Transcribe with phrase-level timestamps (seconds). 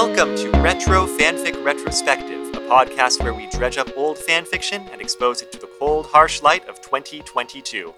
[0.00, 5.42] Welcome to Retro Fanfic Retrospective, a podcast where we dredge up old fanfiction and expose
[5.42, 7.92] it to the cold, harsh light of 2022.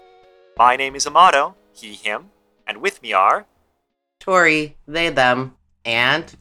[0.57, 2.31] My name is Amato, he, him,
[2.65, 3.45] and with me are.
[4.19, 6.35] Tori, they, them, and.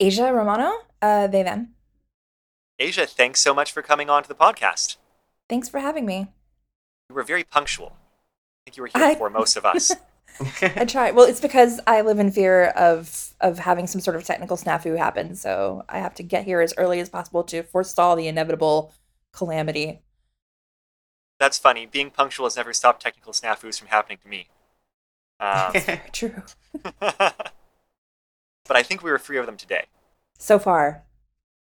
[0.00, 1.74] Asia Romano, uh, they, them.
[2.78, 4.96] Asia, thanks so much for coming on to the podcast.
[5.50, 6.32] Thanks for having me.
[7.10, 7.92] You were very punctual.
[7.92, 9.92] I think you were here I- before most of us.
[10.62, 11.10] I try.
[11.10, 14.96] Well, it's because I live in fear of of having some sort of technical snafu
[14.96, 18.92] happen, so I have to get here as early as possible to forestall the inevitable
[19.32, 20.00] calamity.
[21.38, 21.86] That's funny.
[21.86, 24.48] Being punctual has never stopped technical snafus from happening to me.
[25.38, 26.42] Um, Very true.
[27.00, 27.52] but
[28.70, 29.84] I think we were free of them today.
[30.38, 31.02] So far,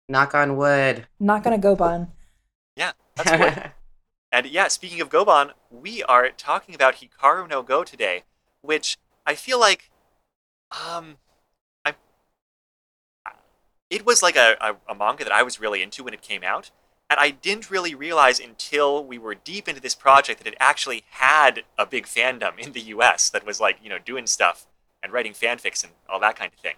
[0.09, 1.07] Knock on wood.
[1.19, 2.09] not gonna goban.
[2.77, 3.73] Yeah, that's good.
[4.33, 8.25] And yeah, speaking of Goban, we are talking about Hikaru no Go today,
[8.67, 9.91] which I feel like,
[10.71, 11.17] um,
[11.85, 11.95] I,
[13.91, 16.43] it was like a, a, a manga that I was really into when it came
[16.43, 16.71] out,
[17.09, 21.05] and I didn't really realize until we were deep into this project that it actually
[21.11, 23.31] had a big fandom in the U.S.
[23.31, 24.67] that was like you know doing stuff
[25.03, 26.75] and writing fanfics and all that kind of thing.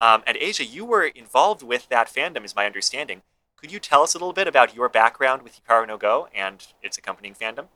[0.00, 3.22] Um, and Asia, you were involved with that fandom, is my understanding.
[3.56, 6.66] Could you tell us a little bit about your background with Hikaru no Go and
[6.82, 7.68] its accompanying fandom?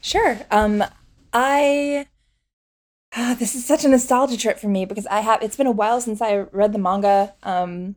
[0.00, 0.38] Sure.
[0.50, 0.84] Um,
[1.32, 2.06] I.
[3.18, 5.42] Ah, this is such a nostalgia trip for me because I have.
[5.42, 7.34] It's been a while since I read the manga.
[7.42, 7.96] Um,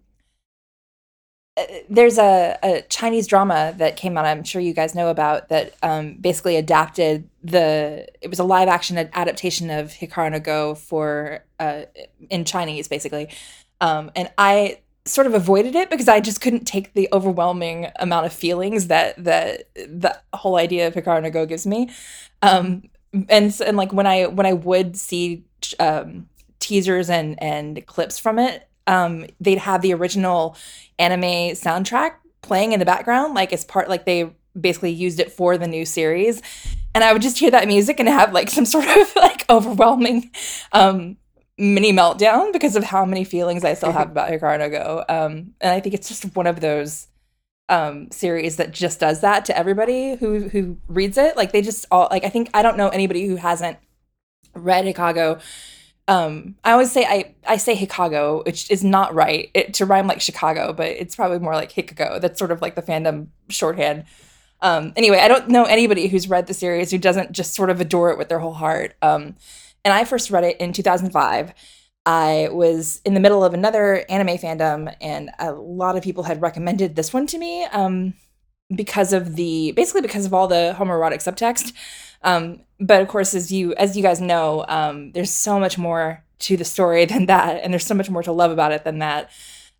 [1.57, 4.23] uh, there's a, a Chinese drama that came out.
[4.23, 5.73] I'm sure you guys know about that.
[5.83, 8.07] Um, basically adapted the.
[8.21, 11.81] It was a live action adaptation of Hikaru no Go for uh
[12.29, 13.27] in Chinese, basically.
[13.81, 18.25] Um, and I sort of avoided it because I just couldn't take the overwhelming amount
[18.25, 21.89] of feelings that that the whole idea of Hikaru no Go gives me.
[22.41, 22.83] Um,
[23.13, 25.45] and and like when I when I would see
[25.79, 26.27] um,
[26.59, 30.55] teasers and and clips from it, um, they'd have the original
[30.97, 35.57] anime soundtrack playing in the background, like as part like they basically used it for
[35.57, 36.41] the new series.
[36.95, 40.31] And I would just hear that music and have like some sort of like overwhelming
[40.71, 41.17] um
[41.57, 45.03] mini meltdown because of how many feelings I still have about Hikaru no Go.
[45.09, 47.07] Um, and I think it's just one of those
[47.69, 51.37] um, series that just does that to everybody who who reads it.
[51.37, 53.77] Like they just all like I think I don't know anybody who hasn't
[54.53, 55.39] read Hikago.
[56.07, 60.07] Um, I always say I I say Hikago, which is not right it, to rhyme
[60.07, 62.19] like Chicago, but it's probably more like Hikago.
[62.19, 64.05] That's sort of like the fandom shorthand.
[64.61, 67.79] Um, anyway, I don't know anybody who's read the series who doesn't just sort of
[67.79, 68.95] adore it with their whole heart.
[69.01, 69.35] Um,
[69.85, 71.53] and I first read it in 2005.
[72.09, 76.41] I was in the middle of another anime fandom, and a lot of people had
[76.41, 78.15] recommended this one to me um,
[78.75, 81.71] because of the basically because of all the homoerotic subtext.
[82.23, 86.23] Um, but of course, as you as you guys know, um, there's so much more
[86.39, 88.97] to the story than that, and there's so much more to love about it than
[88.97, 89.29] that.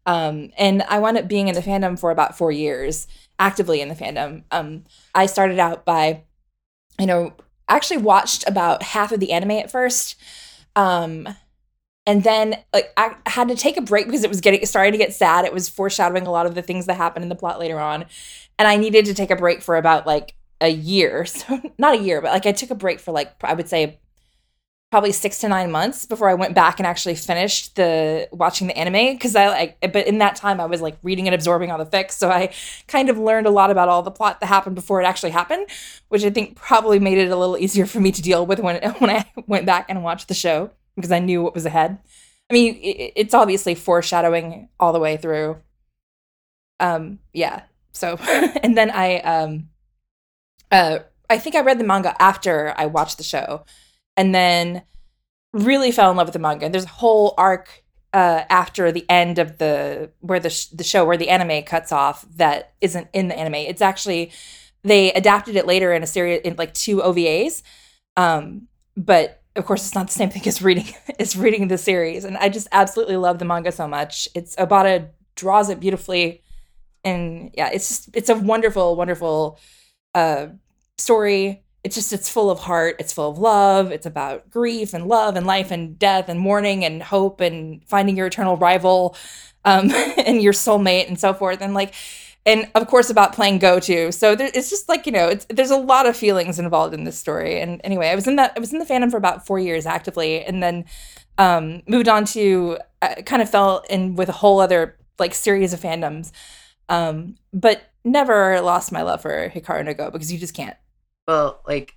[0.06, 3.08] Um, and I wound up being in the fandom for about four years,
[3.40, 4.44] actively in the fandom.
[4.52, 4.84] Um,
[5.16, 6.26] I started out by,
[7.00, 7.34] you know,
[7.68, 10.16] actually watched about half of the anime at first.
[12.06, 14.98] And then like I had to take a break because it was getting starting to
[14.98, 15.46] get sad.
[15.46, 18.06] It was foreshadowing a lot of the things that happen in the plot later on.
[18.58, 21.26] And I needed to take a break for about like a year.
[21.40, 24.00] So not a year, but like I took a break for like I would say
[24.92, 28.78] probably six to nine months before I went back and actually finished the watching the
[28.78, 31.78] anime because I like but in that time I was like reading and absorbing all
[31.78, 32.52] the fics so I
[32.88, 35.68] kind of learned a lot about all the plot that happened before it actually happened
[36.08, 38.82] which I think probably made it a little easier for me to deal with when
[38.98, 41.98] when I went back and watched the show because I knew what was ahead.
[42.50, 45.58] I mean it, it's obviously foreshadowing all the way through.
[46.80, 47.64] Um yeah.
[47.94, 48.16] So
[48.64, 49.70] and then I um
[50.72, 51.00] uh
[51.30, 53.66] I think I read the manga after I watched the show
[54.18, 54.84] and then
[55.54, 56.66] really fell in love with the manga.
[56.66, 57.84] And There's a whole arc
[58.14, 61.92] uh, after the end of the where the sh- the show where the anime cuts
[61.92, 63.56] off that isn't in the anime.
[63.56, 64.32] It's actually
[64.84, 67.62] they adapted it later in a series in like two OVAs,
[68.18, 70.88] um, but of course it's not the same thing as reading
[71.20, 72.26] as reading the series.
[72.26, 74.28] And I just absolutely love the manga so much.
[74.36, 76.44] It's Obata draws it beautifully,
[77.04, 79.60] and yeah, it's just it's a wonderful, wonderful
[80.16, 80.48] uh,
[80.98, 85.08] story it's just it's full of heart it's full of love it's about grief and
[85.08, 89.16] love and life and death and mourning and hope and finding your eternal rival
[89.66, 89.92] um
[90.26, 91.94] and your soulmate and so forth and like
[92.50, 95.72] and of course about playing go to so there, it's just like you know there's
[95.72, 98.60] a lot of feelings involved in this story and anyway i was in that i
[98.60, 100.84] was in the fandom for about four years actively and then
[101.38, 105.74] um moved on to uh, kind of fell in with a whole other like series
[105.74, 106.32] of fandoms
[106.90, 110.78] um but never lost my love for hikaru no go because you just can't
[111.28, 111.96] Well, like,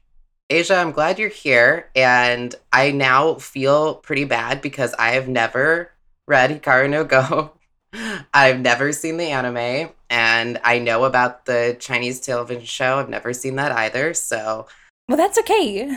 [0.50, 1.90] Asia, I'm glad you're here.
[1.96, 5.90] And I now feel pretty bad because I have never
[6.26, 7.52] read Hikaru no Go.
[8.35, 12.99] I've never seen the anime, and I know about the Chinese television show.
[12.99, 14.15] I've never seen that either.
[14.15, 14.67] So
[15.09, 15.97] Well, that's okay.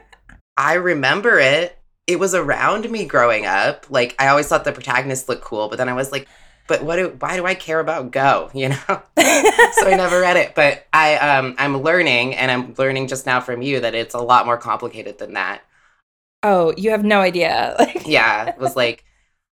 [0.56, 1.78] I remember it.
[2.06, 3.86] It was around me growing up.
[3.90, 6.28] Like I always thought the protagonist looked cool, but then I was like,
[6.68, 8.50] but what do why do I care about Go?
[8.54, 9.02] You know?
[9.16, 10.54] so I never read it.
[10.54, 14.20] But I um I'm learning and I'm learning just now from you that it's a
[14.20, 15.62] lot more complicated than that.
[16.42, 17.74] oh, you have no idea.
[17.78, 18.48] Like, Yeah.
[18.50, 19.04] It was like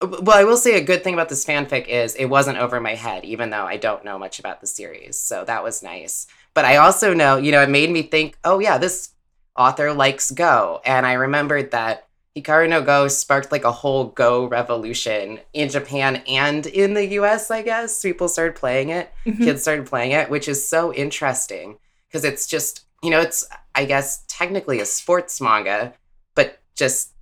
[0.00, 2.94] well, I will say a good thing about this fanfic is it wasn't over my
[2.94, 5.18] head, even though I don't know much about the series.
[5.18, 6.26] So that was nice.
[6.52, 9.10] But I also know, you know, it made me think, oh yeah, this
[9.56, 10.80] author likes Go.
[10.84, 16.22] And I remembered that Hikaru no Go sparked like a whole Go revolution in Japan
[16.28, 18.02] and in the US, I guess.
[18.02, 19.38] People started playing it, mhm.
[19.38, 23.84] kids started playing it, which is so interesting because it's just, you know, it's, I
[23.84, 25.94] guess, technically a sports manga,
[26.34, 27.12] but just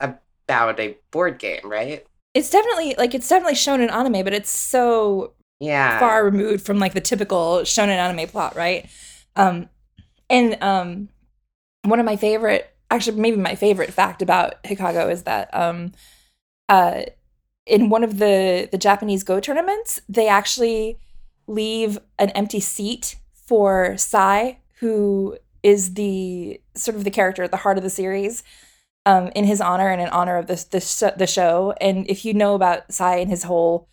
[0.00, 2.06] about a board game, right?
[2.34, 5.98] It's definitely like it's definitely shown in anime, but it's so Yeah.
[5.98, 8.88] far removed from like the typical shonen anime plot, right?
[9.36, 9.68] Um,
[10.30, 11.08] and um,
[11.84, 15.92] one of my favorite, actually, maybe my favorite fact about Hikago is that um,
[16.68, 17.02] uh,
[17.66, 20.98] in one of the the Japanese Go tournaments, they actually
[21.46, 27.58] leave an empty seat for Sai, who is the sort of the character at the
[27.58, 28.42] heart of the series.
[29.04, 32.34] Um, in his honor and in honor of this, this the show, and if you
[32.34, 33.88] know about Sai and his whole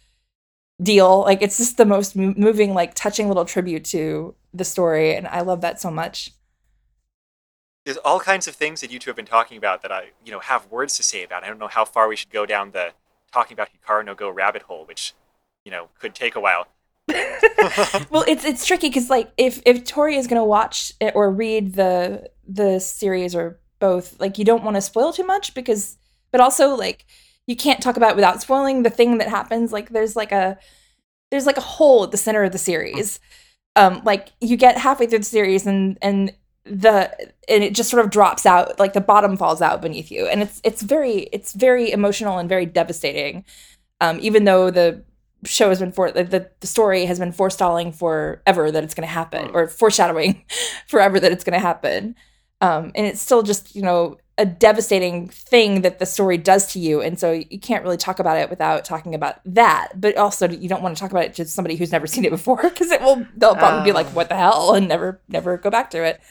[0.81, 1.21] deal.
[1.21, 5.27] Like it's just the most mo- moving, like touching little tribute to the story, and
[5.27, 6.31] I love that so much.
[7.85, 10.31] There's all kinds of things that you two have been talking about that I, you
[10.31, 11.43] know, have words to say about.
[11.43, 12.91] I don't know how far we should go down the
[13.31, 15.13] talking about Hikaru no Go rabbit hole, which,
[15.65, 16.67] you know, could take a while.
[18.11, 21.73] well, it's it's tricky because like if if Tori is gonna watch it or read
[21.73, 25.97] the the series or both, like you don't want to spoil too much because,
[26.31, 27.05] but also like
[27.47, 29.71] you can't talk about it without spoiling the thing that happens.
[29.71, 30.57] Like there's like a
[31.31, 33.19] there's like a hole at the center of the series.
[33.75, 36.33] Um, like you get halfway through the series and and
[36.65, 37.11] the
[37.47, 40.43] and it just sort of drops out like the bottom falls out beneath you and
[40.43, 43.43] it's it's very it's very emotional and very devastating
[44.01, 45.03] um even though the
[45.45, 49.11] show has been for the, the story has been forestalling forever that it's going to
[49.11, 49.55] happen Mm.
[49.55, 50.43] or foreshadowing
[50.87, 52.15] forever that it's going to happen
[52.61, 56.79] um and it's still just you know a devastating thing that the story does to
[56.79, 60.47] you and so you can't really talk about it without talking about that but also
[60.47, 62.89] you don't want to talk about it to somebody who's never seen it before because
[62.91, 64.11] it will they'll probably be like Oh.
[64.11, 66.21] what the hell and never never go back to it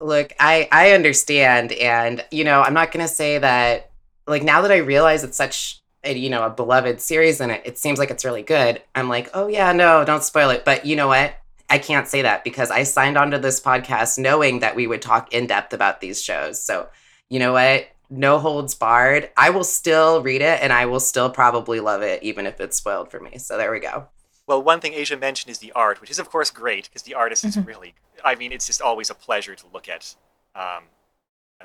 [0.00, 3.90] Look, I I understand, and you know, I'm not gonna say that.
[4.26, 7.62] Like now that I realize it's such a you know a beloved series, and it,
[7.64, 8.82] it seems like it's really good.
[8.94, 10.64] I'm like, oh yeah, no, don't spoil it.
[10.64, 11.34] But you know what?
[11.74, 15.32] I can't say that because I signed onto this podcast knowing that we would talk
[15.32, 16.62] in depth about these shows.
[16.62, 16.88] So
[17.28, 17.88] you know what?
[18.08, 19.28] No holds barred.
[19.36, 22.76] I will still read it, and I will still probably love it, even if it's
[22.76, 23.38] spoiled for me.
[23.38, 24.06] So there we go.
[24.46, 27.14] Well, one thing Asia mentioned is the art, which is of course great because the
[27.14, 27.66] artist is Mhm.
[27.66, 27.94] really.
[28.22, 30.14] I mean, it's just always a pleasure to look at.
[30.54, 30.84] Um,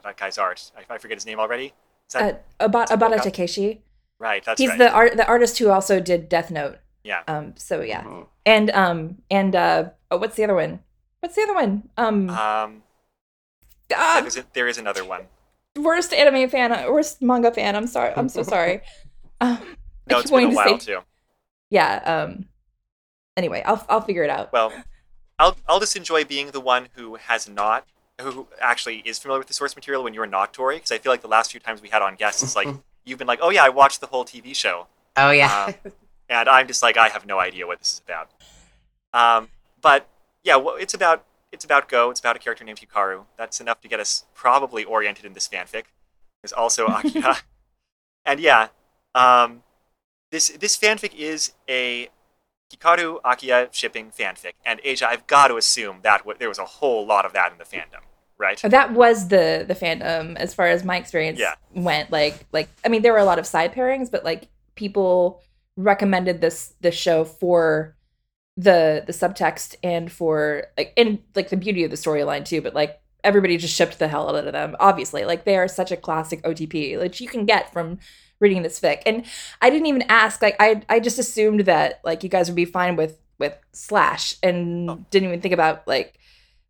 [0.03, 0.71] that guy's art.
[0.75, 1.73] I, I forget his name already.
[2.07, 3.83] Is that uh, about Obata Takeshi
[4.17, 4.43] right?
[4.43, 4.79] That's he's right.
[4.79, 7.23] the art the artist who also did Death Note Yeah.
[7.27, 8.27] um so yeah Mhm.
[8.45, 10.79] and um and uh oh, what's the other one
[11.21, 12.83] what's the other one um Um,
[13.95, 15.27] ah, there's a, there is another one.
[15.77, 18.81] worst anime fan worst manga fan i'm sorry i'm so sorry
[19.41, 19.57] um
[20.07, 20.99] No, it's been a to while say- too.
[21.69, 22.45] yeah um
[23.37, 24.73] anyway i'll i'll figure it out Well,
[25.41, 27.85] I'll I'll just enjoy being the one who has not,
[28.19, 31.13] who actually is familiar with the source material when you're not Tori, because I feel
[31.13, 32.67] like the last few times we had on guests, it's like
[33.05, 35.71] you've been like, oh yeah, I watched the whole TV show, Oh yeah.
[36.29, 38.29] and I'm just like, I have no idea what this is about.
[39.13, 39.49] Um,
[39.81, 40.07] but
[40.43, 42.11] yeah, well, it's about it's about Go.
[42.11, 43.25] It's about a character named Hikaru.
[43.37, 45.85] That's enough to get us probably oriented in this fanfic.
[46.43, 47.37] There's also Akira,
[48.25, 48.67] and yeah,
[49.15, 49.63] um,
[50.31, 52.09] this this fanfic is a
[52.73, 56.65] Hikaru Akira shipping fanfic, and Asia, I've got to assume that w- there was a
[56.65, 58.01] whole lot of that in the fandom,
[58.37, 58.61] right?
[58.61, 61.55] that was the the fandom as far as my experience Yeah.
[61.73, 65.41] went like like i mean there were a lot of side pairings but like people
[65.77, 67.95] recommended this this show for
[68.57, 72.73] the the subtext and for like and like the beauty of the storyline too but
[72.73, 75.25] like everybody just shipped the hell out of them obviously.
[75.25, 77.99] Like they are such a classic otp which you can get from
[78.39, 79.01] reading this fic.
[79.05, 79.25] And
[79.61, 82.65] i didn't even ask like i i just assumed that like you guys would be
[82.65, 85.05] fine with with slash and Oh.
[85.11, 86.19] didn't even think about like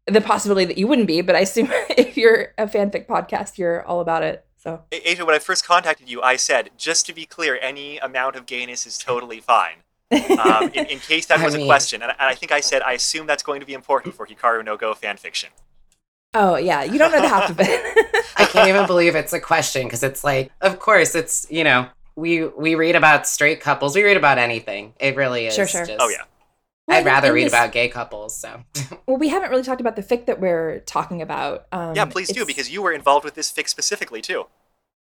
[0.05, 3.83] the possibility that you wouldn't be but i assume if you're a fanfic podcast you're
[3.85, 7.13] all about it so A- Asia, when I first contacted you, I said, just to
[7.13, 9.77] be clear, any amount of gayness is totally fine.
[10.11, 12.81] Um, in, in case that I was a question, and, and I think I said,
[12.81, 15.49] I assume that's going to be important for Hikaru no Go fanfiction.
[16.35, 17.81] oh yeah you don't know the half of it
[18.37, 21.87] I can't even believe it's a question because it's like, of course, it's, you know,
[22.15, 23.95] we we read about straight couples.
[23.95, 24.93] We read about anything.
[24.99, 25.53] It really is.
[25.55, 25.85] Sure, sure.
[25.85, 26.23] just- Oh yeah.
[26.89, 28.35] Well, I'd rather read this- about gay couples.
[28.35, 28.63] So
[29.05, 31.67] Well, we haven't really talked about the fic that we're talking about.
[31.71, 34.45] Um, Yeah, please do because you were involved with this fic specifically too.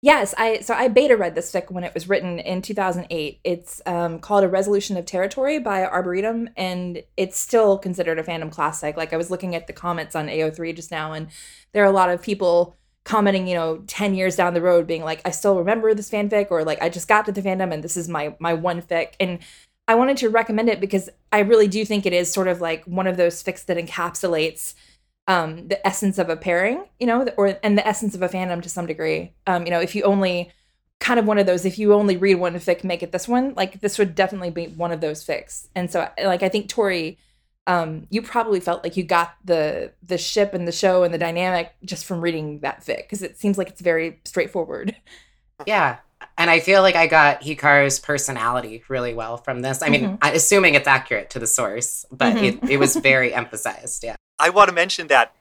[0.02, 3.40] Yes, I so I beta read this fic when it was written in 2008.
[3.46, 8.52] It's um, called A Resolution of Territory by Arboretum, and it's still considered a fandom
[8.52, 8.98] classic.
[8.98, 11.28] Like I was looking at the comments on AO3 just now, and
[11.72, 12.76] there are a lot of people
[13.06, 16.48] commenting, you know, 10 years down the road, being like, I still remember this fanfic,
[16.52, 19.14] or like I just got to the fandom and this is my my one fic.
[19.22, 19.40] And
[19.88, 22.84] I wanted to recommend it because I really do think it is sort of like
[22.86, 24.76] one of those fics that encapsulates
[25.28, 28.62] um the essence of a pairing you know or and the essence of a fandom
[28.62, 29.34] to some degree.
[29.48, 30.52] Um you know if you only
[31.00, 33.54] kind of one of those if you only read one fic make it this one
[33.56, 35.68] like this would definitely be one of those fics.
[35.76, 37.18] And so like i think tori
[37.68, 41.18] um you probably felt like you got the the ship and the show and the
[41.18, 44.96] dynamic just from reading that fic because it seems like it's very straightforward.
[45.66, 45.98] Yeah,
[46.38, 49.82] and I feel like I got Hikaru's personality really well from this.
[49.82, 50.34] I mean, Mhm.
[50.36, 52.64] Assuming it's accurate to the source, but Mhm.
[52.64, 54.04] it, it was very emphasized.
[54.04, 54.16] Yeah.
[54.40, 55.34] I want to mention that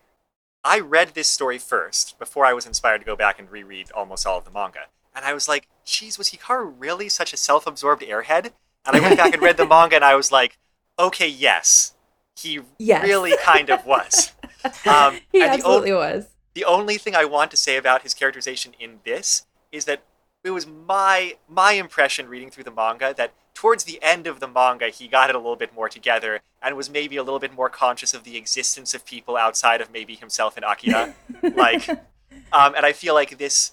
[0.64, 4.26] I read this story first before I was inspired to go back and reread almost
[4.26, 4.86] all of the manga.
[5.14, 8.52] And I was like, geez, was Hikaru really such a self absorbed airhead?
[8.84, 10.58] And I went back and read the manga and I was like,
[10.98, 11.94] okay, yes,
[12.36, 13.02] he Yes.
[13.04, 14.32] really kind of was.
[14.86, 18.02] Um, he and the, o- absolutely was the only thing I want to say about
[18.02, 20.04] his characterization in this is that
[20.44, 24.48] it was my my impression reading through the manga that towards the end of the
[24.48, 27.54] manga he got it a little bit more together and was maybe a little bit
[27.54, 31.14] more conscious of the existence of people outside of maybe himself and Akira.
[31.54, 33.72] like um, and I feel like this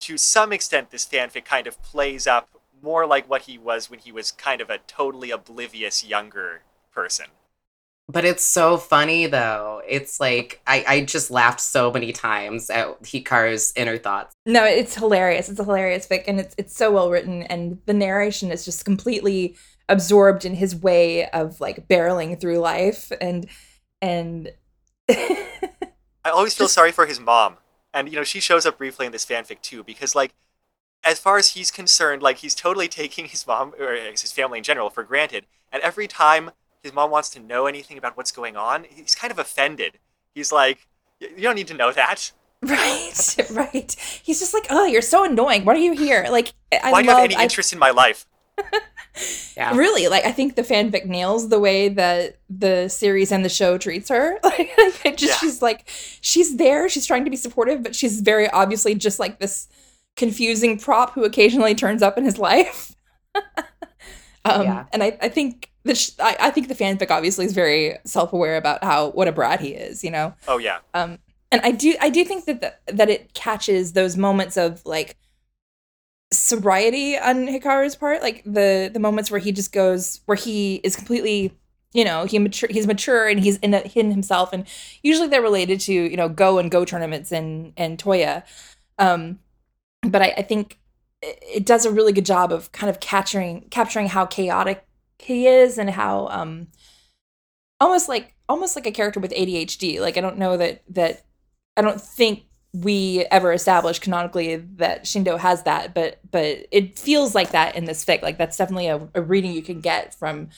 [0.00, 2.48] to some extent this fanfic kind of plays up
[2.80, 6.62] more like what he was when he was kind of a totally oblivious younger
[6.92, 7.26] person.
[8.10, 9.82] But it's so funny though.
[9.86, 14.34] It's like I, I just laughed so many times at Hikaru's inner thoughts.
[14.46, 15.50] No, it's hilarious.
[15.50, 18.86] It's a hilarious fic, and it's it's so well written, and the narration is just
[18.86, 19.56] completely
[19.90, 23.46] absorbed in his way of like barreling through life, and
[24.00, 24.52] and
[25.10, 27.56] I always feel sorry for his mom.
[27.92, 30.32] And you know, she shows up briefly in this fanfic too, because like
[31.04, 34.64] as far as he's concerned, like he's totally taking his mom or his family in
[34.64, 35.46] general for granted.
[35.70, 39.30] And every time his mom wants to know anything about what's going on, he's kind
[39.30, 39.98] of offended.
[40.34, 40.86] He's like,
[41.20, 42.30] you don't need to know that.
[42.62, 43.96] right, right.
[44.22, 45.64] He's just like, oh, you're so annoying.
[45.64, 46.26] Why are you here?
[46.30, 48.26] Like, I Why do you have any I- interest in my life?
[49.56, 49.74] Yeah.
[49.76, 53.76] Really, like I think the fanfic nails the way that the series and the show
[53.76, 54.38] treats her.
[54.44, 55.48] Like, it just Yeah.
[55.48, 55.88] she's like
[56.20, 59.66] she's there, she's trying to be supportive, but she's very obviously just like this
[60.14, 62.94] confusing prop who occasionally turns up in his life.
[63.34, 64.84] um, Yeah.
[64.92, 68.32] and I, I think the sh- I, I think the fanfic obviously is very self
[68.32, 70.34] aware about how what a brat he is, you know.
[70.46, 70.78] Oh yeah.
[70.94, 71.18] Um,
[71.50, 75.16] and I do I do think that the, that it catches those moments of like
[76.32, 80.94] sobriety on Hikaru's part, like the the moments where he just goes where he is
[80.94, 81.52] completely
[81.92, 84.66] you know he mature he's mature and he's in, in himself and
[85.02, 88.42] usually they're related to you know go and go tournaments and and Toya
[88.98, 89.38] um
[90.02, 90.78] but I, I think
[91.22, 94.84] it, it does a really good job of kind of capturing capturing how chaotic
[95.18, 96.68] he is and how um
[97.80, 101.22] almost like almost like a character with ADHD like I don't know that that
[101.76, 102.44] I don't think
[102.74, 107.86] we ever established canonically that Shindo has that, but but it feels like that in
[107.86, 108.22] this fic.
[108.22, 110.50] Like that's definitely a, a reading you can get from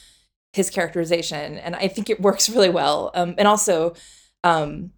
[0.52, 3.10] his characterization, and I think it works really well.
[3.14, 3.94] Um, and also
[4.42, 4.90] um,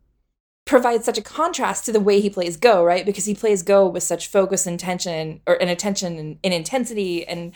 [0.65, 3.05] provides such a contrast to the way he plays Go, right?
[3.05, 7.27] Because he plays Go with such focus and tension, or and attention and, and intensity,
[7.27, 7.53] and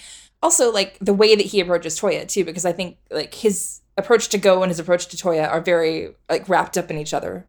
[0.46, 2.44] also like the way that he approaches Toya too.
[2.44, 6.14] Because I think like his approach to Go and his approach to Toya are very
[6.30, 7.46] like wrapped up in each other.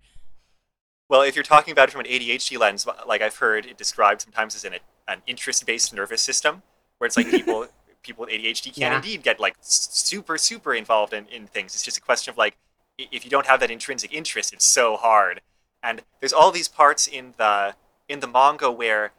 [1.10, 4.22] Well, if you're talking about it from an ADHD lens, like I've heard it described
[4.22, 4.74] sometimes as an,
[5.08, 6.64] an interest-based nervous system,
[6.98, 7.68] where it's like people
[8.02, 8.96] people with ADHD can Yeah.
[8.96, 11.76] indeed get like super super involved in, in things.
[11.76, 12.58] It's just a question of like
[12.98, 15.42] if you don't have that intrinsic interest, it's so hard.
[15.84, 17.76] And there's all these parts in the
[18.10, 19.12] in the manga where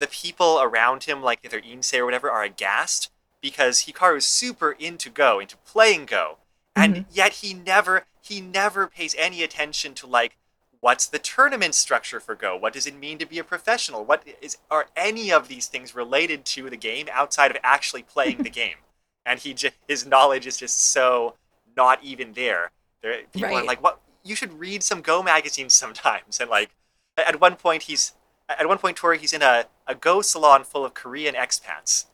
[0.00, 3.11] the people around him, like their insei or whatever, are aghast
[3.42, 6.38] because Hikaru's super into Go, into playing Go,
[6.74, 7.10] and mm-hmm.
[7.12, 10.36] yet he never he never pays any attention to like
[10.82, 12.56] what's the tournament structure for Go?
[12.56, 14.04] What does it mean to be a professional?
[14.04, 18.38] What is are any of these things related to the game outside of actually playing
[18.42, 18.76] the game?
[19.24, 21.36] And he just his knowledge is just so
[21.76, 22.70] not even there.
[23.02, 24.00] There people are like, "What?
[24.24, 26.70] You should read some Go magazines sometimes." And like
[27.16, 28.12] at one point he's
[28.48, 32.06] at one point Tori he's in a, a Go salon full of Korean expats.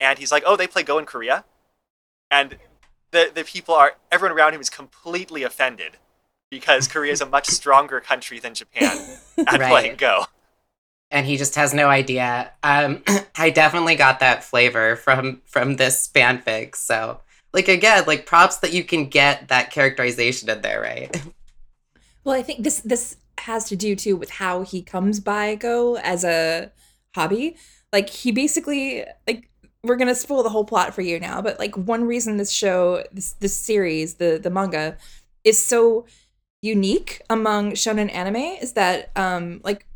[0.00, 1.44] And he's like, "Oh, they play Go in Korea?"
[2.30, 2.58] And
[3.12, 5.96] the the people are everyone around him is completely offended
[6.50, 8.98] because Korea is a much stronger country than Japan
[9.46, 9.68] at Right.
[9.70, 10.26] playing Go.
[11.10, 12.52] and he just has no idea.
[12.62, 13.02] Um,
[13.36, 16.76] I definitely got that flavor from from this fanfic.
[16.76, 17.20] So,
[17.52, 21.22] like again, like props that you can get that characterization in there, right?
[22.24, 25.96] Well, I think this this has to do too with how he comes by Go
[25.96, 26.72] as a
[27.14, 27.56] hobby.
[27.92, 29.48] Like he basically like
[29.86, 33.04] we're gonna spoil the whole plot for you now, but like one reason this show,
[33.12, 34.96] this this series, the the manga,
[35.44, 36.06] is so
[36.62, 39.86] unique among shonen anime is that um like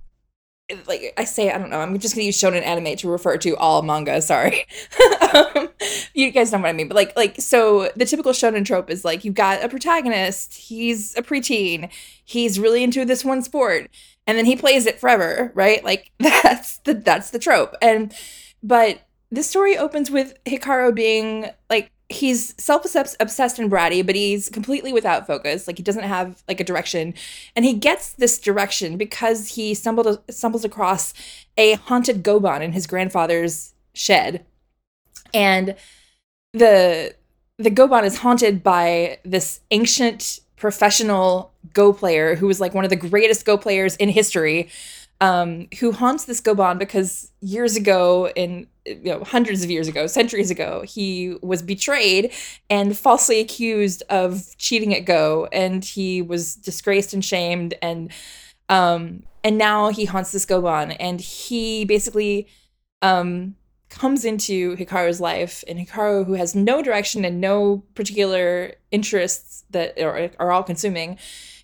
[0.86, 1.80] like I say, I don't know.
[1.80, 4.20] I'm just gonna use shonen anime to refer to all manga.
[4.22, 4.66] Sorry,
[5.34, 5.68] um,
[6.14, 6.88] you guys know what I mean.
[6.88, 10.54] But like, like so, the typical shonen trope is like you've got a protagonist.
[10.54, 11.90] He's a preteen.
[12.24, 13.90] He's really into this one sport,
[14.26, 15.82] and then he plays it forever, right?
[15.84, 17.74] Like that's the that's the trope.
[17.82, 18.14] And
[18.62, 24.92] but this story opens with Hikaru being like he's self-obsessed and bratty but he's completely
[24.92, 25.66] without focus.
[25.66, 27.14] Like he doesn't have like a direction.
[27.54, 31.14] And he gets this direction because he stumbled stumbles across
[31.56, 34.44] a haunted goban in his grandfather's shed.
[35.32, 35.76] And
[36.52, 37.14] the
[37.58, 42.90] the goban is haunted by this ancient professional go player who was like one of
[42.90, 44.68] the greatest go players in history
[45.20, 50.06] um, who haunts this goban because years ago in you know hundreds of years ago
[50.06, 52.32] centuries ago he was betrayed
[52.70, 58.10] and falsely accused of cheating at go and he was disgraced and shamed and
[58.70, 62.48] um and now he haunts this goban and he basically
[63.02, 63.54] um
[63.90, 69.98] comes into Hikaru's life and Hikaru who has no direction and no particular interests that
[70.00, 71.18] are, are all consuming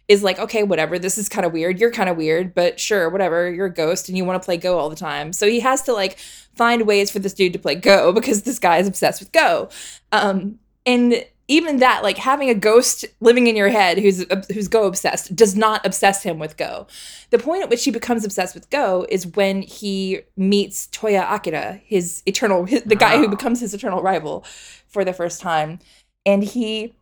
[0.08, 1.80] is like, okay, whatever, this is kind of weird.
[1.80, 3.50] You're kind of weird, but sure, whatever.
[3.50, 5.32] You're a ghost and you want to play Go all the time.
[5.32, 6.18] So he has to like
[6.54, 9.68] find ways for this dude to play Go because this guy is obsessed with Go.
[10.12, 14.86] Um, and even that, like having a ghost living in your head who's who's Go
[14.86, 16.86] obsessed, does not obsess him with Go.
[17.30, 21.80] The point at which he becomes obsessed with Go is when he meets Toya Akira,
[21.84, 24.44] his eternal, his, the guy who becomes his eternal rival,
[24.88, 25.78] for the first time,
[26.24, 26.94] and he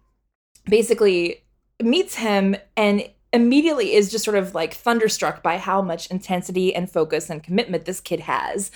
[0.67, 1.43] basically
[1.83, 6.91] meets him and immediately is just sort of like thunderstruck by how much intensity and
[6.91, 8.71] focus and commitment this kid has.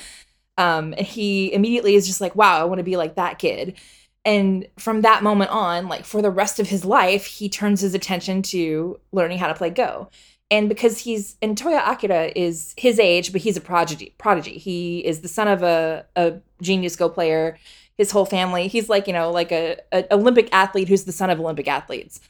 [0.58, 3.78] Um, and he immediately is just like, wow, I want to be like that kid.
[4.24, 7.94] And from that moment on, like for the rest of his life, he turns his
[7.94, 10.10] attention to learning how to play Go.
[10.50, 14.14] And because he's and Toya Akira is his age, but he's a prodigy.
[14.18, 14.58] Prodigy.
[14.58, 17.58] He is the son of a, a genius Go player.
[17.96, 18.68] His whole family.
[18.68, 22.20] He's like you know like a, a Olympic athlete who's the son of Olympic athletes.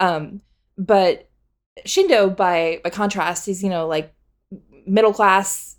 [0.00, 0.40] Um,
[0.76, 1.28] but
[1.86, 4.14] Shindo, by by contrast, he's you know like
[4.86, 5.76] middle class,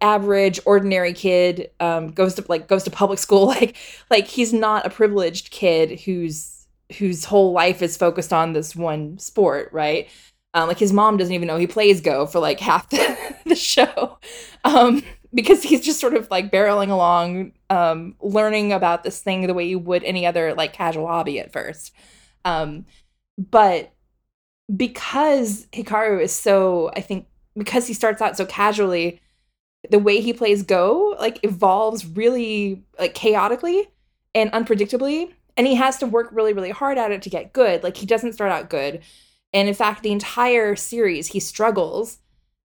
[0.00, 1.70] average, ordinary kid.
[1.80, 3.46] Um, goes to like goes to public school.
[3.52, 3.76] Like
[4.10, 6.66] like he's not a privileged kid whose
[6.98, 10.08] whose whole life is focused on this one sport, right?
[10.54, 13.54] Um, like his mom doesn't even know he plays Go for like half the, the
[13.54, 14.18] show,
[14.64, 15.02] um,
[15.34, 19.64] because he's just sort of like barreling along, um, learning about this thing the way
[19.64, 21.92] you would any other like casual hobby at first.
[22.44, 22.86] Um,
[23.38, 23.92] but
[24.74, 29.20] because Hikaru is so, I think, because he starts out so casually,
[29.90, 33.88] the way he plays Go like evolves really like chaotically
[34.34, 35.32] and unpredictably.
[35.56, 37.82] And he has to work really, really hard at it to get good.
[37.82, 39.02] Like he doesn't start out good.
[39.52, 42.18] And in fact, the entire series he struggles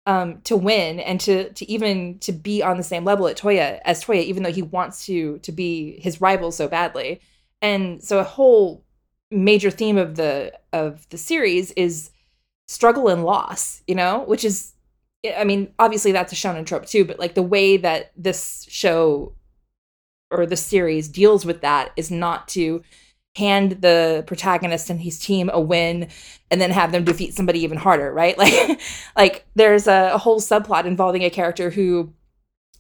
[0.05, 3.79] um, to win and to to even to be on the same level at Toya
[3.83, 7.19] as Toya, even though he wants to to be his rival so badly.
[7.61, 8.85] And so a whole
[9.31, 12.11] major theme of the of the series is
[12.67, 14.73] struggle and loss, you know, which is
[15.37, 19.33] I mean, obviously that's a shonen trope too, but like the way that this show
[20.29, 22.83] or the series deals with that is not to
[23.35, 26.07] hand the protagonist and his team a win
[26.49, 28.37] and then have them defeat somebody even harder, right?
[28.47, 28.79] Like
[29.15, 32.13] like there's a, a whole subplot involving a character who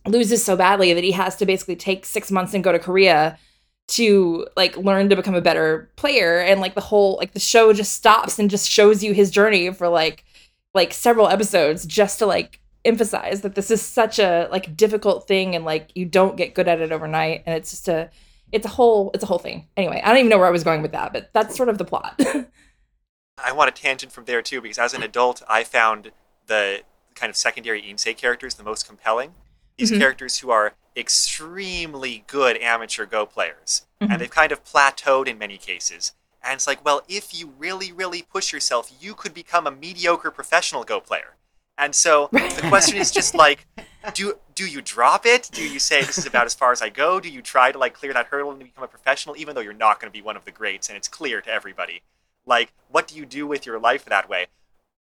[0.05, 3.37] loses so badly that he has to basically take 6 months and go to Korea
[3.87, 6.39] to like learn to become a better player.
[6.39, 9.71] And like the whole like the show just stops and just shows you his journey
[9.71, 10.25] for like
[10.73, 15.55] like several episodes just to like emphasize that this is such a like difficult thing
[15.55, 17.43] and like you don't get good at it overnight.
[17.45, 18.09] And it's just a
[18.51, 19.67] it's a whole it's a whole thing.
[19.77, 21.77] Anyway i don't even know where i was going with that but that's sort of
[21.77, 22.19] the plot.
[23.43, 26.11] I want a tangent from there too because as an adult i found
[26.47, 26.81] the
[27.15, 29.33] kind of secondary insei characters the most compelling
[29.77, 29.99] these mm-hmm.
[29.99, 33.85] characters who are extremely good amateur Go players.
[34.01, 34.11] Mm-hmm.
[34.11, 36.13] And they've kind of plateaued in many cases.
[36.43, 40.31] And it's like, well, if you really, really push yourself, you could become a mediocre
[40.31, 41.35] professional Go player.
[41.77, 43.67] And so the question is just like,
[44.13, 45.49] do do you drop it?
[45.51, 47.19] Do you say this is about as far as I go?
[47.19, 49.73] Do you try to like clear that hurdle and become a professional, even though you're
[49.73, 52.01] not going to be one of the greats and it's clear to everybody?
[52.45, 54.47] Like, what do you do with your life that way?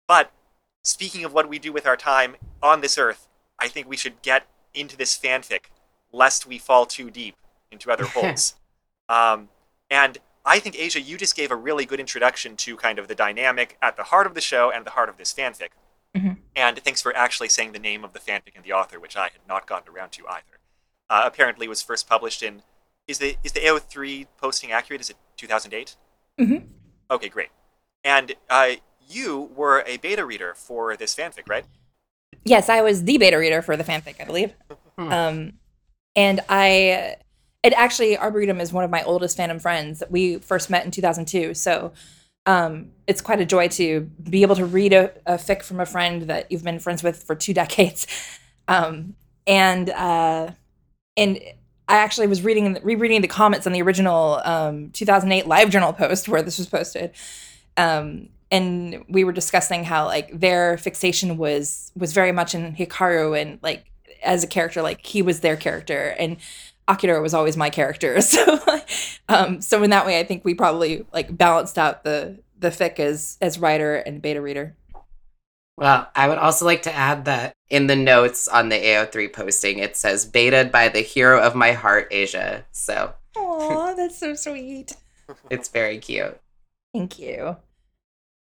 [0.07, 0.31] But
[0.83, 4.21] speaking of what we do with our time on this earth, I think we should
[4.21, 5.65] get into this fanfic
[6.11, 7.35] lest we fall too deep
[7.71, 8.55] into other holes.
[9.09, 9.49] Um,
[9.89, 13.15] and I think Asia, you just gave a really good introduction to kind of the
[13.15, 15.69] dynamic at the heart of the show and the heart of this fanfic.
[16.15, 16.37] Mhm.
[16.55, 19.23] And thanks for actually saying the name of the fanfic and the author, which I
[19.23, 20.59] had not gotten around to either.
[21.09, 22.63] Uh, apparently, was first published in
[23.07, 25.01] is the is the AO3 posting accurate?
[25.01, 25.95] Is it 2008?
[26.39, 26.67] Mhm.
[27.11, 27.49] Okay, great.
[28.03, 28.75] And uh,
[29.07, 31.65] you were a beta reader for this fanfic, right?
[32.45, 34.53] Yes, I was the beta reader for the fanfic, I believe.
[34.97, 35.11] Hmm.
[35.11, 35.53] Um,
[36.15, 37.15] and I,
[37.63, 40.03] it actually, Arboretum is one of my oldest fandom friends.
[40.09, 41.55] We first met in 2002.
[41.55, 41.91] So
[42.45, 45.85] um, it's quite a joy to be able to read a, a fic from a
[45.85, 48.05] friend that you've been friends with for two decades.
[48.67, 49.15] Um,
[49.47, 50.51] and, uh,
[51.17, 51.39] and
[51.87, 56.27] I actually was reading, rereading the comments on the original um, 2008 live journal post
[56.27, 57.11] where this was posted.
[57.77, 63.39] Um, and we were discussing how like their fixation was was very much in Hikaru
[63.39, 63.91] and like
[64.23, 66.37] as a character like he was their character and
[66.87, 68.59] Akira was always my character so
[69.27, 72.99] um so in that way I think we probably like balanced out the the fic
[72.99, 74.75] as as writer and beta reader
[75.77, 79.79] Well, I would also like to add that in the notes on the AO3 posting,
[79.79, 82.63] it says betaed by the hero of my heart, Asia.
[82.71, 84.95] So oh that's so sweet
[85.49, 86.39] it's very cute.
[86.93, 87.57] thank you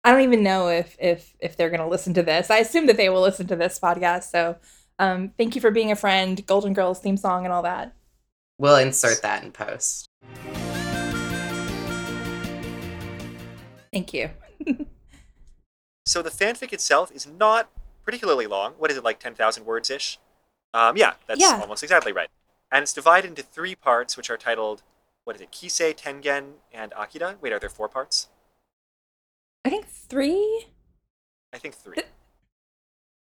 [0.05, 2.97] I don't even know if if if they're gonna listen to this I assume that
[2.97, 4.57] they will listen to this podcast so
[4.99, 7.95] um thank you for being a friend Golden Girls theme song and all that
[8.59, 10.07] We'll insert that in post.
[13.93, 14.31] thank you
[16.07, 17.71] So the fanfic itself is not
[18.05, 18.75] particularly long.
[18.77, 20.19] What is it, like 10,000 words ish?
[20.75, 21.59] Um, yeah, that's Yeah.
[21.63, 22.29] almost exactly right.
[22.71, 24.83] And it's divided into three parts, which are titled,
[25.25, 27.37] what is it, Kisei, Tengen, and Akira?
[27.41, 28.29] Wait, are there four parts?
[29.65, 30.67] I think three
[31.53, 32.03] I think three.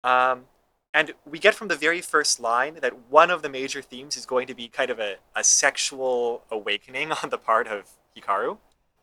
[0.03, 0.45] Um,
[0.93, 4.25] and we get from the very first line that one of the major themes is
[4.25, 8.57] going to be kind of a, a sexual awakening on the part of Hikaru.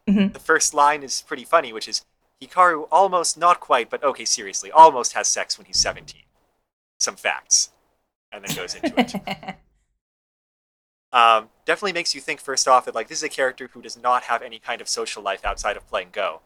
[0.09, 0.33] Mhm.
[0.33, 2.05] The first line is pretty funny, which is
[2.41, 6.23] Hikaru almost, not quite, but okay, seriously, almost has sex when he's 17.
[6.99, 7.71] Some facts.
[8.33, 9.15] And then goes into it.
[11.13, 13.97] um, definitely makes you think, first off, that like this is a character who does
[13.97, 16.41] not have any kind of social life outside of playing Go.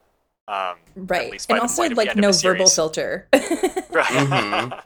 [0.48, 4.04] Um, right least and also point of the like no verbal filter Right.
[4.06, 4.82] Mhm.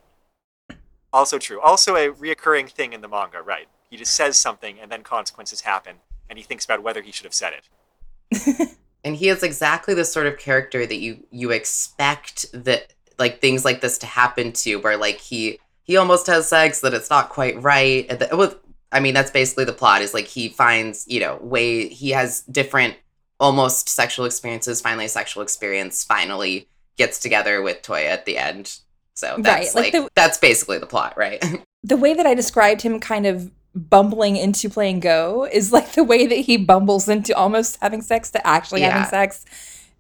[1.12, 1.60] also true.
[1.60, 3.66] Also a reoccurring thing in the manga, right?
[3.90, 5.96] He just says something and then consequences happen,
[6.28, 8.68] and he thinks about whether he should have said it.
[9.02, 13.64] And he is exactly the sort of character that you you expect that like things
[13.64, 17.30] like this to happen to, where like he he almost has sex that it's not
[17.30, 18.04] quite right.
[18.10, 18.54] And the- well,
[18.92, 20.02] I mean that's basically the plot.
[20.02, 22.94] Is like he finds you know way he has different
[23.40, 24.81] almost sexual experiences.
[24.81, 26.05] Finally, a sexual experience.
[26.05, 28.79] Finally gets together with Toya at the end.
[29.14, 31.42] So that's like like, the- that's basically the plot, right?
[31.83, 36.05] the way that I described him kind of bumbling into playing Go is like the
[36.05, 38.90] way that he bumbles into almost having sex to actually Yeah.
[38.90, 39.44] having sex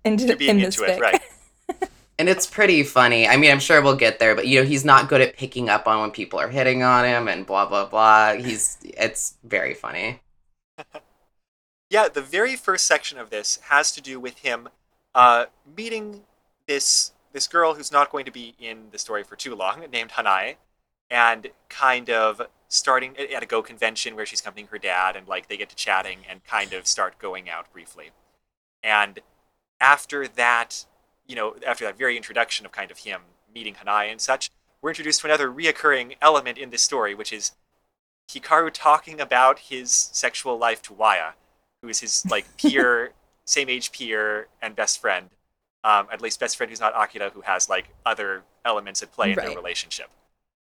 [0.04, 1.22] and To being in this into it, right?
[2.18, 3.26] And it's pretty funny.
[3.26, 5.70] I mean, I'm sure we'll get there, but you know, he's not good at picking
[5.70, 8.34] up on when people are hitting on him and blah blah blah.
[8.34, 10.20] He's it's very funny.
[11.90, 14.68] Yeah, the very first section of this has to do with him
[15.12, 16.22] uh, meeting
[16.66, 20.10] this this girl who's not going to be in the story for too long, named
[20.10, 20.56] Hanae,
[21.10, 25.48] and kind of starting at a Go convention where she's accompanying her dad, and like
[25.48, 28.10] they get to chatting and kind of start going out briefly.
[28.82, 29.18] And
[29.80, 30.86] after that,
[31.26, 33.22] you know, after that very introduction of kind of him
[33.52, 34.50] meeting Hanae and such,
[34.80, 37.52] we're introduced to another reoccurring element in this story, which is
[38.28, 41.32] Hikaru talking about his sexual life to Waya,
[41.82, 43.12] who is his like peer,
[43.44, 45.30] same age peer and best friend.
[45.82, 49.32] Um, at least best friend who's not Akira, who has like other elements at play
[49.32, 50.10] in their relationship.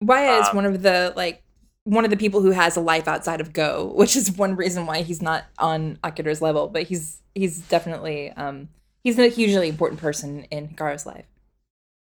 [0.02, 1.44] Waya is Um, one of the like
[1.86, 4.86] one of the people who has a life outside of Go, which is one reason
[4.86, 8.70] why he's not on Akira's level, but he's he's definitely um
[9.04, 11.26] he's a hugely important person in Hikaru's life.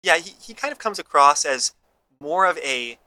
[0.04, 1.74] Yeah, he, he kind of comes across as
[2.20, 2.98] more of a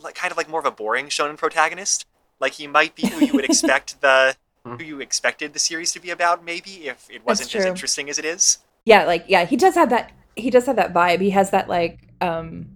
[0.00, 2.06] like kind of like more of a boring shonen protagonist.
[2.40, 6.00] Like he might be who you would expect the who you expected the series to
[6.00, 8.58] be about, maybe if it wasn't as interesting as it is.
[8.84, 11.20] Yeah, like yeah, he does have that he does have that vibe.
[11.20, 12.66] He has that like um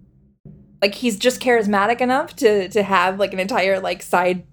[0.81, 4.45] like he's just charismatic enough to to have like an entire like side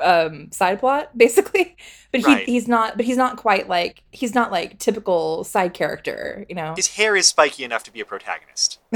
[0.00, 1.76] um side plot basically.
[2.12, 2.46] But he Right.
[2.46, 6.74] he's not but he's not quite like he's not like typical side character, you know.
[6.74, 8.78] His hair is spiky enough to be a protagonist.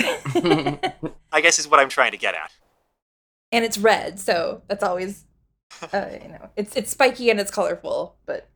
[1.33, 2.51] I guess is what I'm trying to get at.
[3.53, 5.25] and it's red, so that's always
[5.93, 8.49] uh, you know, it's it's spiky and it's colorful, but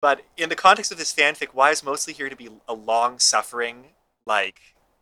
[0.00, 3.18] But in the context of this fanfic, Waya is mostly here to be a long
[3.18, 3.94] suffering,
[4.26, 4.60] like,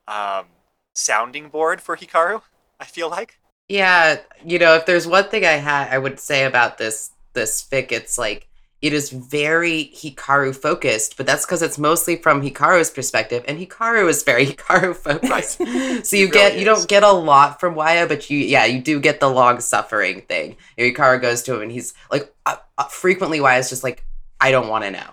[0.09, 0.47] um,
[0.94, 2.42] sounding board for Hikaru?
[2.81, 3.38] I feel like.
[3.68, 7.62] Yeah, you know, if there's one thing I had I would say about this this
[7.62, 8.49] fic, it's like
[8.85, 14.09] it is very Hikaru focused, but that's because it's mostly from Hikaru's perspective, and Hikaru
[14.09, 15.57] is very Hikaru focused.
[16.07, 18.66] so you He get really you don't get a lot from Waya, but you yeah
[18.66, 20.57] you do get the long suffering thing.
[20.77, 24.05] You know, Hikaru goes to him, and he's like uh, uh, frequently Waya's just like
[24.40, 25.11] I don't want to know.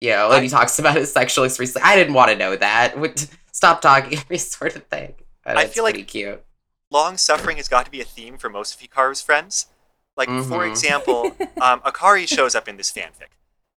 [0.00, 1.74] You know, and he talks about his sexual experience.
[1.74, 2.98] Like, I didn't want to know that.
[3.00, 5.14] Would stop talking, every sort of thing.
[5.46, 6.42] And I feel like- cute.
[6.90, 9.66] long suffering has got to be a theme for most of Hikaru's friends.
[10.16, 10.70] Like, for Mhm.
[10.70, 13.30] example, um, Akari shows up in this fanfic,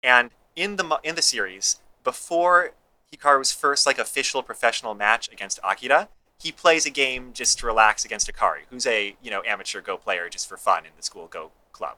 [0.03, 2.71] and in the in the series, before
[3.13, 8.03] Hikaru's first like official professional match against Akira, he plays a game just to relax
[8.05, 11.27] against Akari, who's a you know amateur Go player just for fun in the school
[11.27, 11.97] Go club.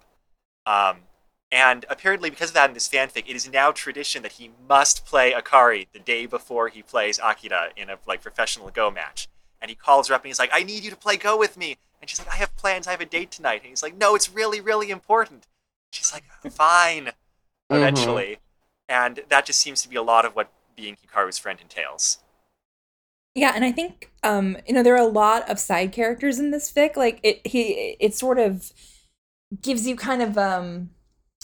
[0.65, 1.01] Um,
[1.51, 5.05] and apparently, because of that in this fanfic, it is now tradition that he must
[5.05, 9.27] play Akari the day before he plays Akira in a like professional Go match.
[9.61, 11.57] And he calls her up and he's like, "I need you to play Go with
[11.57, 12.87] me." And she's like, "I have plans.
[12.87, 15.47] I have a date tonight." And he's like, "No, it's really, really important."
[15.91, 17.11] She's like, "Fine."
[17.69, 18.37] Eventually,
[18.87, 22.19] and that just seems to be a lot of what being Hikaru's friend entails.
[23.35, 26.51] Yeah, and I think um, you know there are a lot of side characters in
[26.51, 26.95] this fic.
[26.95, 28.71] Like it, he, it sort of
[29.61, 30.91] gives you kind of um,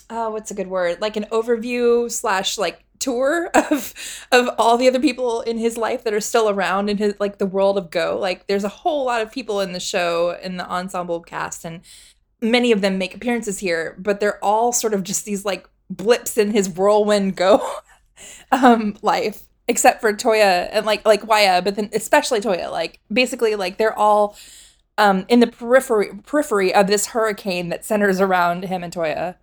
[0.09, 1.01] uh, what's a good word?
[1.01, 3.93] Like an overview slash like tour of
[4.31, 7.37] of all the other people in his life that are still around in his like
[7.37, 8.17] the world of Go.
[8.19, 11.81] Like there's a whole lot of people in the show in the ensemble cast, and
[12.41, 16.37] many of them make appearances here, but they're all sort of just these like blips
[16.37, 17.61] in his whirlwind Go
[18.51, 22.71] um life except for Toya and like like Waya, but then especially Toya.
[22.71, 24.37] Like basically, like they're all
[24.97, 29.35] um in the periphery periphery of this hurricane that centers around him and Toya.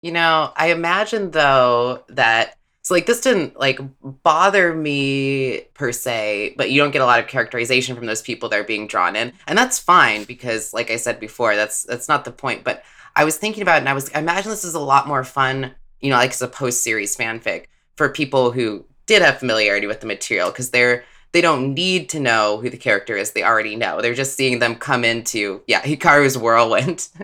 [0.00, 3.80] You know, I imagine though that so like this didn't like
[4.22, 8.50] bother me per se, but you don't get a lot of characterization from those people
[8.50, 12.08] that are being drawn in, and that's fine because, like I said before, that's that's
[12.08, 12.62] not the point.
[12.62, 12.84] But
[13.16, 15.24] I was thinking about it, and I was I imagine this is a lot more
[15.24, 19.86] fun, you know, like as a post series fanfic for people who did have familiarity
[19.86, 23.44] with the material because they're they don't need to know who the character is; they
[23.44, 24.02] already know.
[24.02, 27.08] They're just seeing them come into yeah Hikaru's whirlwind.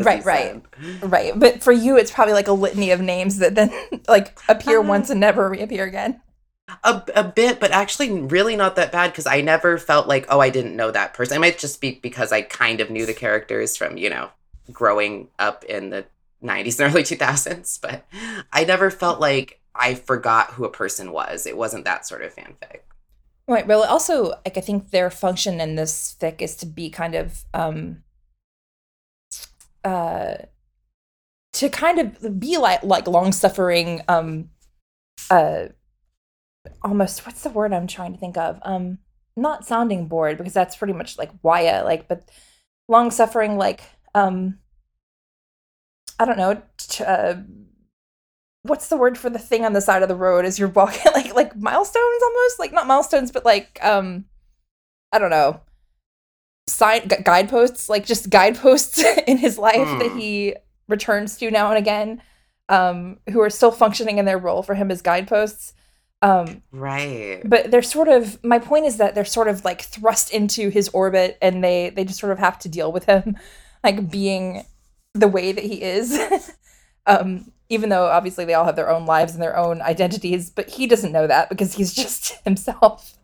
[0.00, 0.62] as Right, right.
[1.00, 1.02] said.
[1.10, 1.38] Right.
[1.38, 3.70] But for you it's probably like a litany of names that then
[4.08, 6.20] like appear Uh, once and never reappear again.
[6.82, 10.40] A, a bit, but actually really not that bad because I never felt like, oh,
[10.40, 11.36] I didn't know that person.
[11.36, 14.30] It might just be because I kind of knew the characters from, you know,
[14.72, 16.06] growing up in the
[16.42, 18.06] 90s and early 2000s, but
[18.52, 21.46] I never felt like I forgot who a person was.
[21.46, 22.80] It wasn't that sort of fanfic.
[23.46, 23.66] Right.
[23.66, 27.44] Well also like I think their function in this fic is to be kind of
[27.52, 28.02] um
[29.84, 30.34] uh
[31.54, 34.50] to kind of be like like long suffering um
[35.30, 35.66] uh
[36.82, 38.58] almost what's the word I'm trying to think of?
[38.62, 38.98] Um
[39.36, 42.28] not sounding board because that's pretty much like Waya like but
[42.88, 43.82] long suffering like
[44.14, 44.58] um
[46.18, 47.36] I don't know t- uh,
[48.62, 51.02] what's the word for the thing on the side of the road as you're walking
[51.14, 52.58] like like milestones almost?
[52.58, 54.26] Like not milestones but like um
[55.12, 55.60] I don't know
[56.66, 60.18] sign gu- guideposts like just guideposts in his life that Hmm.
[60.18, 60.56] he
[60.88, 62.22] returns to now and again
[62.68, 65.74] um who are still functioning in their role for him as guideposts
[66.22, 67.42] um Right.
[67.44, 70.88] but they're sort of my point is that they're sort of like thrust into his
[70.90, 73.36] orbit and they they just sort of have to deal with him
[73.84, 74.64] like being
[75.12, 76.18] the way that he is
[77.06, 80.68] um even though obviously they all have their own lives and their own identities but
[80.70, 83.18] he doesn't know that because he's just himself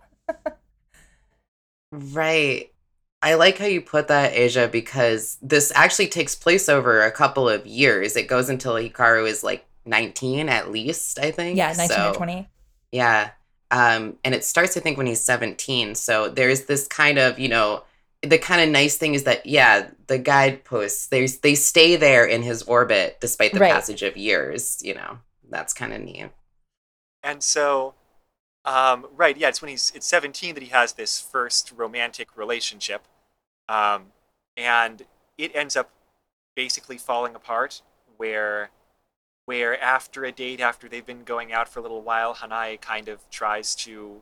[1.93, 2.71] Right.
[3.23, 7.49] I like how you put that, Asia, because this actually takes place over a couple
[7.49, 8.17] of years.
[8.17, 11.57] It goes until Hikaru is like 19 at least, I think.
[11.59, 12.49] yeah 19 So- or 20
[12.93, 13.31] Yeah.
[13.73, 15.95] Um, and it starts, I think, when he's 17.
[15.95, 17.85] So there's this kind of, you know,
[18.23, 22.43] the kind of nice thing is that, yeah, the guideposts, there's they stay there in
[22.43, 23.73] his orbit despite the Right.
[23.73, 25.19] passage of years, you know.
[25.49, 26.31] That's kind of neat.
[27.23, 27.95] And so,
[28.65, 33.07] um, right, yeah, it's when he's it's 17 that he has this first romantic relationship,
[33.69, 34.07] um,
[34.57, 35.05] and
[35.39, 35.91] it ends up
[36.55, 37.83] basically falling apart.
[38.17, 38.71] Where,
[39.47, 43.09] where after a date, after they've been going out for a little while, Hanae kind
[43.09, 44.21] of tries to,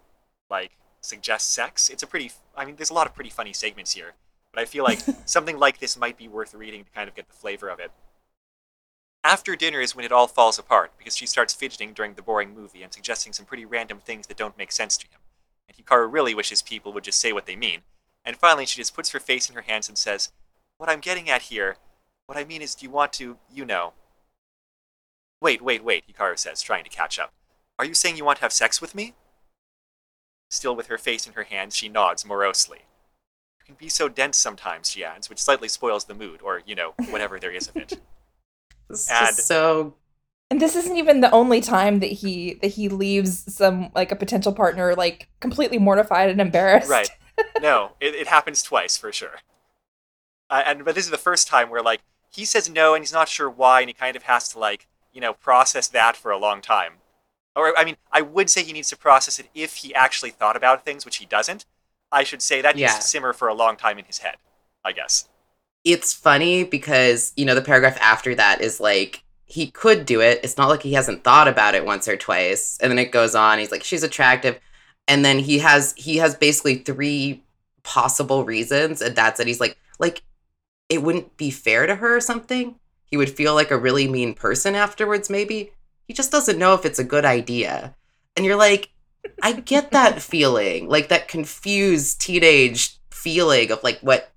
[0.48, 0.70] like,
[1.00, 1.88] suggest sex.
[1.88, 4.14] It's a pretty, I mean, there's a lot of pretty funny segments here,
[4.52, 7.28] but I feel like something like this might be worth reading to kind of get
[7.28, 7.90] the flavor of it.
[9.28, 12.54] After dinner is when it all falls apart because she starts fidgeting during the boring
[12.54, 15.20] movie and suggesting some pretty random things that don't make sense to him.
[15.68, 17.82] And Hikaru really wishes people would just say what they mean.
[18.24, 20.32] And finally, she just puts her face in her hands and says,
[20.78, 21.76] What I'm getting at here,
[22.24, 23.92] what I mean is, do you want to, you know.
[25.42, 27.34] Wait, wait, wait, Hikaru says, trying to catch up.
[27.78, 29.12] Are you saying you want to have sex with me?
[30.48, 32.86] Still with her face in her hands, she nods morosely.
[33.60, 36.74] You can be so dense sometimes, she adds, which slightly spoils the mood, or, you
[36.74, 38.00] know, whatever there is of it.
[38.90, 39.94] It's And- just so
[40.50, 44.16] And this isn't even the only time that he that he leaves some like a
[44.16, 46.88] potential partner like completely mortified and embarrassed.
[46.90, 47.10] Right.
[47.62, 49.36] No, it, it happens twice for sure.
[50.50, 53.12] Uh, and but this is the first time where like he says no and he's
[53.12, 56.30] not sure why and he kind of has to like you know process that for
[56.32, 56.94] a long time.
[57.54, 60.56] Or I mean, I would say he needs to process it if he actually thought
[60.56, 61.64] about things, which he doesn't.
[62.10, 62.96] I should say that needs Yeah.
[62.96, 64.36] to simmer for a long time in his head.
[64.84, 65.28] I guess.
[65.92, 70.40] It's funny because you know the paragraph after that is like he could do it.
[70.42, 72.78] It's not like he hasn't thought about it once or twice.
[72.82, 73.58] And then it goes on.
[73.58, 74.60] He's like she's attractive.
[75.06, 77.42] And then he has he has basically three
[77.82, 79.00] possible reasons.
[79.00, 79.46] And that's it.
[79.46, 80.22] He's like like
[80.88, 82.76] it wouldn't be fair to her or something.
[83.06, 85.72] He would feel like a really mean person afterwards maybe.
[86.06, 87.94] He just doesn't know if it's a good idea.
[88.36, 88.90] And you're like
[89.42, 94.30] i get that feeling like that confused teenage feeling of like what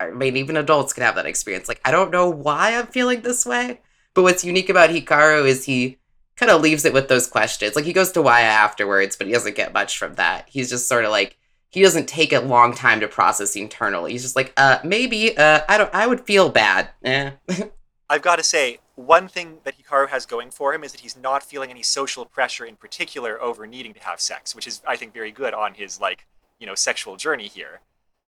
[0.00, 1.68] I mean, even adults can have that experience.
[1.68, 3.80] Like, I don't know why I'm feeling this way.
[4.14, 5.98] But what's unique about Hikaru is he
[6.36, 7.76] kind of leaves it with those questions.
[7.76, 10.48] Like, he goes to Waya afterwards, but he doesn't get much from that.
[10.48, 11.36] He's just sort of like,
[11.68, 14.12] he doesn't take a long time to process internally.
[14.12, 16.90] He's just like, uh, maybe, uh, I don't, I would feel bad.
[17.04, 17.32] Eh.
[18.08, 21.16] I've got to say, one thing that Hikaru has going for him is that he's
[21.16, 24.96] not feeling any social pressure in particular over needing to have sex, which is, I
[24.96, 26.24] think, very good on his, like,
[26.58, 27.80] you know, sexual journey here.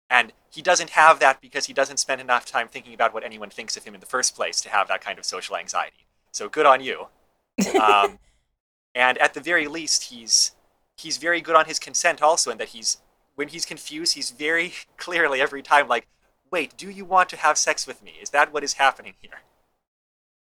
[0.09, 3.51] And he doesn't have that because he doesn't spend enough time thinking about what anyone
[3.51, 6.07] thinks of him in the first place to have that kind of social anxiety.
[6.33, 7.09] So good on you.
[7.81, 8.19] Um,
[8.95, 10.53] and at the very least, he's
[10.97, 12.99] he's very good on his consent also, in that he's
[13.35, 16.07] when he's confused, he's very clearly every time like,
[16.51, 18.15] "Wait, do you want to have sex with me?
[18.21, 19.41] Is that what is happening here?"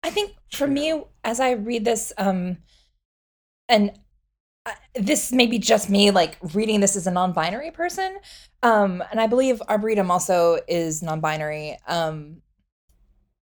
[0.04, 2.58] I think for me, as I read this, um,
[3.68, 3.92] and
[4.94, 8.18] this may be just me like reading this as a non-binary person,
[8.62, 12.42] um, and I believe Arboretum also is non-binary, um,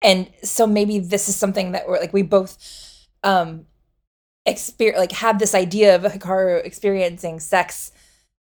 [0.01, 2.57] and so maybe this is something that we're like we both,
[3.23, 3.65] um,
[4.45, 7.91] experience like have this idea of Hikaru experiencing sex,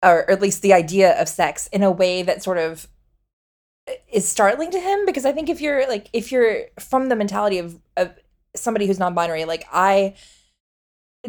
[0.02, 2.88] or, or at least the idea of sex in a way that sort of
[4.12, 7.58] is startling to him because I think if you're like if you're from the mentality
[7.58, 8.12] of of
[8.54, 10.14] somebody who's non-binary, like I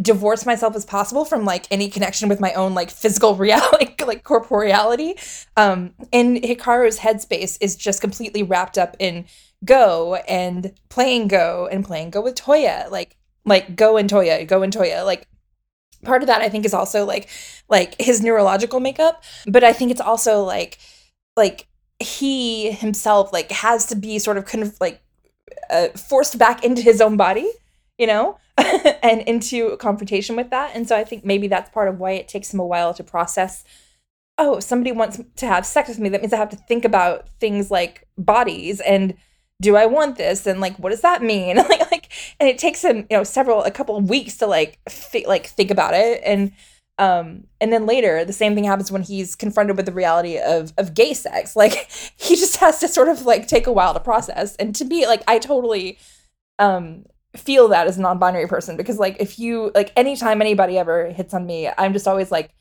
[0.01, 4.23] divorce myself as possible from like any connection with my own like physical reality like,
[4.23, 5.15] corporeality.
[5.55, 9.25] Um and hikaru's headspace is just completely wrapped up in
[9.63, 14.63] go and playing go and playing go with toya like like go and toya go
[14.63, 15.05] and toya.
[15.05, 15.27] Like
[16.03, 17.29] part of that i think is also like
[17.69, 20.77] like his neurological makeup but i think it's also like
[21.35, 21.67] like
[21.99, 25.01] he himself like has to be sort of kind of like
[25.69, 27.49] uh, forced back into his own body
[27.97, 30.75] you know and into confrontation with that.
[30.75, 33.03] And so i think maybe that's part of why it takes him a while to
[33.03, 33.63] process
[34.37, 36.09] oh somebody wants to have sex with me.
[36.09, 39.15] That means i have to think about things like bodies and
[39.61, 40.45] do i want this?
[40.45, 41.57] And like what does that mean?
[41.69, 44.79] Like like and it takes him you know several a couple of weeks to like
[45.25, 46.21] like think about it.
[46.25, 46.51] And
[46.99, 50.73] um and then later the same thing happens when he's confronted with the reality of
[50.77, 51.55] of gay sex.
[51.63, 54.55] Like he just has to sort of like take a while to process.
[54.57, 55.97] And to me, like i totally
[56.59, 61.09] um feel that as a non-binary person because like if you like anytime anybody ever
[61.09, 62.51] hits on me i'm just always like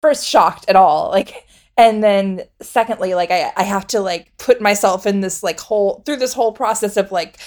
[0.00, 4.60] first shocked at all like and then secondly like i i have to like put
[4.60, 7.38] myself in this like whole through this whole process of like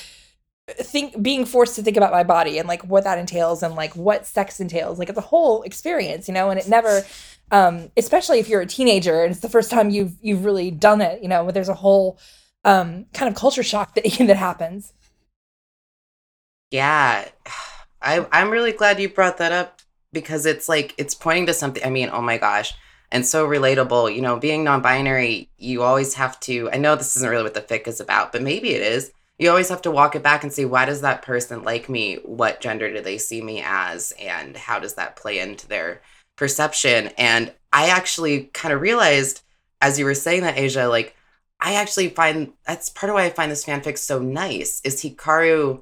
[0.67, 3.95] think being forced to think about my body and like what that entails and like
[3.95, 7.03] what sex entails like it's a whole experience you know and it never
[7.51, 11.01] um especially if you're a teenager and it's the first time you've you've really done
[11.01, 12.17] it you know there's a whole
[12.63, 14.93] um kind of culture shock that that happens
[16.71, 17.29] Yeah.
[18.01, 19.81] I I'm really glad you brought that up
[20.13, 21.83] because it's like it's pointing to something.
[21.83, 22.73] I mean, oh my gosh.
[23.11, 24.13] And so relatable.
[24.13, 27.61] You know, being non-binary, you always have to I know this isn't really what the
[27.61, 29.11] fic is about, but maybe it is.
[29.39, 32.15] You always have to walk it back and see why does that person like me?
[32.23, 34.13] What gender do they see me as?
[34.19, 36.01] And how does that play into their
[36.37, 37.07] perception?
[37.17, 39.41] And I actually kind of realized
[39.81, 41.15] as you were saying that, Asia, like
[41.59, 45.81] I actually find that's part of why I find this fanfic so nice is Hikaru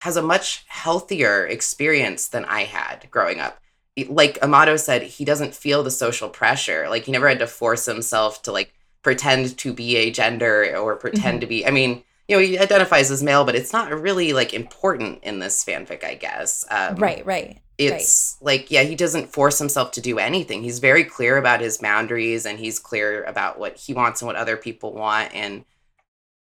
[0.00, 3.60] has a much healthier experience than I had growing up.
[4.08, 6.86] Like Amato said, he doesn't feel the social pressure.
[6.88, 8.72] Like he never had to force himself to like
[9.02, 11.40] pretend to be a gender or pretend Mhm.
[11.40, 11.66] to be.
[11.66, 15.40] I mean, you know, he identifies as male, but it's not really like important in
[15.40, 16.64] this fanfic, I guess.
[16.70, 21.04] Um, right right it's like yeah he doesn't force himself to do anything he's very
[21.04, 24.92] clear about his boundaries and he's clear about what he wants and what other people
[24.92, 25.64] want and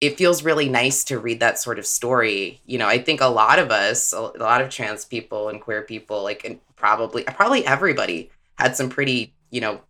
[0.03, 3.27] it feels really nice to read that sort of story you know i think a
[3.27, 7.65] lot of us a lot of trans people and queer people like and probably probably
[7.65, 9.81] everybody had some pretty you know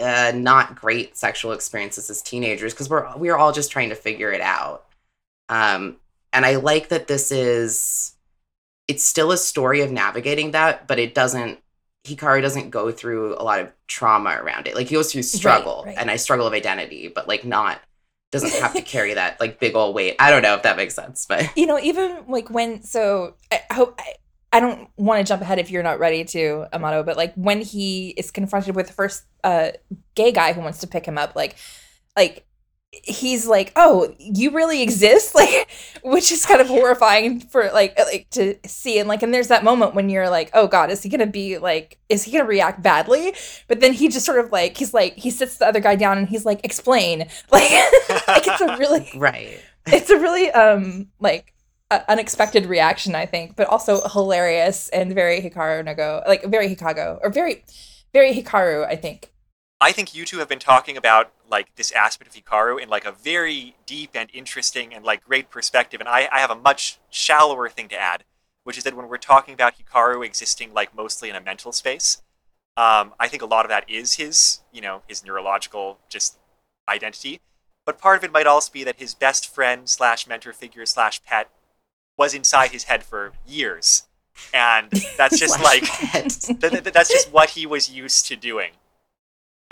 [0.00, 4.32] uh, not great sexual experiences as teenagers because we're we're all just trying to figure
[4.32, 4.86] it out.
[5.48, 5.96] Um,
[6.32, 8.14] and I like that this is
[8.88, 11.58] it's still a story of navigating that, but it doesn't
[12.04, 14.74] Hikaru doesn't go through a lot of trauma around it.
[14.74, 15.96] Like he goes through struggle right.
[15.98, 17.80] and I struggle of identity, but like not
[18.32, 20.16] doesn't have to carry that like big old weight.
[20.18, 23.60] I don't know if that makes sense, but you know, even like when so I
[23.72, 24.14] hope I,
[24.54, 27.60] I don't want to jump ahead if you're not ready to Amato, but like when
[27.60, 29.70] he is confronted with the first uh
[30.14, 31.56] gay guy who wants to pick him up, like
[32.16, 32.44] like
[32.92, 35.68] he's like, "Oh, you really exist?" Like,
[36.02, 38.98] which is kind of horrifying for like like to see.
[38.98, 41.58] And like, and there's that moment when you're like, "Oh God, is he gonna be
[41.58, 43.34] like, is he gonna react badly?"
[43.66, 46.18] But then he just sort of like he's like he sits the other guy down
[46.18, 47.70] and he's like, "Explain." Like,
[48.28, 49.58] like it's a really right.
[49.86, 51.52] it's a really um like
[51.90, 56.74] uh, unexpected reaction, I think, but also hilarious and very Hikaru no Go, like very
[56.74, 57.64] Hikago or very
[58.12, 59.31] very Hikaru, I think.
[59.82, 63.04] I think you two have been talking about like this aspect of Hikaru in like
[63.04, 65.98] a very deep and interesting and like great perspective.
[66.00, 68.22] And I, I have a much shallower thing to add,
[68.62, 72.22] which is that when we're talking about Hikaru existing like mostly in a mental space,
[72.76, 76.38] um, I think a lot of that is his, you know, his neurological just
[76.88, 77.40] identity.
[77.84, 81.24] But part of it might also be that his best friend slash mentor figure slash
[81.24, 81.50] pet
[82.16, 84.04] was inside his head for years.
[84.54, 88.70] And that's just like th- th- that's just what he was used to doing.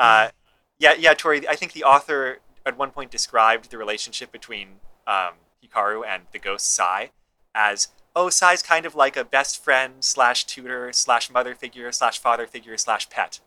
[0.00, 0.30] Uh,
[0.78, 1.46] yeah, yeah, Tori.
[1.46, 6.38] I think the author at one point described the relationship between um, Hikaru and the
[6.38, 7.10] ghost Sai
[7.54, 12.18] as oh, Sai's kind of like a best friend slash tutor slash mother figure slash
[12.18, 13.40] father figure slash pet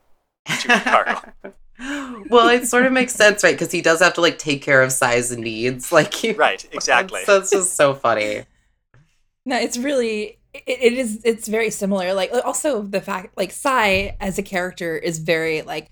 [0.46, 1.34] to Hikaru.
[2.30, 3.56] well, it sort of makes sense, right?
[3.56, 7.24] Because he does have to like take care of Sai's needs, like he, right, exactly.
[7.24, 8.46] So it's just so funny.
[9.46, 12.14] No, it's really it, it is it's very similar.
[12.14, 15.90] Like also the fact like Sai as a character is very like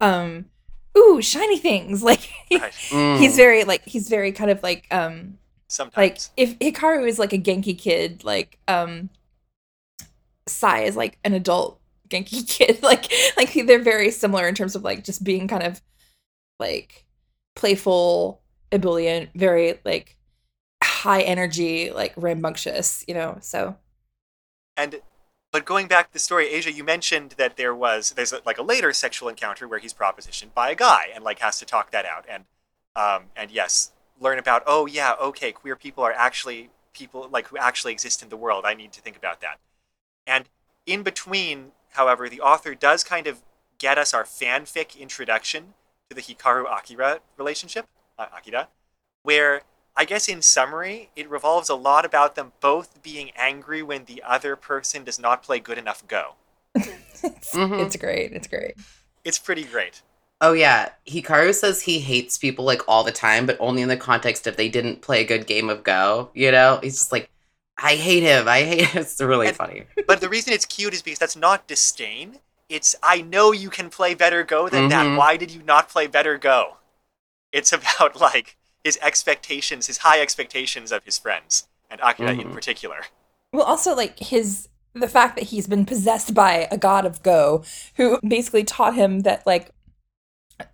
[0.00, 0.46] um
[0.96, 2.72] ooh shiny things like Right.
[2.90, 3.18] Mm.
[3.18, 5.38] he's very like he's very kind of like um
[5.68, 5.96] Sometimes.
[5.96, 9.10] like if Hikaru is like a Genki kid like um
[10.46, 14.84] Sai is like an adult Genki kid like like they're very similar in terms of
[14.84, 15.80] like just being kind of
[16.60, 17.04] like
[17.56, 18.40] playful
[18.70, 20.16] ebullient very like
[20.82, 23.76] high energy like rambunctious you know so
[24.76, 25.00] And
[25.54, 28.58] but going back to the story, Asia, you mentioned that there was there's a, like
[28.58, 31.92] a later sexual encounter where he's propositioned by a guy and like has to talk
[31.92, 32.46] that out and
[32.96, 37.56] um and yes, learn about oh yeah okay queer people are actually people like who
[37.56, 38.64] actually exist in the world.
[38.66, 39.60] I need to think about that.
[40.26, 40.46] And
[40.86, 43.40] in between, however, the author does kind of
[43.78, 45.74] get us our fanfic introduction
[46.10, 47.86] to the Hikaru Akira relationship,
[48.18, 48.70] uh, Akira,
[49.22, 49.62] where
[49.96, 54.22] I guess in summary, it revolves a lot about them both being angry when the
[54.26, 56.34] other person does not play good enough Go.
[56.74, 57.84] it's, Mhm.
[57.86, 58.74] it's great it's great
[59.24, 60.02] It's pretty great.
[60.40, 63.96] Oh yeah, Hikaru says he hates people like all the time, but only in the
[63.96, 66.30] context if they didn't play a good game of Go.
[66.34, 67.30] You know, he's just like,
[67.78, 68.46] I hate him.
[68.48, 68.88] I hate.
[68.88, 69.00] Him.
[69.02, 69.84] It's really And- funny.
[70.06, 72.40] But the reason it's cute is because that's not disdain.
[72.68, 75.06] It's I know you can play better Go than that.
[75.06, 75.16] Mhm.
[75.16, 76.76] Why did you not play better Go?
[77.52, 82.52] It's about like his expectations, his high expectations of his friends, and Akira in Mhm.
[82.52, 83.06] particular.
[83.52, 87.64] Well, also like his the fact that he's been possessed by a god of Go,
[87.96, 89.70] who basically taught him that like.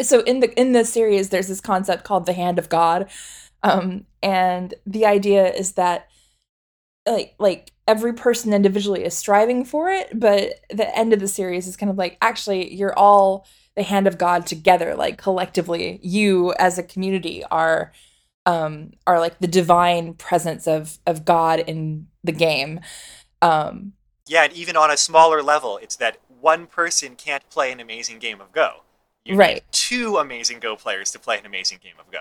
[0.02, 3.08] So in the in the series, there's this concept called the Hand of God,
[3.62, 6.08] um, and the idea is that
[7.06, 11.66] like like every person individually is striving for it, but the end of the series
[11.66, 13.46] is kind of like actually you're all
[13.76, 17.92] the hand of God together, like collectively, you as a community are
[18.46, 22.80] um are like the divine presence of of God in the game.
[23.42, 23.92] Um
[24.26, 28.18] Yeah, and even on a smaller level, it's that one person can't play an amazing
[28.18, 28.82] game of Go.
[29.24, 29.64] You need Right.
[29.72, 32.20] two amazing Go players to play an amazing game of Go.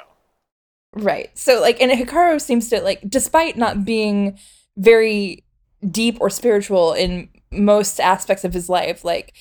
[0.93, 1.35] Right.
[1.37, 4.37] So like and Hikaru seems to like despite not being
[4.77, 5.43] very
[5.89, 9.33] deep or spiritual in most aspects of his life, like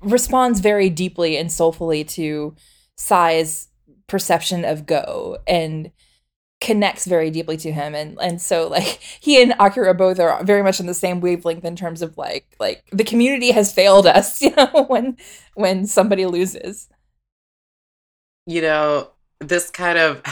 [0.00, 2.54] responds very deeply and soulfully to
[2.96, 3.68] Sai's
[4.06, 5.90] perception of Go and
[6.60, 10.62] connects very deeply to him and and so like he and Akira both are very
[10.62, 14.42] much on the same wavelength in terms of like like the community has failed us,
[14.42, 15.16] you know, when
[15.54, 16.88] when somebody loses.
[18.46, 19.10] you know
[19.40, 20.22] this kind of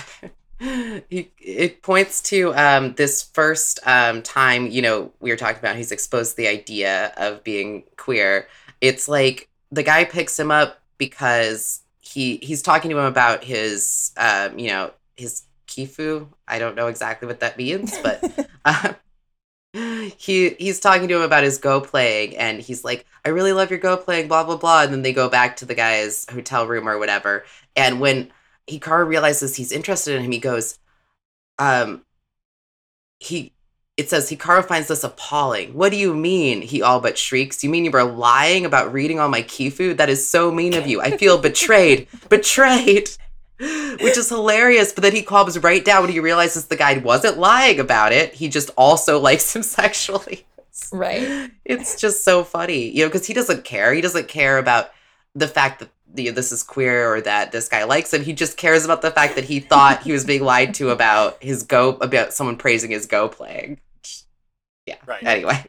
[0.60, 5.92] it points to um this first um time you know we were talking about he's
[5.92, 8.48] exposed to the idea of being queer
[8.80, 14.12] it's like the guy picks him up because he he's talking to him about his
[14.16, 16.26] um you know his kifu.
[16.46, 18.94] I don't know exactly what that means but uh,
[20.16, 23.70] he he's talking to him about his go playing and he's like i really love
[23.70, 24.82] your go playing blah blah blah.
[24.82, 27.44] And then they go back to the guy's hotel room or whatever.
[27.76, 28.30] And when
[28.68, 30.78] hikaru realizes he's interested in him he goes
[31.58, 32.04] um
[33.18, 33.52] he
[33.98, 37.68] it says hikaru finds this appalling what do you mean he all but shrieks you
[37.68, 41.00] mean you were lying about reading all my kifu that is so mean of you
[41.00, 43.10] i feel betrayed betrayed
[43.58, 44.92] which is hilarious.
[44.92, 48.34] But then he calms right down when he realizes the guy wasn't lying about it.
[48.34, 50.46] He just also likes him sexually.
[50.92, 51.50] Right.
[51.64, 53.92] It's just so funny, you know, because he doesn't care.
[53.92, 54.90] He doesn't care about
[55.34, 58.22] the fact that you know, this is queer or that this guy likes him.
[58.22, 61.42] He just cares about the fact that he thought he was being lied to about
[61.42, 63.80] his go about someone praising his go playing.
[64.88, 64.96] Yeah.
[65.06, 65.22] Right.
[65.24, 65.64] Anyway.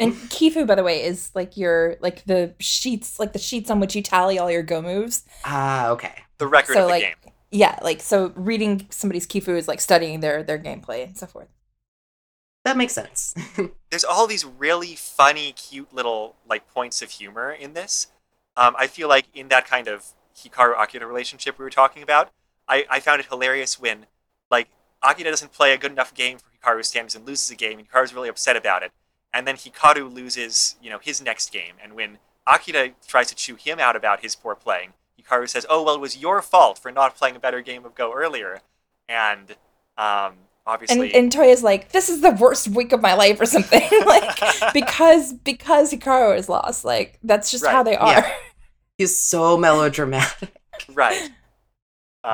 [0.00, 3.78] And Kifu, by the way, is like your like the sheets, like the sheets on
[3.80, 5.24] which you tally all your go moves.
[5.44, 6.14] Ah, okay.
[6.38, 7.32] The record So, of the like, game.
[7.52, 11.48] Yeah, like so reading somebody's Kifu is like studying their their gameplay and so forth.
[12.64, 13.34] That makes sense.
[13.90, 18.08] There's all these really funny, cute little like points of humor in this.
[18.56, 20.06] Um, I feel like in that kind of
[20.36, 22.30] Hikaru Akira relationship we were talking about,
[22.66, 24.06] I, I found it hilarious when
[24.50, 24.68] like
[25.02, 27.88] Akira doesn't play a good enough game for Hikaru's standards and loses a game, and
[27.88, 28.92] Hikaru's really upset about it.
[29.32, 33.56] And then Hikaru loses, you know, his next game, and when Akira tries to chew
[33.56, 36.90] him out about his poor playing, Hikaru says, "Oh well, it was your fault for
[36.90, 38.60] not playing a better game of Go earlier,"
[39.08, 39.52] and
[39.96, 40.36] um, And
[40.66, 43.82] obviously, and and Toya's like, this is the worst week of my life or something.
[44.06, 44.38] like
[44.72, 46.84] because because Hikaru is lost.
[46.84, 48.12] Like that's just how they are.
[48.12, 48.32] yeah.
[48.98, 50.54] He's so melodramatic.
[50.92, 51.30] right.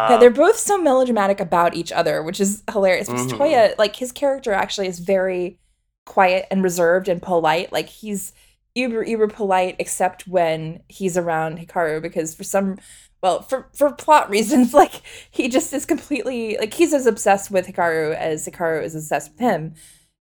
[0.08, 3.08] Yeah, Um, they're both so melodramatic about each other, which is hilarious.
[3.08, 3.30] Because Mhm.
[3.38, 5.58] Toya, like his character actually is very
[6.06, 7.72] quiet and reserved and polite.
[7.72, 8.32] Like he's
[8.74, 12.78] uber uber polite except when he's around Hikaru because for some
[13.22, 17.66] well, for for plot reasons, like he just is completely like he's as obsessed with
[17.66, 19.74] Hikaru as Hikaru is obsessed with him.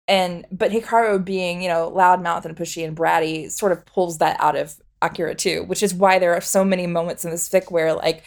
[0.08, 4.36] And but Hikaru being, you know, loudmouth and pushy and bratty sort of pulls that
[4.40, 7.70] out of Akira too, which is why there are so many moments in this fic
[7.70, 8.24] where like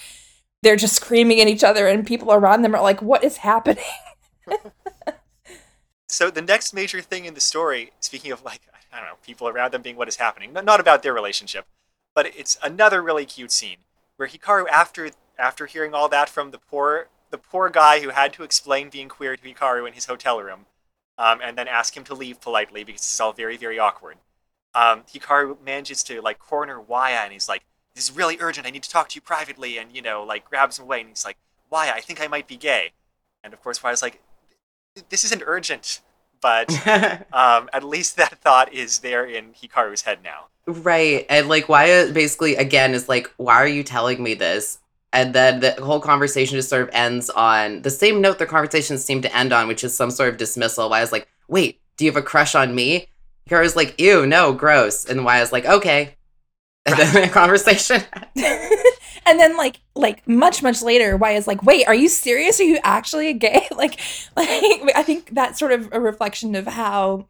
[0.61, 3.83] they're just screaming at each other and people around them are like, what is happening?
[6.11, 8.59] So the next major thing in the story, speaking of like
[8.91, 11.65] I don't know, people around them being what is happening, not, about their relationship,
[12.13, 13.77] but it's another really cute scene
[14.17, 18.33] where Hikaru, after after hearing all that from the poor the poor guy who had
[18.33, 20.65] to explain being queer to Hikaru in his hotel room,
[21.17, 24.17] um, and then ask him to leave politely because it's all very very awkward.
[24.75, 27.63] Um, Hikaru manages to like corner Waya and he's like,
[27.95, 28.67] "This is really urgent.
[28.67, 31.09] I need to talk to you privately," and you know like grabs him away and
[31.09, 31.37] he's like,
[31.69, 31.91] why?
[31.91, 32.91] I think I might be gay,"
[33.43, 34.21] and of course Waya's like,
[35.09, 36.01] "This isn't urgent."
[36.41, 36.71] But
[37.33, 40.47] um, at least that thought is there in Hikaru's head now.
[40.65, 41.25] Right.
[41.29, 44.79] And like Waya basically again is like, why are you telling me this?
[45.13, 49.03] And then the whole conversation just sort of ends on the same note the conversations
[49.03, 50.89] seem to end on, which is some sort of dismissal.
[50.89, 53.07] Waya's like, wait, do you have a crush on me?
[53.49, 55.03] Hikaru's like, ew, no, gross.
[55.03, 56.15] And Waya's like, okay.
[56.85, 58.01] And then the conversation.
[59.25, 62.59] and then like like much much later Waya's like wait are you serious?
[62.59, 63.67] Are you actually gay?
[63.81, 63.99] Like
[64.35, 64.47] like
[64.95, 67.27] i think that's sort of a reflection of how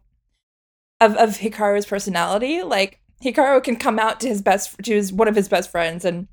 [1.00, 2.62] of, of hikaru's personality.
[2.62, 6.04] Like hikaru can come out to his best to his one of his best friends
[6.04, 6.28] and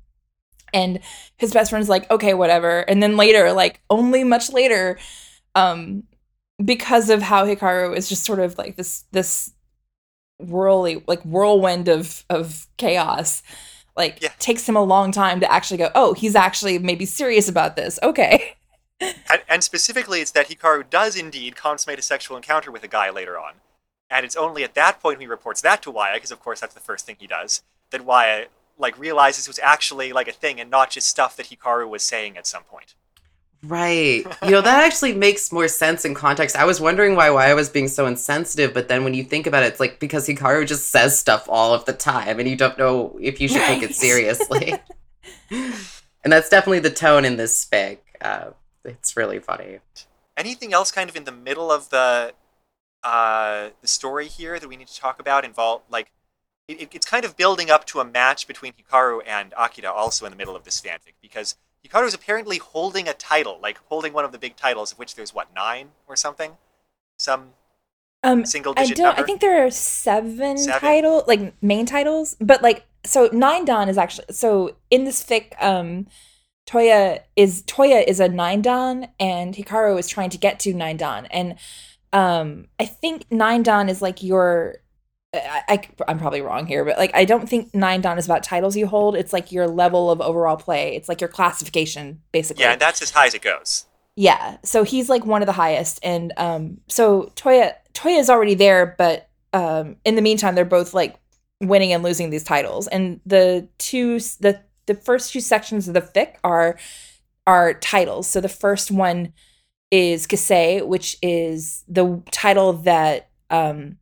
[0.72, 1.00] and
[1.36, 2.80] his best friend's like okay whatever.
[2.80, 4.98] And then later like only much later
[5.54, 6.04] um
[6.62, 9.52] because of how hikaru is just sort of like this this
[10.40, 13.42] whirly like whirlwind of of chaos
[13.96, 14.30] like Yeah.
[14.38, 17.98] takes him a long time to actually go oh he's actually maybe serious about this
[18.10, 18.56] okay
[19.00, 23.08] And, and specifically, it's that Hikaru does indeed consummate a sexual encounter with a guy
[23.08, 23.54] later on.
[24.10, 26.60] And it's only at that point when he reports that to Waya, because of course
[26.60, 27.62] that's the first thing he does,
[27.92, 31.46] that Waya like realizes it was actually like a thing and not just stuff that
[31.46, 32.94] Hikaru was saying at some point.
[33.62, 34.24] Right.
[34.42, 36.56] You know, that actually makes more sense in context.
[36.56, 39.62] I was wondering why Waya was being so insensitive, but then when you think about
[39.62, 42.78] it, it's like because Hikaru just says stuff all of the time and you don't
[42.78, 44.74] know if you should take it seriously.
[45.50, 47.98] and that's definitely the tone in this spec.
[48.20, 48.50] Uh,
[48.84, 49.78] it's really funny.
[50.36, 52.32] Anything else kind of in the middle of the
[53.02, 56.10] uh, the story here that we need to talk about involve like
[56.68, 60.24] it, it- it's kind of building up to a match between Hikaru and Akira also
[60.26, 61.56] in the middle of this fanfic because
[61.86, 65.14] Hikaru is apparently holding a title, like holding one of the big titles, of which
[65.14, 66.56] there's what nine or something,
[67.18, 67.50] some
[68.22, 69.06] um single I digit don't.
[69.06, 69.22] number.
[69.22, 70.80] I think there are seven, Seven?
[70.80, 75.52] title like main titles, but like so nine dan is actually so in this fic.
[75.62, 76.06] Um,
[76.68, 80.98] Toya is Toya is a nine dan, and Hikaru is trying to get to nine
[80.98, 81.56] dan, and
[82.12, 84.76] um, I think nine dan is like your.
[85.32, 88.42] I, I I'm probably wrong here, but like I don't think nine dan is about
[88.42, 89.16] titles you hold.
[89.16, 90.96] It's like your level of overall play.
[90.96, 92.64] It's like your classification, basically.
[92.64, 93.86] yeah, and that's as high as it goes.
[94.16, 98.54] Yeah, so he's like one of the highest, and um, so Toya Toya is already
[98.54, 101.16] there, but um, in the meantime, they're both like
[101.60, 102.88] winning and losing these titles.
[102.88, 106.76] And the two the the first two sections of the fic are
[107.46, 108.26] are titles.
[108.26, 109.32] So the first one
[109.92, 113.98] is Kisei, which is the title that um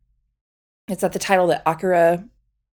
[0.89, 2.23] it's at the title that Akira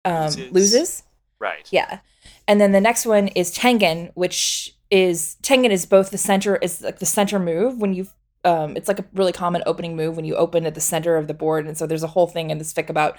[0.04, 0.52] um loses.
[0.52, 1.02] loses.
[1.38, 1.66] Right.
[1.70, 2.00] Yeah.
[2.46, 6.82] And then the next one is Tengen, which is Tengen is both the center is
[6.82, 8.08] like the center move when you
[8.44, 11.28] um it's like a really common opening move when you open at the center of
[11.28, 13.16] the board and so there's a whole thing in this fic about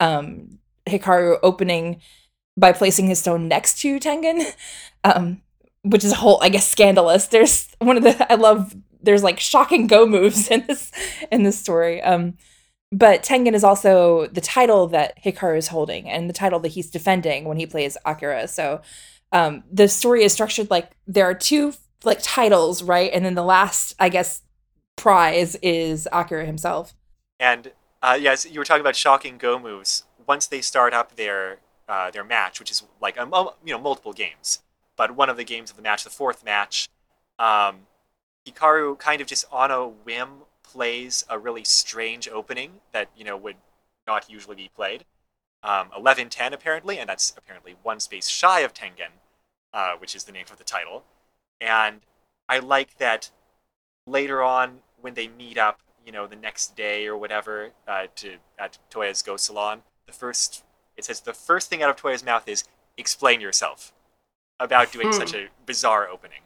[0.00, 2.00] um Hikaru opening
[2.56, 4.44] by placing his stone next to Tengen.
[5.04, 5.42] Um
[5.82, 7.28] which is a whole I guess scandalous.
[7.28, 10.90] There's one of the I love there's like shocking go moves in this
[11.30, 12.02] in this story.
[12.02, 12.36] Um
[12.90, 16.90] but Tengen is also the title that Hikaru is holding and the title that he's
[16.90, 18.48] defending when he plays Akira.
[18.48, 18.80] So
[19.32, 21.74] um, the story is structured like there are two
[22.04, 23.10] like titles, right?
[23.12, 24.42] And then the last, I guess,
[24.96, 26.94] prize is Akira himself.
[27.38, 27.72] And
[28.02, 30.04] uh, yes, you were talking about shocking go moves.
[30.26, 31.58] Once they start up their
[31.88, 33.32] uh, their match, which is like um,
[33.64, 34.62] you know multiple games,
[34.96, 36.88] but one of the games of the match, the fourth match,
[37.38, 37.86] um,
[38.46, 43.36] Hikaru kind of just on a whim plays a really strange opening that you know
[43.36, 43.56] would
[44.06, 45.04] not usually be played.
[45.62, 49.12] Um, 1110 apparently, and that's apparently one space shy of Tengen,
[49.72, 51.04] uh, which is the name of the title.
[51.60, 52.00] And
[52.48, 53.30] I like that
[54.06, 58.36] later on when they meet up, you know, the next day or whatever uh, to
[58.58, 60.64] at Toya's Go Salon, the first
[60.96, 62.64] it says the first thing out of Toya's mouth is
[62.96, 63.92] explain yourself
[64.60, 65.38] about doing such hmm.
[65.38, 66.40] a bizarre opening.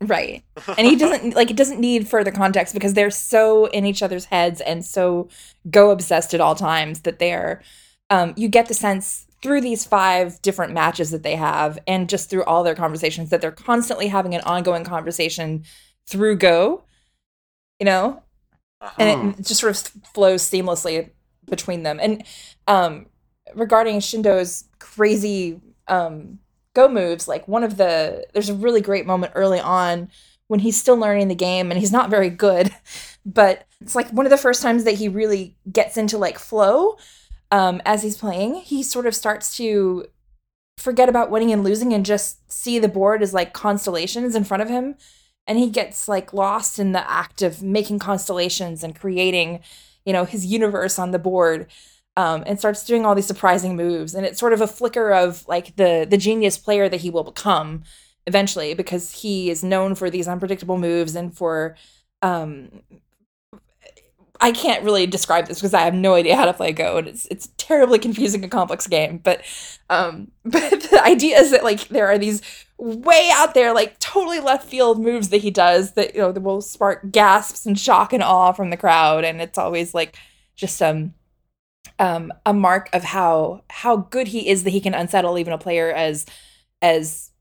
[0.00, 0.42] Right.
[0.78, 4.26] And he doesn't like it doesn't need further context because they're so in each other's
[4.26, 5.28] heads and so
[5.70, 7.62] go obsessed at all times that they're
[8.10, 12.28] um you get the sense through these five different matches that they have and just
[12.28, 15.62] through all their conversations that they're constantly having an ongoing conversation
[16.08, 16.84] through go,
[17.78, 18.22] you know?
[18.80, 18.94] Uh-huh.
[18.98, 21.10] And it just sort of flows seamlessly
[21.48, 21.98] between them.
[22.02, 22.24] And
[22.66, 23.06] um
[23.54, 26.38] regarding Shindo's crazy um
[26.76, 30.08] go moves like one of the there's a really great moment early on
[30.48, 32.72] when he's still learning the game and he's not very good
[33.26, 36.96] but it's like one of the first times that he really gets into like flow
[37.50, 40.04] um, as he's playing he sort of starts to
[40.78, 44.62] forget about winning and losing and just see the board as like constellations in front
[44.62, 44.96] of him
[45.46, 49.60] and he gets like lost in the act of making constellations and creating
[50.04, 51.66] you know his universe on the board
[52.16, 54.14] um, and starts doing all these surprising moves.
[54.14, 57.24] And it's sort of a flicker of like the the genius player that he will
[57.24, 57.82] become
[58.26, 61.76] eventually because he is known for these unpredictable moves and for
[62.22, 62.82] um
[64.40, 67.08] I can't really describe this because I have no idea how to play Go, and
[67.08, 69.18] it's it's terribly confusing and complex game.
[69.18, 69.42] But
[69.88, 72.42] um, but the idea is that like there are these
[72.76, 76.42] way out there, like totally left field moves that he does that you know that
[76.42, 80.16] will spark gasps and shock and awe from the crowd, and it's always like
[80.54, 81.14] just um
[81.98, 85.58] um, a mark of how how good he is that he can unsettle even a
[85.58, 86.26] player as
[86.82, 87.32] as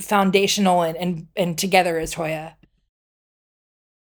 [0.00, 2.54] foundational and and, and together as Toya.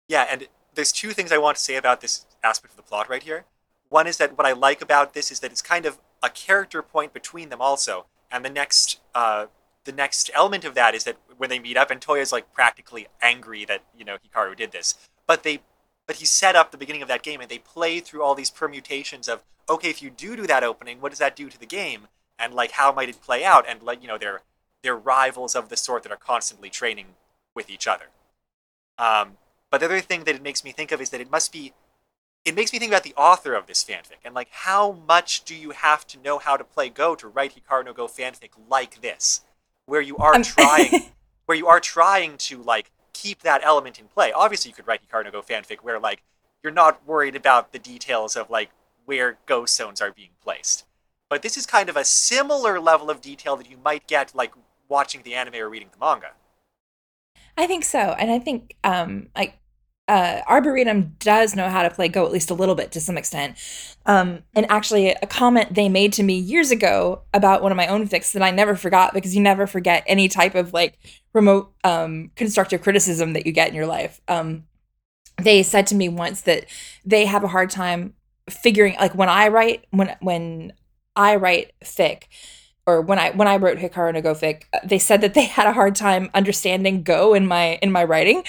[0.08, 3.08] Yeah, and there's two things I want to say about this aspect of the plot
[3.08, 3.44] right here.
[3.88, 6.82] One is that what I like about this is that it's kind of a character
[6.82, 9.46] point between them also, and the next uh,
[9.84, 13.06] the next element of that is that when they meet up and Toya's like practically
[13.22, 14.94] angry that you know Hikaru did this,
[15.26, 15.60] but they
[16.06, 18.50] but he set up the beginning of that game and they play through all these
[18.50, 21.66] permutations of okay if you do do that opening what does that do to the
[21.66, 22.08] game?
[22.38, 23.64] And like how might it play out?
[23.68, 24.42] And like you know they're
[24.82, 27.06] they're rivals of the sort that are constantly training
[27.54, 28.06] with each other.
[28.98, 29.38] Um,
[29.70, 31.72] but the other thing that it makes me think of is that it must be
[32.44, 34.18] it makes me think about the author of this fanfic.
[34.24, 37.54] And like how much do you have to know how to play go to write
[37.54, 39.42] hikaru no go fanfic like this
[39.86, 41.10] where you are trying
[41.46, 44.30] where you are trying to like keep that element in play.
[44.32, 46.22] Obviously, you could write Hikaru no Go fanfic where like
[46.62, 48.70] you're not worried about the details of like
[49.06, 50.84] where go stones are being placed.
[51.28, 54.52] But this is kind of a similar level of detail that you might get like
[54.88, 56.32] watching the anime or reading the manga.
[57.56, 59.58] I think so, and I think um like
[60.08, 63.18] uh, Arboretum does know how to play Go at least a little bit to some
[63.18, 63.58] extent.
[64.06, 67.88] Um, and actually, a comment they made to me years ago about one of my
[67.88, 70.98] own fics that I never forgot because you never forget any type of like
[71.32, 74.20] remote um, constructive criticism that you get in your life.
[74.28, 74.64] Um,
[75.42, 76.66] they said to me once that
[77.04, 78.14] they have a hard time
[78.48, 80.72] figuring like when I write when when
[81.14, 82.24] I write fic
[82.86, 85.44] or when I when I wrote Hikaru no Go fic, uh, they said that they
[85.58, 88.44] had a hard time understanding Go in my in my writing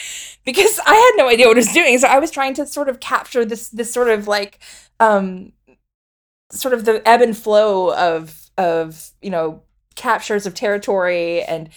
[0.45, 1.97] because I had no idea what I was doing.
[1.99, 4.59] So I was trying to sort of capture this this sort of like
[4.99, 5.53] um
[6.51, 9.63] sort of the ebb and flow of of you know
[9.95, 11.69] captures of territory and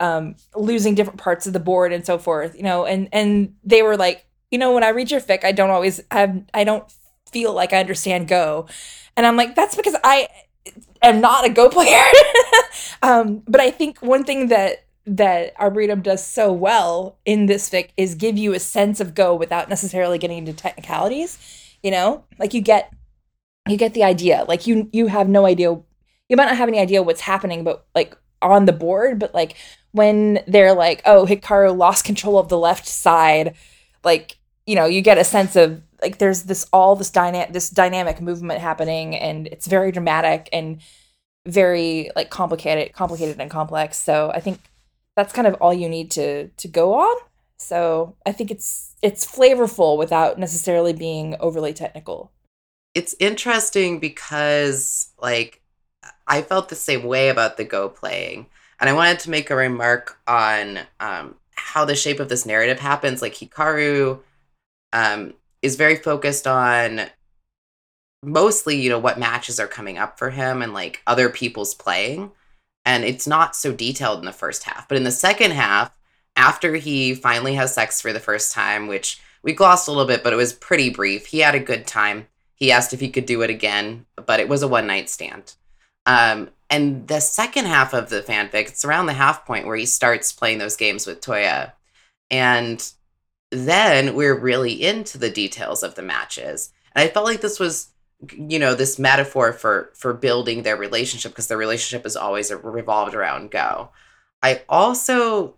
[0.00, 3.82] um, losing different parts of the board and so forth, you know, and and they
[3.82, 6.84] were like, you know, when I read your fic, I don't always have I don't
[7.30, 8.66] feel like I understand Go.
[9.16, 10.28] And I'm like, that's because I
[11.02, 12.02] am not a Go player.
[13.02, 17.88] um, but I think one thing that that Arboretum does so well in this fic
[17.96, 21.38] is give you a sense of Go without necessarily getting into technicalities.
[21.82, 22.92] You know, like you get
[23.68, 24.44] you get the idea.
[24.48, 25.70] Like you you have no idea.
[26.28, 29.56] You might not have any idea what's happening, but like on the board, but like
[29.92, 33.54] when they're like, oh, Hikaru lost control of the left side,
[34.04, 37.70] like you know, you get a sense of like there's this all this dynamic this
[37.70, 40.80] dynamic movement happening, and it's very dramatic and
[41.46, 43.96] very like complicated, complicated and complex.
[43.96, 44.60] So I think
[45.16, 47.16] that's kind of all you need to to go on.
[47.58, 52.32] So I think it's it's flavorful without necessarily being overly technical.
[52.94, 55.62] It's interesting because like
[56.26, 58.46] I felt the same way about the Go playing.
[58.80, 62.78] And I wanted to make a remark on um, how the shape of this narrative
[62.78, 63.20] happens.
[63.20, 64.20] Like Hikaru
[64.92, 67.02] um, is very focused on
[68.22, 72.30] mostly, you know, what matches are coming up for him and like other people's playing.
[72.84, 74.88] And it's not so detailed in the first half.
[74.88, 75.92] But in the second half,
[76.36, 80.24] after he finally has sex for the first time, which we glossed a little bit,
[80.24, 82.28] but it was pretty brief, he had a good time.
[82.54, 85.54] He asked if he could do it again, but it was a one night stand.
[86.06, 89.86] Um, and the second half of the fanfic, it's around the half point where he
[89.86, 91.72] starts playing those games with Toya.
[92.30, 92.92] And
[93.50, 96.72] then we're really into the details of the matches.
[96.94, 97.88] And I felt like this was
[98.32, 103.14] you know this metaphor for for building their relationship because their relationship is always revolved
[103.14, 103.90] around go.
[104.42, 105.54] I also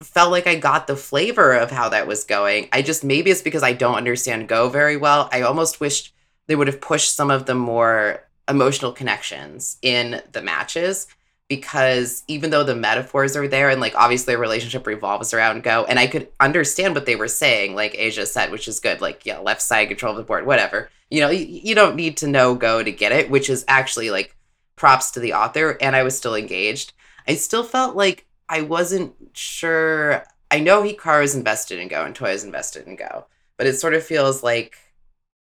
[0.00, 2.68] felt like i got the flavor of how that was going.
[2.72, 5.28] I just maybe it's because i don't understand go very well.
[5.32, 6.14] I almost wished
[6.46, 11.08] they would have pushed some of the more emotional connections in the matches
[11.48, 15.84] because even though the metaphors are there and like obviously a relationship revolves around go
[15.86, 19.24] and i could understand what they were saying like asia said which is good like
[19.24, 20.90] yeah left side control of the board whatever.
[21.10, 24.10] You know you, you don't need to know go to get it which is actually
[24.10, 24.36] like
[24.76, 26.92] props to the author and i was still engaged.
[27.26, 30.24] I still felt like i wasn't sure.
[30.50, 33.26] I know hikaru is invested in go and Toya's invested in go
[33.56, 34.76] but it sort of feels like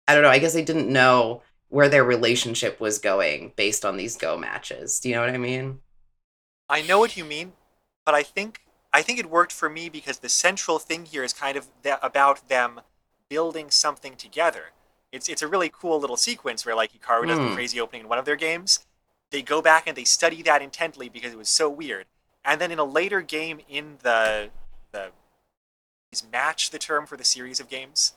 [0.08, 3.96] i don't know i guess i didn't know where their relationship was going based on
[3.96, 5.00] these go matches.
[5.00, 5.80] Do you know what i mean
[6.72, 7.52] I know what you mean,
[8.06, 8.62] but I think
[8.94, 11.98] I think it worked for me because the central thing here is kind of th-
[12.02, 12.82] about them
[13.30, 14.72] building something together.
[15.12, 17.44] It's it's a really cool little sequence where like Hikaru does mm.
[17.44, 17.56] the hmm.
[17.56, 18.86] crazy opening in one of their games.
[19.32, 22.06] They go back and they study that intently because it was so weird.
[22.44, 24.50] And then in a later game in the
[24.94, 25.12] the
[26.14, 28.14] is match the term for the series of games.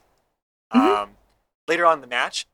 [0.72, 1.02] Mm-hmm.
[1.02, 1.10] Um,
[1.66, 2.46] later on in the match,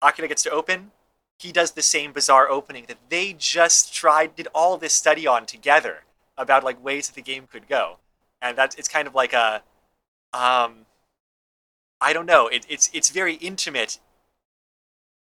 [0.00, 0.92] Akira gets to open
[1.38, 5.46] he does the same bizarre opening that they just tried did all this study on
[5.46, 6.04] together
[6.36, 7.98] about like ways that the game could go
[8.40, 9.62] and that's it's kind of like a
[10.32, 10.86] um
[12.00, 13.98] i don't know it, it's it's very intimate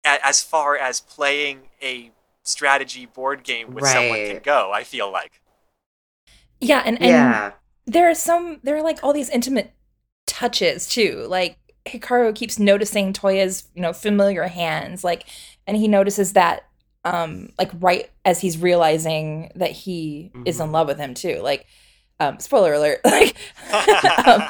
[0.03, 2.12] as far as playing a
[2.43, 3.93] strategy board game with right.
[3.93, 5.41] someone can go i feel like
[6.62, 7.51] yeah and, and yeah.
[7.86, 9.74] there are some there are like all these intimate
[10.26, 15.03] touches too like Hikaru keeps noticing Toya's, you know, familiar hands.
[15.03, 15.26] Like
[15.68, 16.63] and he notices that
[17.05, 20.43] um like right as he's realizing that he mm-hmm.
[20.45, 21.65] is in love with him too like
[22.20, 23.36] um spoiler alert like
[24.28, 24.43] um,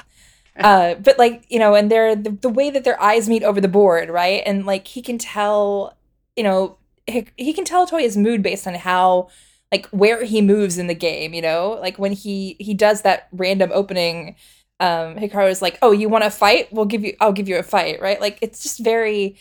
[0.59, 3.61] uh but like you know and they're the, the way that their eyes meet over
[3.61, 4.41] the board right?
[4.45, 5.97] And like he can tell
[6.35, 9.29] you know he, he can tell toya's mood based on how
[9.71, 11.77] like where he moves in the game you know?
[11.81, 14.35] Like when he he does that random opening
[14.79, 16.71] um hikaru is like oh you want to fight?
[16.71, 18.19] We'll give you i'll give you a fight right?
[18.19, 19.37] Like it's just very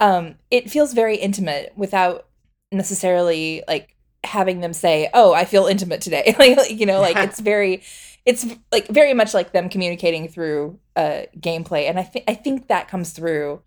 [0.00, 2.26] um it feels very intimate without
[2.72, 6.34] necessarily like having them say oh i feel intimate today.
[6.38, 7.82] Like you know like it's very
[8.24, 11.88] it's like very much like them communicating through uh gameplay.
[11.88, 13.62] And i think i think that comes through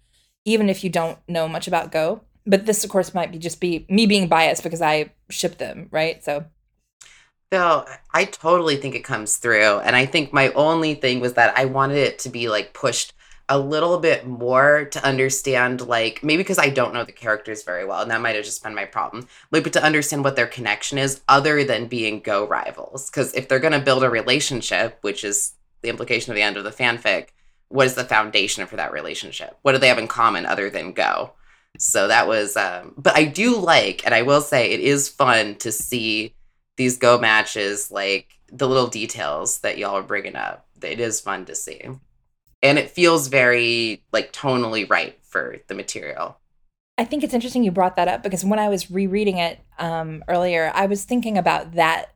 [0.46, 2.22] even if you don't know much about go.
[2.46, 5.88] But this of course might be just be me being biased because i ship them
[5.92, 6.24] right?
[6.24, 6.46] So.
[7.50, 9.80] No, I totally think it comes through.
[9.80, 13.14] And I think my only thing was that I wanted it to be like pushed
[13.50, 17.86] a little bit more to understand like maybe because I don't know the characters very
[17.86, 20.48] well and that might have just been my problem like but to understand what their
[20.48, 23.10] connection is other than being go rivals.
[23.10, 26.58] Because if they're going to build a relationship which is the implication of the end
[26.58, 27.30] of the fanfic
[27.70, 29.58] what is the foundation for that relationship?
[29.62, 31.32] What do they have in common other than go?
[31.80, 35.56] So that was um but I do like and I will say it is fun
[35.56, 36.36] to see
[36.76, 40.68] these go matches like the little details that y'all are bringing up.
[40.82, 41.82] It is fun to see
[42.62, 46.38] and it feels very like tonally right for the material.
[46.98, 50.24] I think it's interesting you brought that up because when I was rereading it um,
[50.28, 52.14] earlier, I was thinking about that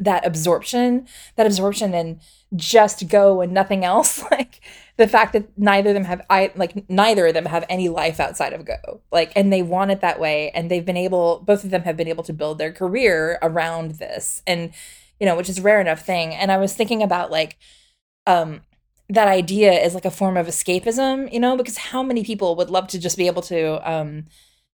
[0.00, 1.06] that absorption,
[1.36, 2.20] that absorption and
[2.56, 4.24] just go and nothing else.
[4.30, 4.60] Like
[4.96, 8.20] the fact that neither of them have I like neither of them have any life
[8.20, 9.00] outside of Go.
[9.10, 11.96] Like and they want it that way and they've been able both of them have
[11.96, 14.42] been able to build their career around this.
[14.46, 14.72] And
[15.18, 16.34] you know, which is rare enough thing.
[16.34, 17.58] And I was thinking about like
[18.26, 18.62] um
[19.10, 22.70] that idea is like a form of escapism, you know, because how many people would
[22.70, 24.24] love to just be able to um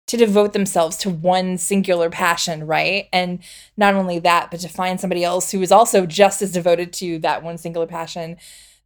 [0.05, 3.07] to devote themselves to one singular passion, right?
[3.13, 3.39] And
[3.77, 7.19] not only that, but to find somebody else who is also just as devoted to
[7.19, 8.38] that one singular passion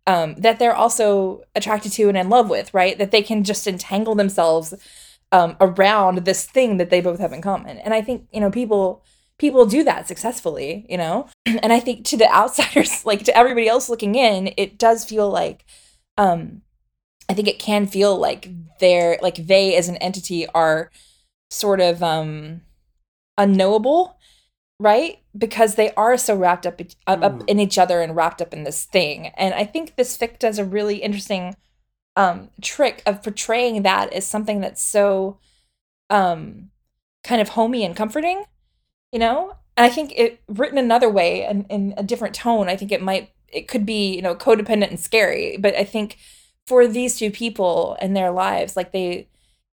[0.06, 2.98] um, that they're also attracted to and in love with, right?
[2.98, 4.74] That they can just entangle themselves
[5.32, 7.78] um, around this thing that they both have in common.
[7.80, 9.04] And I think, you know, people
[9.40, 11.28] people do that successfully, you know?
[11.46, 15.30] And I think to the outsiders, like to everybody else looking in, it does feel
[15.30, 15.66] like
[16.18, 16.62] um
[17.30, 20.90] I think it can feel like they're like they as an entity are
[21.50, 22.62] sort of um
[23.38, 24.18] unknowable,
[24.80, 25.20] right?
[25.38, 27.44] Because they are so wrapped up up, up Mm.
[27.50, 29.28] in each other and wrapped up in this thing.
[29.38, 31.56] And I think this fic does a really interesting
[32.16, 35.38] um trick of portraying that as something that's so
[36.10, 36.72] um
[37.24, 38.46] kind of homey and comforting
[39.12, 42.76] you know and i think it written another way and in a different tone i
[42.76, 46.18] think it might it could be you know codependent and scary but i think
[46.66, 49.28] for these two people and their lives like they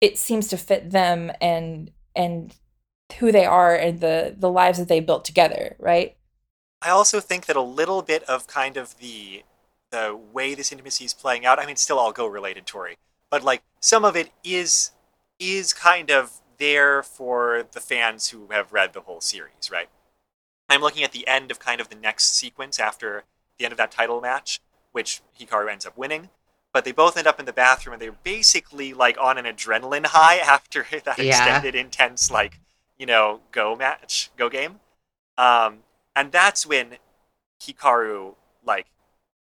[0.01, 2.57] it seems to fit them and and
[3.19, 6.17] who they are and the the lives that they built together right
[6.83, 9.43] I also think that a little bit of kind of the
[9.91, 11.59] the way this intimacy is playing out.
[11.59, 12.97] I mean, still all go related, Tori,
[13.31, 14.93] but like some of it is
[15.39, 19.89] is kind of there for the fans who have read the whole series, right?
[20.69, 23.25] I'm looking at the end of kind of the next sequence after
[23.59, 24.61] the end of that title match,
[24.93, 26.31] which Hikaru ends up winning.
[26.73, 30.07] But they both end up in the bathroom and they're basically like on an adrenaline
[30.07, 31.27] high after that Yeah.
[31.29, 32.61] extended, intense, like,
[32.99, 34.79] you know, go match, go game.
[35.39, 35.81] Um,
[36.15, 36.99] and that's when
[37.61, 38.35] Hikaru
[38.65, 38.87] like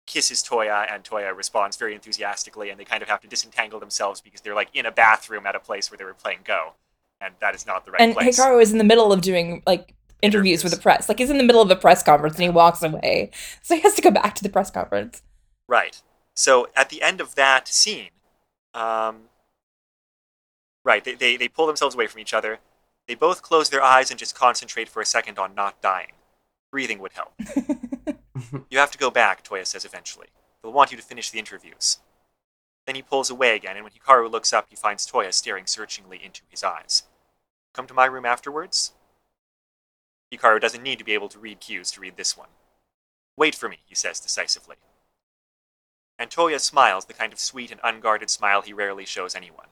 [0.07, 4.21] kisses Toya and Toya responds very enthusiastically and they kind of have to disentangle themselves
[4.21, 6.73] because they're like in a bathroom at a place where they were playing Go.
[7.21, 8.39] And that is not the right and place.
[8.39, 11.37] hikaru is in the middle of doing like interviews with the press like he's in
[11.37, 13.29] the middle of a press conference and he walks away
[13.61, 15.21] so he has to go back to the press conference
[15.67, 16.01] Right.
[16.35, 18.09] So at the end of that scene,
[18.73, 19.29] um,
[20.83, 22.59] right, they, they, they pull themselves away from each other.
[23.07, 26.11] They both close their eyes and just concentrate for a second on not dying.
[26.71, 27.33] Breathing would help.
[28.69, 30.27] You have to go back, Toya says eventually.
[30.61, 31.99] They'll want you to finish the interviews.
[32.85, 36.23] Then he pulls away again, and when Hikaru looks up, he finds Toya staring searchingly
[36.23, 37.03] into his eyes.
[37.73, 38.93] Come to my room afterwards?
[40.31, 42.49] Hikaru doesn't need to be able to read cues to read this one.
[43.37, 44.75] Wait for me, he says decisively.
[46.17, 49.67] And Toya smiles the kind of sweet and unguarded smile he rarely shows anyone.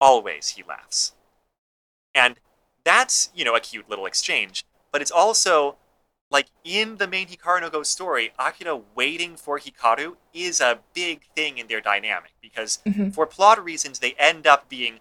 [0.00, 1.12] Always, he laughs.
[2.14, 2.36] And
[2.84, 5.76] that's, you know, a cute little exchange, but it's also
[6.32, 11.26] like in the main Hikaru no Go story, Akira waiting for Hikaru is a big
[11.36, 13.14] thing in their dynamic because Mhm.
[13.14, 15.00] for plot reasons they end up being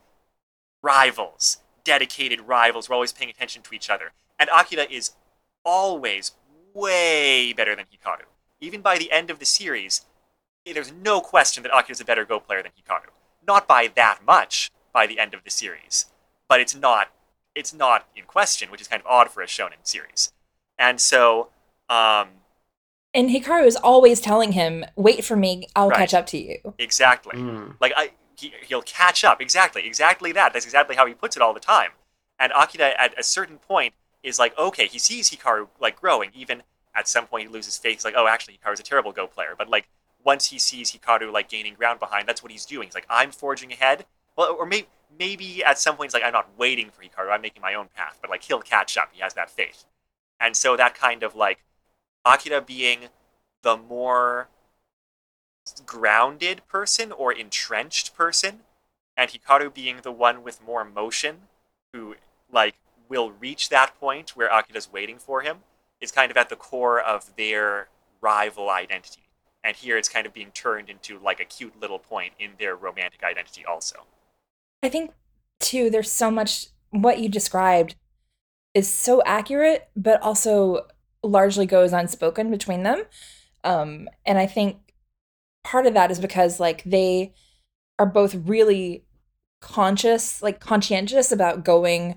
[0.83, 2.89] rivals, dedicated rivals.
[2.89, 4.11] We're always paying attention to each other.
[4.37, 5.15] And Akira is
[5.63, 6.33] always
[6.73, 8.25] way better than Hikaru.
[8.59, 10.05] Even by the end of the series,
[10.65, 13.09] there's no question that Akira's a better Go player than Hikaru.
[13.47, 16.07] Not by that much by the end of the series,
[16.47, 17.11] but it's not
[17.53, 20.31] it's not in question, which is kind of odd for a shonen series.
[20.81, 21.47] And so,
[21.89, 22.27] um,
[23.13, 25.97] and hikaru is always telling him wait for me i'll Right.
[25.99, 27.37] catch up to you exactly.
[27.37, 27.75] Mm.
[27.81, 28.11] Like I,
[28.41, 29.39] he, he'll catch up.
[29.41, 30.51] Exactly, exactly that.
[30.53, 31.91] That's exactly how he puts it all the time.
[32.39, 36.31] And Akira, at a certain point, is like, okay, he sees Hikaru like growing.
[36.33, 36.63] Even
[36.95, 37.97] at some point, he loses faith.
[37.97, 39.53] He's like, oh, actually, Hikaru's a terrible Go player.
[39.57, 39.87] But like,
[40.23, 42.87] once he sees Hikaru like gaining ground behind, that's what he's doing.
[42.87, 44.05] He's like, I'm forging ahead.
[44.35, 44.87] Well, or maybe
[45.19, 47.31] maybe at some point he's like, I'm not waiting for Hikaru.
[47.31, 48.17] I'm making my own path.
[48.21, 49.09] But like, he'll catch up.
[49.11, 49.85] He has that faith.
[50.41, 51.63] And so that kind of like
[52.25, 53.09] Akira being
[53.61, 54.49] the more
[55.85, 58.61] grounded person or entrenched person,
[59.15, 61.41] and Hikaru being the one with more motion,
[61.93, 62.15] who
[62.51, 62.75] like
[63.07, 65.59] will reach that point where Akira's waiting for him,
[66.01, 67.89] is kind of at the core of their
[68.19, 69.29] rival identity.
[69.63, 72.75] And here it's kind of being turned into like a cute little point in their
[72.75, 74.07] romantic identity also.
[74.81, 75.11] I think
[75.59, 77.95] too there's so much what you described
[78.73, 80.87] is so accurate but also
[81.23, 83.03] largely goes unspoken between them.
[83.63, 84.77] Um and I think
[85.63, 87.33] part of that is because like they
[87.99, 89.03] are both really
[89.61, 92.15] conscious, like conscientious about going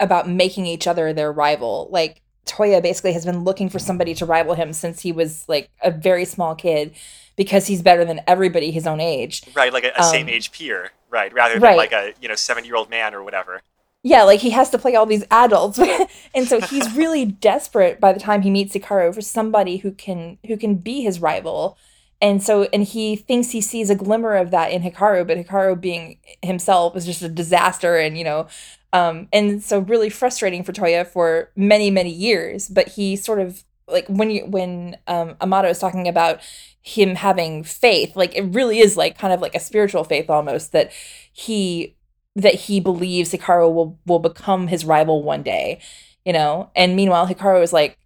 [0.00, 1.88] about making each other their rival.
[1.90, 5.70] Like Toya basically has been looking for somebody to rival him since he was like
[5.82, 6.94] a very small kid
[7.36, 9.42] because he's better than everybody his own age.
[9.54, 11.76] Right, like a, a Um, same age peer, right, rather than right.
[11.76, 13.62] like a you know seventy year old man or whatever.
[14.02, 15.78] Yeah, like he has to play all these adults,
[16.34, 20.38] and so he's really desperate by the time he meets Hikaru for somebody who can
[20.46, 21.76] who can be his rival.
[22.20, 25.80] And so, and he thinks he sees a glimmer of that in Hikaru, but Hikaru
[25.80, 28.48] being himself is just a disaster, and you know,
[28.92, 32.68] um, and so really frustrating for Toya for many many years.
[32.68, 36.40] But he sort of like when you when um, Amato is talking about
[36.82, 40.72] him having faith, like it really is like kind of like a spiritual faith almost
[40.72, 40.92] that
[41.32, 41.96] he
[42.38, 45.80] that he believes Hikaru will will become his rival one day,
[46.24, 46.70] you know.
[46.76, 47.98] And meanwhile, Hikaru is like,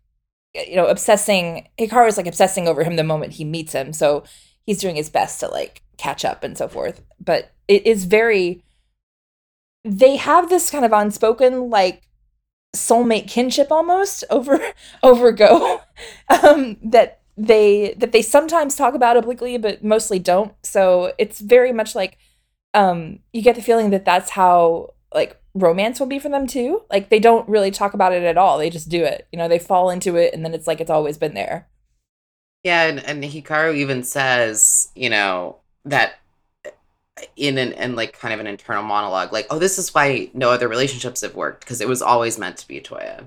[0.55, 1.69] you know, obsessing.
[1.79, 3.93] Hikaru is like obsessing over him the moment he meets him.
[3.93, 4.25] So
[4.65, 7.03] he's doing his best to like catch up and so forth.
[7.21, 8.65] But it is very.
[9.85, 12.03] They have this kind of unspoken like
[12.75, 14.59] soulmate kinship almost over
[15.03, 15.83] over Go
[16.43, 20.55] um, that they that they sometimes talk about obliquely but mostly don't.
[20.63, 22.17] So it's very much like
[22.75, 26.83] um you get the feeling that that's how like romance will be for them too.
[26.91, 28.59] Like they don't really talk about it at all.
[28.59, 29.27] They just do it.
[29.33, 31.69] You know they fall into it and then it's like it's always been there.
[32.65, 36.15] Yeah and, and hikaru even says you know that
[36.65, 36.71] uh,
[37.37, 40.51] in an and like kind of an internal monologue like oh this is why no
[40.51, 43.27] other relationships have worked because it was always meant to be toya.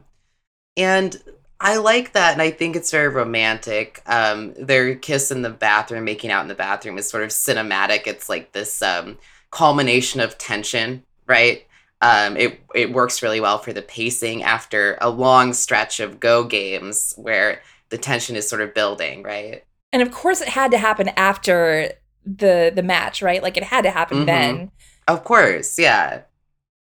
[0.78, 1.22] And
[1.60, 4.02] I like that, and I think it's very romantic.
[4.06, 8.08] Um, their kiss in the bathroom, making out in the bathroom, is sort of cinematic.
[8.08, 9.18] It's like this um,
[9.52, 11.66] culmination of tension, right?
[12.02, 16.44] Um, it it works really well for the pacing after a long stretch of go
[16.44, 19.64] games where the tension is sort of building, right?
[19.94, 21.94] And of course, it had to happen after
[22.26, 23.42] the the match, right?
[23.42, 24.26] Like it had to happen mm-hmm.
[24.26, 24.72] then.
[25.08, 26.22] Of course, yeah.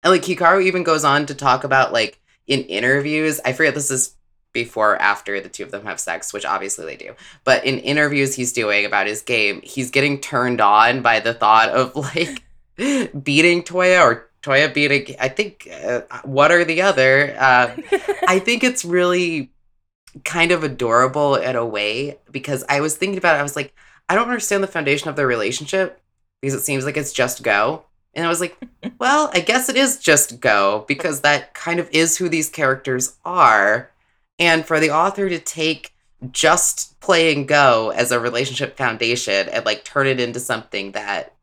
[0.03, 3.41] And like Hikaru even goes on to talk about like in interviews.
[3.45, 4.15] I forget this is
[4.53, 7.15] before after the two of them have sex, which obviously they do.
[7.45, 11.71] But in interviews he's doing about his game, he's getting turned on by the thought
[11.71, 12.43] of like
[12.77, 15.17] beating Toya or Toya beating.
[15.21, 17.35] I think uh, what are the other?
[17.39, 17.77] Uh,
[18.27, 19.51] I think it's really
[20.25, 23.41] kind of adorable in a way because I was thinking about it.
[23.41, 23.75] I was like,
[24.09, 26.01] I don't understand the foundation of their relationship
[26.41, 27.85] because it seems like it's just go.
[28.15, 28.59] And I was like,
[28.99, 33.17] well, I guess it is just go because that kind of is who these characters
[33.25, 33.92] are
[34.43, 35.95] and for the author to take
[36.33, 41.35] just play and Go as a relationship foundation and like turn it into something that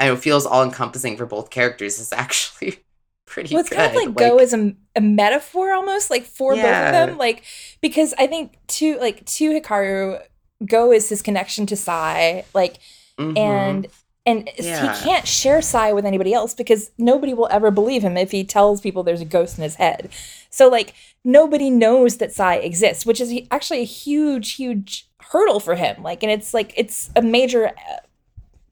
[0.00, 2.78] I know feels all encompassing for both characters is actually
[3.26, 3.54] pretty.
[3.54, 3.76] Well, it's good.
[3.76, 6.62] kind of like, like, Go as a, a metaphor almost, like for yeah.
[6.62, 7.44] both of them, like
[7.80, 10.20] because I think to like to Hikaru,
[10.66, 12.78] Go is his connection to Sai, like,
[13.18, 13.36] mm-hmm.
[13.36, 13.86] and
[14.24, 14.94] and yeah.
[14.94, 18.44] he can't share Sai with anybody else because nobody will ever believe him if he
[18.44, 20.10] tells people there's a ghost in his head.
[20.52, 20.94] So like
[21.24, 26.02] nobody knows that Sai exists, which is actually a huge, huge hurdle for him.
[26.02, 27.96] Like, and it's like it's a major uh,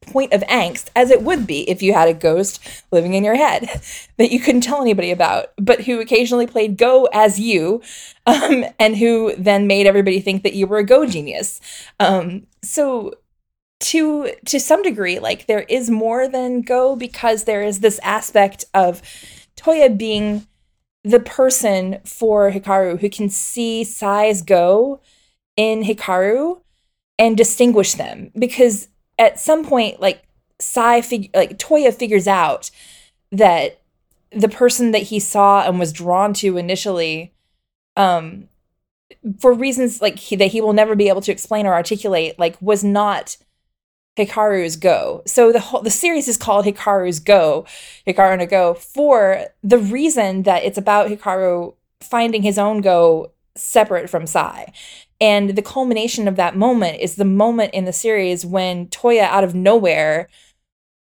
[0.02, 2.60] point of angst, as it would be if you had a ghost
[2.90, 3.80] living in your head
[4.18, 7.82] that you couldn't tell anybody about, but who occasionally played Go as you,
[8.26, 11.60] um, and who then made everybody think that you were a Go genius.
[11.98, 13.14] Um, so
[13.80, 18.62] to to some degree like there is more than go because there is this aspect
[18.74, 19.00] of
[19.56, 20.46] toya being
[21.05, 25.01] the person for hikaru who can see Sai's go
[25.57, 26.61] in hikaru
[27.18, 28.30] and distinguish them.
[28.38, 28.88] Because
[29.18, 30.22] at some point like
[30.59, 32.70] sai fig- like toya figures out
[33.32, 33.80] that
[34.32, 37.32] the person that he saw and was drawn to initially
[37.96, 38.48] um
[39.38, 42.57] for reasons like he, that he will never be able to explain or articulate like
[42.61, 43.36] was not
[44.16, 45.22] Hikaru's Go.
[45.26, 47.66] So the whole the series is called Hikaru's Go,
[48.06, 54.11] Hikaru no Go, for the reason that it's about Hikaru finding his own Go separate
[54.11, 54.72] from Sai.
[55.20, 59.44] And the culmination of that moment is the moment in the series when Toya out
[59.44, 60.28] of nowhere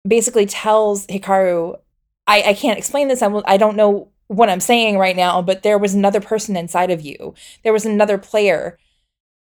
[0.07, 1.79] basically tells Hikaru,
[2.27, 3.23] I, I can't explain this.
[3.23, 6.57] I, will, I don't know what I'm saying right now, but there was another person
[6.57, 7.35] inside of you.
[7.63, 8.79] There was another player.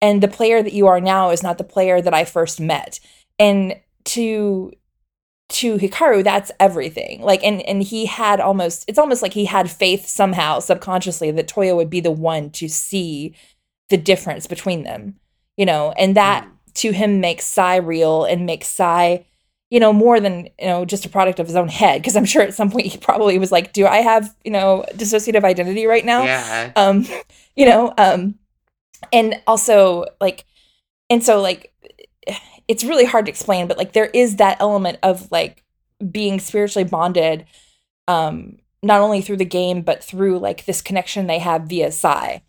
[0.01, 2.99] And the player that you are now is not the player that I first met
[3.39, 3.75] and
[4.05, 4.73] to
[5.49, 7.21] to Hikaru, that's everything.
[7.21, 11.47] Like, and and he had almost it's almost like he had faith somehow subconsciously that
[11.47, 13.35] Toya would be the one to see
[13.89, 15.19] the difference between them,
[15.57, 16.73] you know, and that mm.
[16.75, 19.25] to him makes Sai real and makes Sai,
[19.69, 22.01] you know, more than you know just a product of his own head.
[22.01, 24.85] Because I'm sure at some point he probably was like, "Do I have you know
[24.93, 26.71] dissociative identity right now?" Yeah.
[26.75, 27.05] Um,
[27.55, 28.35] you know, um,
[29.11, 30.45] and also like,
[31.09, 31.72] and so like
[32.67, 35.63] it's really hard to explain, but like there is that element of like
[36.11, 37.45] being spiritually bonded,
[38.07, 42.43] um, not only through the game, but through like this connection they have via Sai.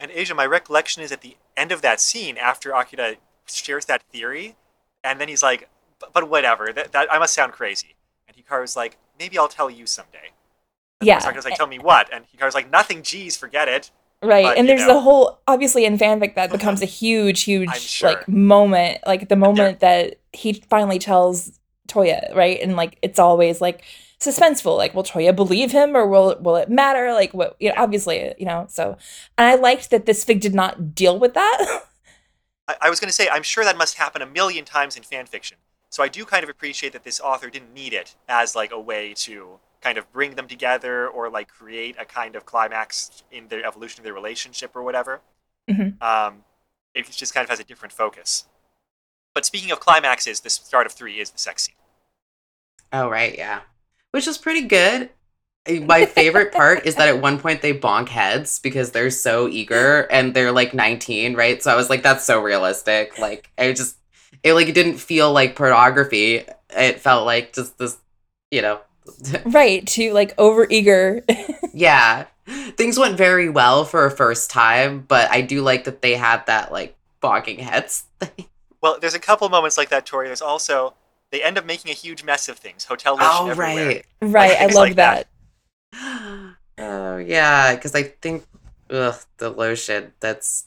[0.00, 4.02] And Asia, my recollection is at the end of that scene, after Akira shares that
[4.12, 4.56] theory,
[5.02, 5.68] and then he's like,
[6.12, 7.96] but whatever, that, that I must sound crazy.
[8.28, 10.32] And Hikaru's like, maybe I'll tell you someday.
[11.00, 11.18] And Yeah.
[11.18, 12.08] Murasaka's like, tell me what?
[12.12, 13.90] And Hikaru's like, nothing, geez, forget it.
[14.22, 14.44] Right.
[14.44, 14.94] But, and there's know.
[14.94, 16.56] the whole obviously in fanfic that uh-huh.
[16.56, 18.10] becomes a huge, huge sure.
[18.10, 18.98] like moment.
[19.06, 21.58] Like the moment that he finally tells
[21.88, 22.60] Toya, right?
[22.60, 23.84] And like it's always like
[24.20, 24.76] suspenseful.
[24.76, 27.12] Like, will Toya believe him or will will it matter?
[27.12, 28.96] Like what you know, obviously, you know, so
[29.36, 31.82] and I liked that this fic did not deal with that.
[32.68, 35.02] I, I was going to say, I'm sure that must happen a million times in
[35.02, 35.58] fan fiction.
[35.90, 38.80] So I do kind of appreciate that this author didn't need it as like a
[38.80, 43.48] way to kind of bring them together or like create a kind of climax in
[43.48, 45.20] their evolution of their relationship or whatever.
[45.68, 45.98] Mhm.
[46.00, 46.44] Um,
[46.94, 48.46] it just kind of has a different focus.
[49.34, 51.76] But speaking of climaxes, the start of three is the sex scene.
[52.92, 53.60] Oh right, yeah.
[54.12, 55.10] Which is pretty good.
[55.68, 59.48] Uh, My favorite part is that at one point they bonk heads because they're so
[59.48, 61.62] eager and they're like 19, right?
[61.62, 63.18] So I was like, that's so realistic.
[63.18, 63.96] Like I just
[64.42, 66.46] it like it didn't feel like pornography.
[66.70, 67.98] It felt like just this,
[68.50, 68.80] you know.
[69.46, 71.24] Right, to like over eager
[71.72, 72.26] yeah.
[72.76, 76.46] Things went very well for a first time, but I do like that they had
[76.46, 78.46] that like bonking heads thing.
[78.80, 80.26] Well, there's a couple moments like that, Tori.
[80.28, 80.94] There's also
[81.30, 82.84] they end up making a huge mess of things.
[82.86, 83.86] Hotel lotion Oh everywhere.
[83.86, 84.04] right.
[84.22, 84.56] right.
[84.60, 85.28] I love like that.
[85.92, 86.54] that.
[86.78, 88.44] Oh yeah, because I think
[88.90, 90.12] ugh, the lotion.
[90.20, 90.66] That's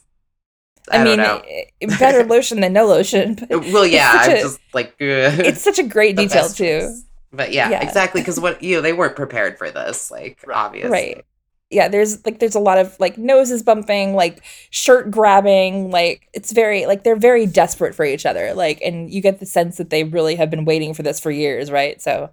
[0.90, 1.42] I, I, don't mean, know.
[1.48, 3.36] eh, better lotion than no lotion.
[3.48, 4.94] But Well, yeah, I'm a- just like ugh.
[5.00, 6.80] it's such a great The detail too.
[6.80, 7.04] choice.
[7.32, 7.82] But yeah, Yeah.
[7.82, 10.10] exactly because what you know they weren't prepared for this.
[10.10, 10.56] Like Right.
[10.56, 11.24] obviously, Right.
[11.70, 16.52] Yeah, there's like there's a lot of like noses bumping, like shirt grabbing, like it's
[16.52, 18.52] very like they're very desperate for each other.
[18.54, 21.30] Like and you get the sense that they really have been waiting for this for
[21.30, 22.00] years, right?
[22.02, 22.30] So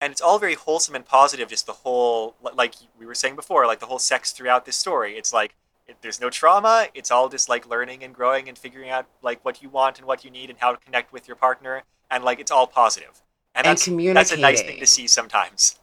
[0.00, 1.48] and it's all very wholesome and positive.
[1.48, 5.16] Just the whole, like we were saying before, like the whole sex throughout this story.
[5.16, 5.54] It's like
[5.86, 6.86] it, there's no trauma.
[6.94, 10.06] It's all just like learning and growing and figuring out like what you want and
[10.06, 11.82] what you need and how to connect with your partner.
[12.10, 13.22] And like it's all positive.
[13.54, 15.76] And And that's that's a nice thing to see sometimes.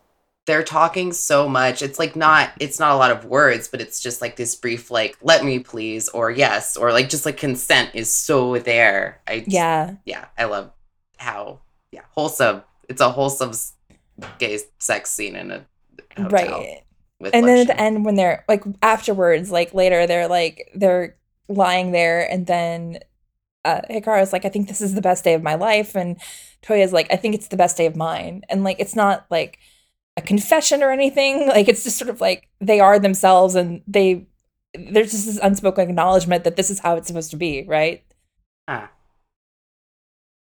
[0.45, 1.81] they're talking so much.
[1.81, 2.51] It's like not.
[2.59, 5.59] It's not a lot of words, but it's just like this brief, like "let me
[5.59, 9.21] please" or "yes" or like just like consent is so there.
[9.27, 9.95] I just- yeah.
[10.05, 10.71] yeah, I love
[11.17, 11.61] how
[11.91, 12.61] yeah wholesome.
[12.87, 13.53] It's a wholesome
[14.37, 15.65] gay sex scene in a
[16.15, 16.83] hotel Right.
[17.19, 21.17] with And then at the end when they're like afterwards, like later they're like they're
[21.49, 22.99] lying there and then
[23.65, 26.17] uh Hikaru's like, I think this is the best day of my life and
[26.61, 28.43] Toya's like, I think it's the best day of mine.
[28.49, 29.59] And like it's not like
[30.17, 31.47] a confession or anything.
[31.55, 34.27] Like it's just sort of like they are themselves and they
[34.73, 38.03] there's just this unspoken acknowledgement that this is how it's supposed to be, right?
[38.67, 38.91] Ah.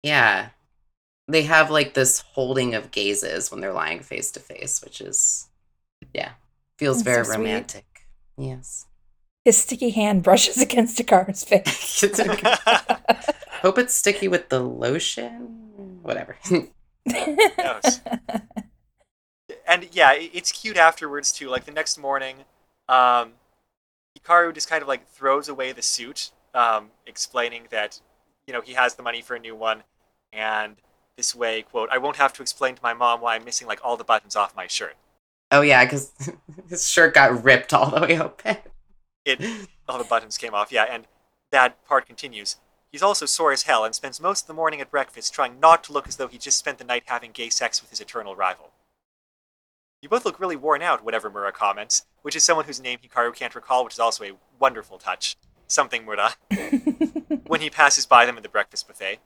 [0.04, 0.50] Yeah.
[1.28, 5.48] They have like this holding of gazes when they're lying face to face, which is,
[6.14, 6.32] yeah,
[6.78, 8.08] feels That's very so romantic.
[8.38, 8.86] Yes.
[9.48, 12.02] His sticky hand brushes against Hikaru's face.
[13.62, 15.70] Hope it's sticky with the lotion.
[16.02, 16.36] Whatever.
[19.66, 21.48] and yeah, it's cute afterwards too.
[21.48, 22.40] Like the next morning,
[22.90, 23.36] um,
[24.20, 28.02] Hikaru just kind of like throws away the suit, um, explaining that
[28.48, 29.84] you know he has the money for a new one,
[30.34, 30.76] and
[31.16, 33.80] this way, quote, I won't have to explain to my mom why I'm missing like
[33.82, 34.98] all the buttons off my shirt.
[35.54, 36.12] oh yeah, because
[36.68, 38.58] his shirt got ripped all the way open.
[39.28, 39.42] It
[39.90, 41.06] all the buttons came off, yeah, and
[41.52, 42.56] that part continues.
[42.90, 45.84] He's also sore as hell and spends most of the morning at breakfast trying not
[45.84, 48.38] to look as though he just spent the night having gay sex with his eternal
[48.38, 48.72] rival.
[50.02, 53.36] You both look really worn out, whatever Mura comments, which is someone whose name Hikaru
[53.36, 55.36] can't recall, which is also a wonderful touch.
[55.68, 56.36] Something Mura.
[57.48, 59.20] when he passes by them at the breakfast buffet.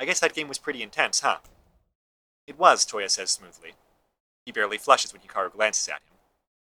[0.00, 1.38] I guess that game was pretty intense, huh?
[2.48, 3.74] It was, Toya says smoothly.
[4.44, 6.18] He barely flushes when Hikaru glances at him.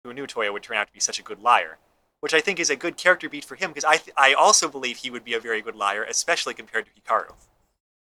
[0.04, 1.78] Who knew Toya would turn out to be such a good liar?
[2.24, 4.70] Which I think is a good character beat for him, because I, th- I also
[4.70, 7.34] believe he would be a very good liar, especially compared to Hikaru.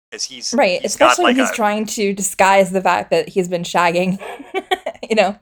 [0.09, 3.49] Because he's right, he's especially when he's a- trying to disguise the fact that he's
[3.49, 4.23] been shagging.
[5.11, 5.37] you know.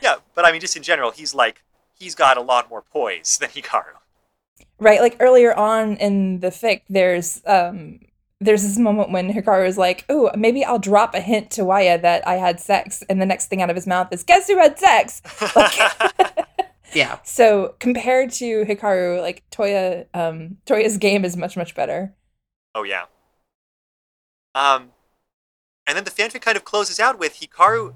[0.00, 1.64] Yeah, but I mean, just in general, he's like
[1.98, 3.96] he's got a lot more poise than Hikaru.
[4.78, 7.98] Right, like earlier on in the fic, there's um
[8.40, 11.98] there's this moment when Hikaru is like, "Oh, maybe I'll drop a hint to Waya
[11.98, 14.56] that I had sex," and the next thing out of his mouth is, "Guess who
[14.56, 15.20] had sex?"
[16.94, 17.18] Yeah.
[17.24, 22.14] So compared to Hikaru, like Toya, um, Toya's game is much much better.
[22.74, 23.04] Oh yeah.
[24.54, 24.90] Um,
[25.86, 27.94] and then the fanfic kind of closes out with Hikaru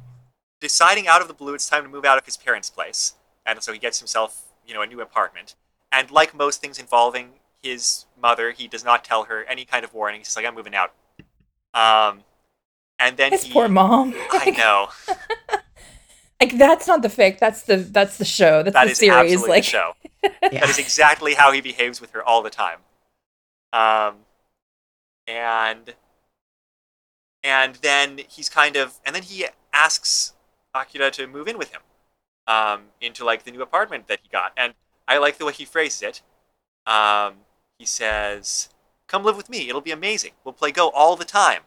[0.60, 3.14] deciding out of the blue it's time to move out of his parents' place,
[3.44, 5.56] and so he gets himself, you know, a new apartment.
[5.90, 7.30] And like most things involving
[7.62, 10.20] his mother, he does not tell her any kind of warning.
[10.20, 10.92] He's like, "I'm moving out."
[11.74, 12.24] Um,
[12.98, 14.14] and then His he, poor mom.
[14.30, 14.88] I know
[16.42, 17.38] like that's not the fic.
[17.38, 18.62] That's the that's the show.
[18.62, 19.32] That's that the is series.
[19.32, 19.92] absolutely Like the show.
[20.52, 20.60] Yeah.
[20.60, 22.78] That is exactly how he behaves with her all the time.
[23.72, 24.18] Um,
[25.26, 25.94] and
[27.42, 30.34] and then he's kind of and then he asks
[30.74, 31.80] Akira to move in with him
[32.46, 34.52] um, into like the new apartment that he got.
[34.56, 34.74] And
[35.08, 36.22] I like the way he phrases it.
[36.86, 37.34] Um,
[37.78, 38.68] he says,
[39.08, 39.68] Come live with me.
[39.68, 40.32] It'll be amazing.
[40.44, 41.62] We'll play Go all the time.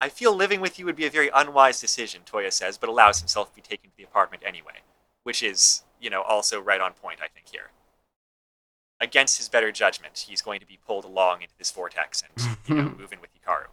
[0.00, 3.20] I feel living with you would be a very unwise decision, Toya says, but allows
[3.20, 4.82] himself to be taken to the apartment anyway,
[5.22, 7.70] which is, you know, also right on point, I think, here.
[9.00, 12.74] Against his better judgment, he's going to be pulled along into this vortex and, you
[12.74, 13.66] know, move in with Hikaru.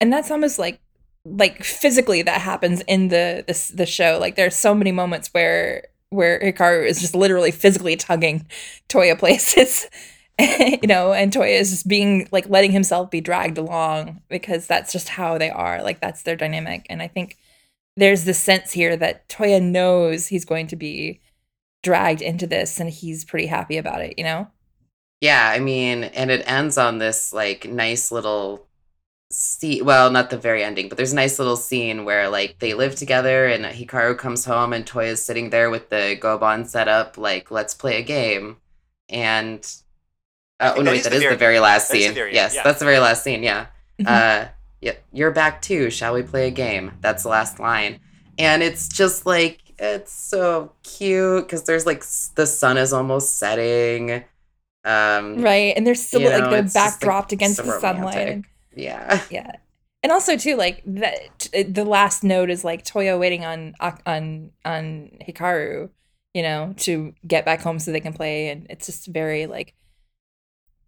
[0.00, 0.80] And that's almost like
[1.26, 4.18] like physically that happens in the the, the show.
[4.20, 8.46] Like there's so many moments where where Hikaru is just literally physically tugging
[8.88, 9.86] Toya places.
[10.38, 14.92] you know, and Toya is just being like letting himself be dragged along because that's
[14.92, 15.82] just how they are.
[15.82, 16.86] Like that's their dynamic.
[16.90, 17.36] And I think
[17.96, 21.20] there's this sense here that Toya knows he's going to be
[21.84, 24.48] dragged into this and he's pretty happy about it, you know?
[25.20, 28.66] Yeah, I mean, and it ends on this like nice little
[29.30, 32.72] see well not the very ending but there's a nice little scene where like they
[32.72, 37.18] live together and hikaru comes home and toya's sitting there with the goban set up
[37.18, 38.56] like let's play a game
[39.08, 39.78] and
[40.60, 42.62] uh, oh no wait that is the very last scene very yes yeah.
[42.62, 43.66] that's the very last scene yeah
[44.00, 44.06] mm-hmm.
[44.06, 44.48] uh
[44.80, 47.98] yeah you're back too shall we play a game that's the last line
[48.38, 52.04] and it's just like it's so cute because there's like
[52.36, 54.24] the sun is almost setting
[54.84, 58.44] um right and they're still like know, the backdrop like, against so the sunlight
[58.76, 59.22] yeah.
[59.30, 59.52] Yeah.
[60.02, 65.10] And also too, like that the last note is like Toya waiting on on on
[65.26, 65.88] Hikaru,
[66.34, 69.72] you know, to get back home so they can play, and it's just very like,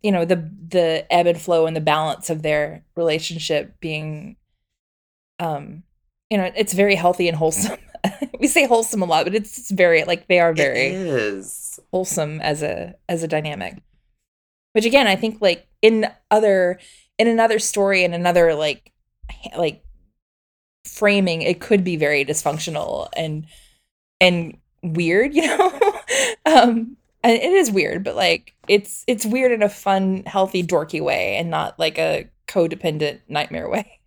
[0.06, 0.36] you know, the
[0.68, 4.36] the ebb and flow and the balance of their relationship being,
[5.40, 5.82] um,
[6.30, 7.76] you know, it's very healthy and wholesome.
[8.40, 10.92] we say wholesome a lot, but it's, it's very like they are very
[11.90, 13.82] wholesome as a as a dynamic.
[14.74, 16.78] Which again, I think like in other
[17.18, 18.92] in another story in another like
[19.58, 19.82] like
[20.84, 23.44] framing it could be very dysfunctional and
[24.20, 26.00] and weird you know
[26.46, 26.96] um
[27.28, 31.50] it is weird but like it's it's weird in a fun healthy dorky way and
[31.50, 34.00] not like a codependent nightmare way.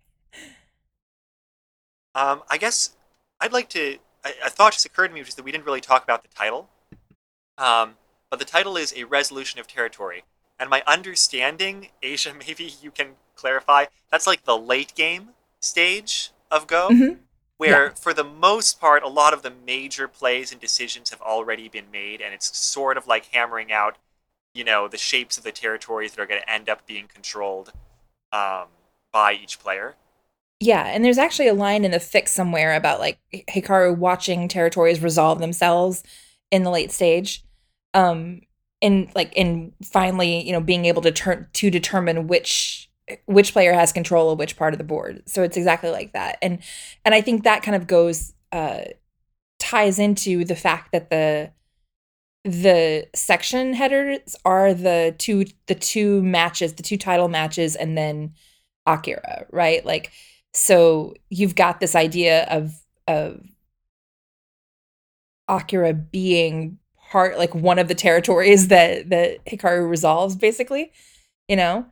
[2.14, 2.96] Um i guess
[3.40, 5.64] i'd like to I, a thought just occurred to me which is that we didn't
[5.64, 6.68] really talk about the title.
[7.58, 7.94] Um
[8.30, 10.22] but the title is a resolution of territory.
[10.58, 15.30] And my understanding, Asia, maybe you can clarify, that's like the late game
[15.60, 17.14] stage of Go, mm-hmm.
[17.60, 17.92] Where yeah.
[17.92, 21.90] for the most part, a lot of the major plays and decisions have already been
[21.92, 23.98] made, and it's sort of like hammering out,
[24.54, 27.74] you know, the shapes of the territories that are going to end up being controlled
[28.32, 28.68] um,
[29.12, 29.96] by each player.
[30.58, 35.02] Yeah, and there's actually a line in the fics somewhere about like Hikaru watching territories
[35.02, 36.02] resolve themselves
[36.50, 37.44] in the late stage.
[37.92, 38.40] Um,
[38.80, 42.79] in like in finally you know being able to turn to determine which
[43.26, 45.22] which player has control of which part of the board.
[45.26, 46.38] So it's exactly like that.
[46.42, 46.58] And
[47.04, 48.82] and i think that kind of goes uh
[49.58, 51.52] ties into the fact that the
[52.44, 58.32] the section headers are the two the two matches the two title matches and then
[58.86, 59.84] akira right?
[59.84, 60.10] Like
[60.52, 62.72] so you've got this idea of
[63.06, 63.46] of
[65.48, 66.78] akira being
[67.10, 70.92] part like one of the territories that that Hikaru resolves basically
[71.48, 71.86] you know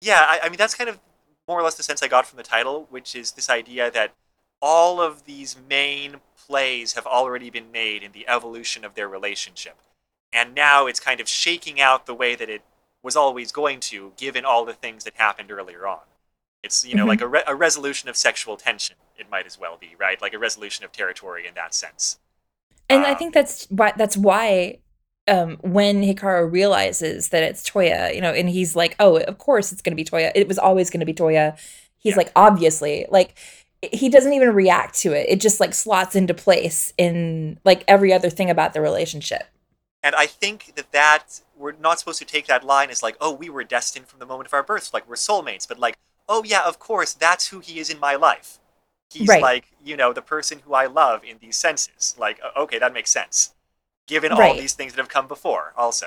[0.00, 0.98] yeah I, I, mean that's kind of
[1.46, 4.14] more or less the sense I got from the title which is this idea that
[4.60, 9.76] all of these main plays have already been made in the evolution of their relationship.
[10.32, 12.62] And now it's kind of shaking out the way that it
[13.02, 16.00] was always going to given all the things that happened earlier on.
[16.62, 17.08] It's you know mm-hmm.
[17.08, 20.20] like a, re- a resolution of sexual tension it might as well be right?
[20.20, 22.18] Like a resolution of territory in that sense.
[22.88, 24.78] And I think that's why that's why
[25.28, 29.72] um, when Hikaru realizes that it's Toya, you know, and he's like, "Oh, of course
[29.72, 30.32] it's going to be Toya.
[30.34, 31.58] It was always going to be Toya."
[31.98, 32.18] He's yeah.
[32.18, 33.36] like, "Obviously." Like
[33.82, 35.26] he doesn't even react to it.
[35.28, 39.44] It just like slots into place in like every other thing about the relationship.
[40.02, 43.32] And I think that that we're not supposed to take that line as like, "Oh,
[43.32, 45.96] we were destined from the moment of our birth, like we're soulmates," but like,
[46.28, 48.60] "Oh yeah, of course, that's who he is in my life."
[49.12, 49.42] he's right.
[49.42, 52.14] like you know the person who I love in these senses.
[52.18, 53.54] Like okay, that makes sense,
[54.10, 54.50] given right.
[54.50, 55.72] all these things that have come before.
[55.76, 56.06] Also,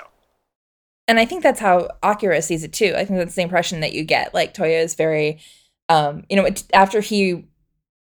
[1.07, 2.93] and I think that's how Akira sees it too.
[2.95, 4.33] I think that's the impression that you get.
[4.33, 5.39] Like Toya is very,
[5.89, 7.45] um, you know, it, after he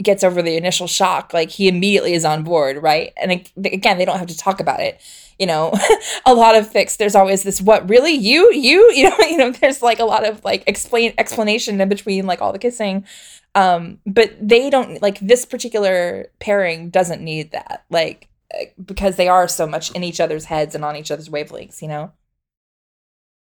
[0.03, 3.13] gets over the initial shock, like he immediately is on board, right?
[3.17, 5.01] And it, again, they don't have to talk about it.
[5.39, 5.73] You know,
[6.27, 6.97] a lot of fics.
[6.97, 9.51] There's always this, what really you, you, you know, you know.
[9.51, 13.07] There's like a lot of like explain explanation in between like all the kissing,
[13.55, 18.29] um, but they don't like this particular pairing doesn't need that, like
[18.85, 21.89] because they are so much in each other's heads and on each other's wavelengths, you
[21.89, 22.13] know.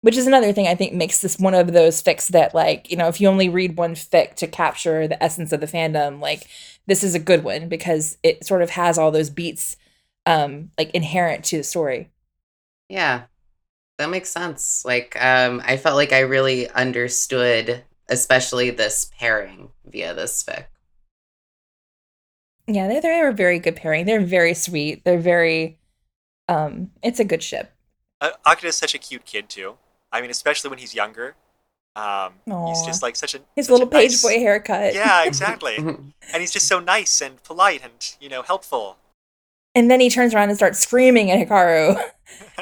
[0.03, 2.97] which is another thing I think makes this one of those fics that like you
[2.97, 6.47] know if you only read one fic to capture the essence of the fandom, like
[6.87, 9.77] this is a good one because it sort of has all those beats
[10.27, 12.11] um like inherent to the story.
[12.89, 13.25] Yeah.
[13.99, 14.85] That makes sense.
[14.85, 20.67] Like um I felt like I really understood especially this pairing via this fic.
[22.75, 24.07] Yeah, they're they're a very good pairing.
[24.07, 25.05] They're very sweet.
[25.05, 25.79] They're very
[26.49, 27.73] um it's a good ship.
[28.21, 29.77] Uh, Akira is such a cute kid too.
[30.13, 31.35] I mean, especially when he's younger.
[31.97, 32.35] Um,
[32.69, 34.95] he's just like such a His such a little page nice- boy haircut.
[34.95, 35.77] Yeah, exactly.
[35.77, 38.97] and he's just so nice and polite and you know helpful.
[39.75, 41.95] And then he turns around and starts screaming at Hikaru.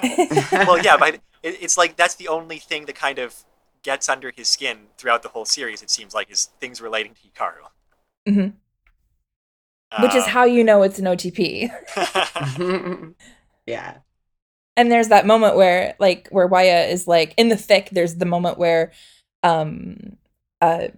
[0.67, 3.35] well, yeah, but it, it's like that's the only thing that kind of
[3.83, 5.83] gets under his skin throughout the whole series.
[5.83, 7.69] It seems like is things relating to Hikaru.
[8.29, 8.53] Mhm.
[10.03, 11.71] Which is Um, how you know it's an OTP.
[13.67, 13.99] yeah.
[14.77, 18.27] and there's that moment where like where Waya is like in the fic there's the
[18.27, 18.93] moment where
[19.43, 20.17] um
[20.61, 20.89] uh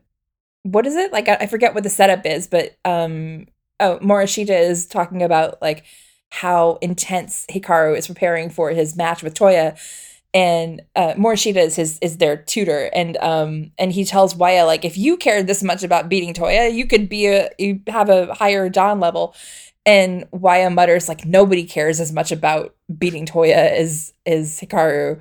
[0.62, 3.46] what is it like I, I forget what the setup is but um
[3.80, 5.84] oh Morishita is talking about like
[6.30, 9.78] how intense Hikaru is preparing for his match with Toya
[10.32, 12.90] and uh Morishita is his is their tutor.
[12.94, 16.72] And um and he tells Waya like if you cared this much about beating Toya
[16.72, 19.34] you could be a you have a higher dan level.
[19.86, 25.20] And Waya mutters like nobody cares as much about beating Toya as is Hikaru,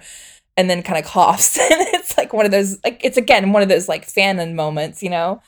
[0.58, 3.64] and then kind of coughs, and it's like one of those like it's again one
[3.64, 5.42] of those like fanon moments, you know,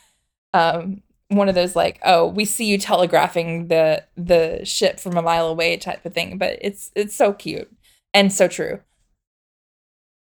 [0.53, 5.21] um, one of those like oh we see you telegraphing the the ship from a
[5.21, 7.69] mile away type of thing, but it's it's so cute
[8.13, 8.79] and so true.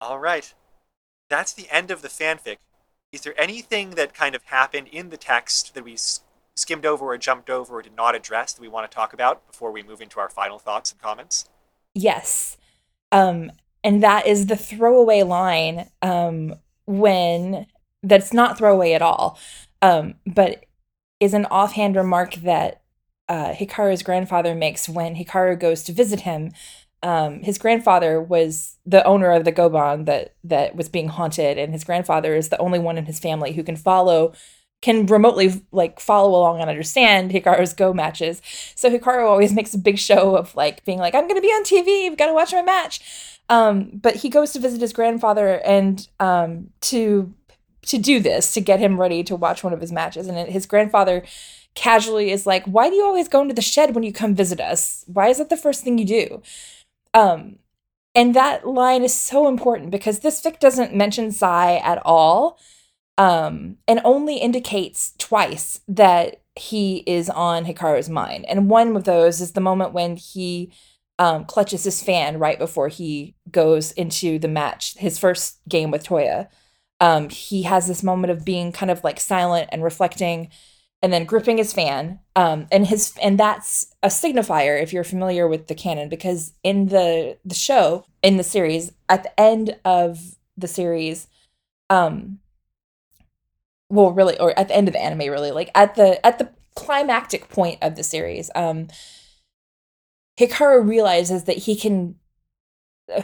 [0.00, 0.54] All right,
[1.28, 2.58] that's the end of the fanfic.
[3.12, 5.96] Is there anything that kind of happened in the text that we
[6.56, 9.46] skimmed over or jumped over or did not address that we want to talk about
[9.46, 11.48] before we move into our final thoughts and comments?
[11.94, 12.58] Yes.
[13.12, 13.52] Um,
[13.82, 16.56] and that is the throwaway line um,
[16.86, 17.66] when
[18.02, 19.38] that's not throwaway at all,
[19.82, 20.64] um, but
[21.20, 22.82] is an offhand remark that
[23.28, 26.52] uh, Hikaru's grandfather makes when Hikaru goes to visit him.
[27.02, 31.72] Um, his grandfather was the owner of the Goban that that was being haunted, and
[31.72, 34.32] his grandfather is the only one in his family who can follow,
[34.82, 38.42] can remotely like follow along and understand Hikaru's Go matches.
[38.74, 41.64] So Hikaru always makes a big show of like being like, I'm gonna be on
[41.64, 43.00] TV, you've gotta watch my match.
[43.48, 47.32] Um, but he goes to visit his grandfather and um, to
[47.82, 50.26] to do this to get him ready to watch one of his matches.
[50.26, 51.24] And his grandfather
[51.74, 54.60] casually is like, "Why do you always go into the shed when you come visit
[54.60, 55.04] us?
[55.06, 56.42] Why is that the first thing you do?"
[57.14, 57.58] Um,
[58.14, 62.58] and that line is so important because this fic doesn't mention Sai at all,
[63.16, 68.44] um, and only indicates twice that he is on Hikaru's mind.
[68.46, 70.72] And one of those is the moment when he
[71.18, 76.04] um, clutches his fan right before he goes into the match, his first game with
[76.04, 76.48] Toya.
[77.00, 80.50] Um, he has this moment of being kind of like silent and reflecting
[81.02, 85.46] and then gripping his fan um, and his and that's a signifier if you're familiar
[85.46, 90.36] with the canon because in the the show in the series at the end of
[90.56, 91.28] the series
[91.90, 92.38] um
[93.88, 96.50] well really or at the end of the anime really like at the at the
[96.74, 98.88] climactic point of the series um
[100.38, 102.16] hikaru realizes that he can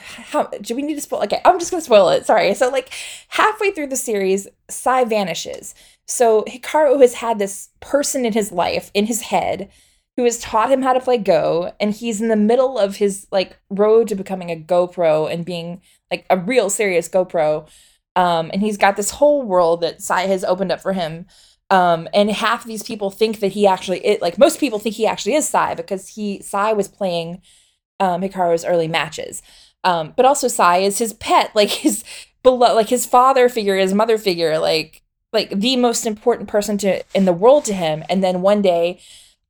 [0.01, 2.91] how do we need to spoil okay i'm just gonna spoil it sorry so like
[3.29, 5.75] halfway through the series sai vanishes
[6.07, 9.71] so hikaru has had this person in his life in his head
[10.17, 13.27] who has taught him how to play go and he's in the middle of his
[13.31, 17.67] like road to becoming a Go pro and being like a real serious Go pro
[18.17, 21.27] um, and he's got this whole world that Sai has opened up for him.
[21.71, 24.95] Um, and half of these people think that he actually, it, like most people think
[24.95, 27.43] he actually is Sai because he Sai was playing
[27.99, 29.43] um, Hikaru's early matches.
[29.85, 32.03] Um, but also Sai is his pet, like his
[32.43, 35.03] below, like his father figure, his mother figure, like
[35.33, 38.03] like the most important person to in the world to him.
[38.09, 39.01] And then one day,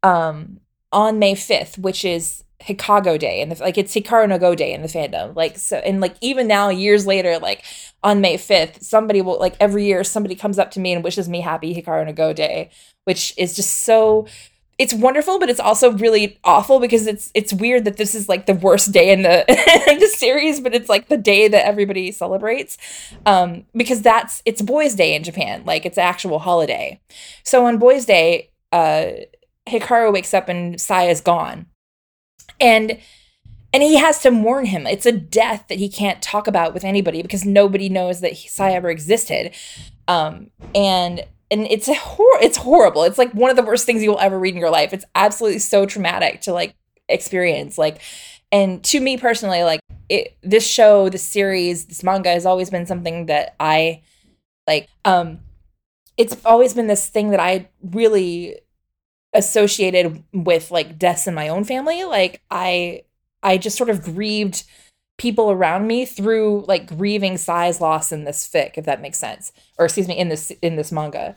[0.02, 0.60] um,
[0.92, 4.82] on May fifth, which is Hikago Day, and like it's Hikaru no Go Day in
[4.82, 5.36] the fandom.
[5.36, 7.64] Like so, and like even now, years later, like
[8.02, 11.28] on May fifth, somebody will like every year somebody comes up to me and wishes
[11.28, 12.70] me happy Hikaru no Go Day,
[13.04, 14.26] which is just so.
[14.78, 18.46] It's wonderful, but it's also really awful because it's it's weird that this is like
[18.46, 19.40] the worst day in the
[19.90, 22.76] in the series, but it's like the day that everybody celebrates,
[23.26, 27.00] um, because that's it's Boys' Day in Japan, like it's actual holiday.
[27.44, 29.10] So on Boys' Day, uh,
[29.68, 31.66] Hikaru wakes up and Sai is gone
[32.60, 32.98] and
[33.72, 34.86] and he has to mourn him.
[34.86, 38.70] It's a death that he can't talk about with anybody because nobody knows that Sai
[38.70, 39.52] ever existed.
[40.06, 41.24] Um, and
[41.54, 43.04] and it's a hor- it's horrible.
[43.04, 44.92] It's like one of the worst things you will ever read in your life.
[44.92, 46.74] It's absolutely so traumatic to like
[47.08, 47.78] experience.
[47.78, 48.00] Like,
[48.50, 49.78] and to me personally, like
[50.08, 54.02] it this show, this series, this manga has always been something that I
[54.66, 54.88] like.
[55.04, 55.38] Um,
[56.16, 58.56] it's always been this thing that I really
[59.32, 62.02] associated with like deaths in my own family.
[62.02, 63.02] Like I
[63.44, 64.64] I just sort of grieved
[65.16, 69.52] people around me through like grieving Sai's loss in this fic, if that makes sense.
[69.78, 71.36] Or excuse me, in this in this manga.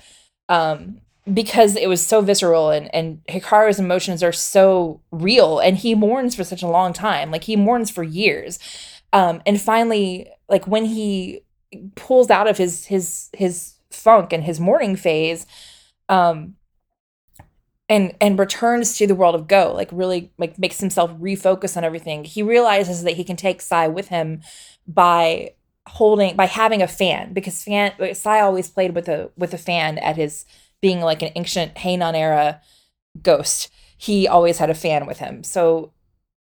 [0.49, 1.01] Um
[1.31, 6.35] because it was so visceral and and Hikaru's emotions are so real and he mourns
[6.35, 7.31] for such a long time.
[7.31, 8.59] Like he mourns for years.
[9.13, 11.41] Um and finally like when he
[11.95, 15.45] pulls out of his his his funk and his mourning phase
[16.09, 16.55] um
[17.89, 21.83] and and returns to the world of go like really like makes himself refocus on
[21.83, 22.23] everything.
[22.23, 24.41] He realizes that he can take sai with him
[24.87, 25.51] by
[25.87, 29.97] holding by having a fan because fan sai always played with a with a fan
[29.99, 30.45] at his
[30.81, 32.61] being like an ancient Heian era
[33.21, 33.69] ghost.
[33.97, 35.43] He always had a fan with him.
[35.43, 35.93] So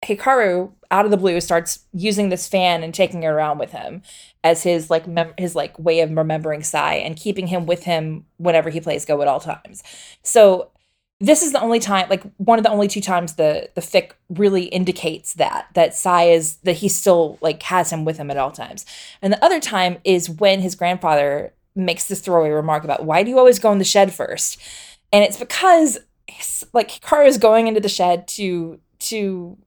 [0.05, 4.03] hikaru out of the blue starts using this fan and taking it around with him
[4.43, 8.25] as his like mem- his like way of remembering sai and keeping him with him
[8.37, 9.83] whenever he plays go at all times.
[10.23, 10.71] So
[11.21, 14.13] this is the only time like one of the only two times the the fic
[14.31, 18.39] really indicates that that Sai is that he still like has him with him at
[18.39, 18.87] all times.
[19.21, 23.31] And the other time is when his grandfather makes this throwaway remark about why do
[23.31, 24.59] you always go in the shed first?
[25.13, 25.99] And it's because
[26.73, 29.59] like Hikaru is going into the shed to to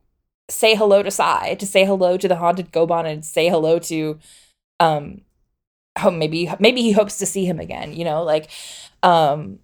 [0.50, 4.20] say hello to Sai, to say hello to the haunted Goban and say hello to
[4.80, 5.22] um
[6.02, 8.50] oh maybe maybe he hopes to see him again, you know, like
[9.04, 9.60] um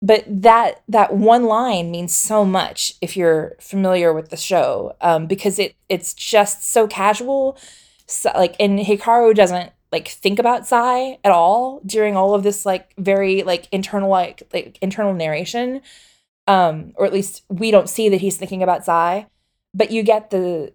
[0.00, 5.26] but that that one line means so much if you're familiar with the show um,
[5.26, 7.58] because it it's just so casual.
[8.06, 12.64] So, like and hikaru doesn't like think about sai at all during all of this
[12.64, 15.82] like very like internal like like internal narration.
[16.46, 19.26] Um or at least we don't see that he's thinking about sai.
[19.74, 20.72] But you get the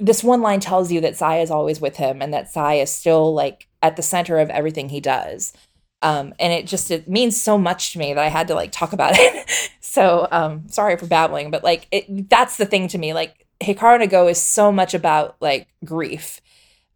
[0.00, 2.90] this one line tells you that sai is always with him and that sai is
[2.90, 5.52] still like at the center of everything he does
[6.04, 8.70] um, and it just it means so much to me that I had to like
[8.70, 9.70] talk about it.
[9.80, 13.14] so um, sorry for babbling, but like it, that's the thing to me.
[13.14, 16.42] Like Hikaru no Go is so much about like grief,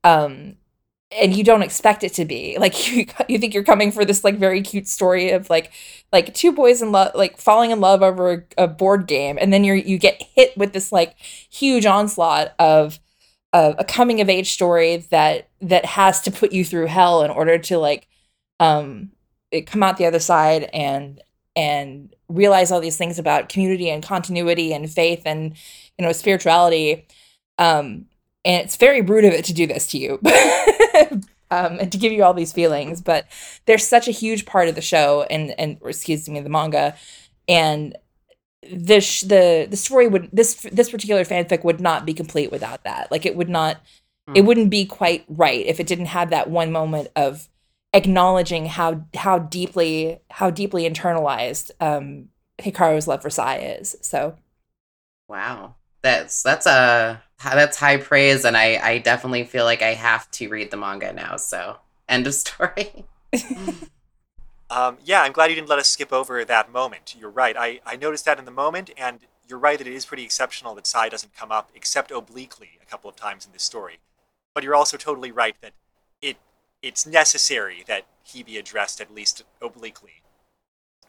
[0.05, 0.57] um,
[1.11, 2.59] and you don't expect it to be.
[2.61, 5.73] Like you you think you're coming for this like very cute story of like
[6.13, 9.55] like two boys in love like falling in love over a, a board game, and
[9.55, 13.01] then you you get hit with this like huge onslaught of
[13.55, 17.31] a, a coming of age story that that has to put you through hell in
[17.31, 18.08] order to like
[18.61, 19.11] um,
[19.67, 21.23] come out the other side and
[21.57, 25.55] and realize all these things about community and continuity and faith and
[25.99, 27.07] you know spirituality.
[27.59, 28.07] Um,
[28.45, 30.21] and it's very rude of it to do this to you
[31.51, 33.27] um, and to give you all these feelings but
[33.67, 36.95] there's such a huge part of the show and and excuse me the manga.
[37.49, 37.97] And
[38.71, 43.11] this the the story would this this particular fanfic would not be complete without that.
[43.11, 43.81] Like it would not
[44.29, 44.37] mm.
[44.37, 47.49] it wouldn't be quite right if it didn't have that one moment of
[47.93, 52.29] acknowledging how how deeply how deeply internalized um
[52.59, 53.97] Hikaru's love for Sai is.
[54.03, 54.37] So
[55.29, 55.75] Wow.
[56.03, 60.49] That's that's a that's high praise and I I definitely feel like I have to
[60.49, 61.37] read the manga now.
[61.37, 61.77] So
[62.09, 63.05] end of story.
[64.71, 67.15] um, yeah, I'm glad you didn't let us skip over that moment.
[67.19, 67.57] You're right.
[67.57, 70.75] I, I noticed that in the moment, and you're right that it is pretty exceptional
[70.75, 73.99] that Sai doesn't come up except obliquely a couple of times in this story.
[74.55, 75.73] But you're also totally right that
[76.21, 76.37] it
[76.83, 80.23] it's necessary that he be addressed at least obliquely,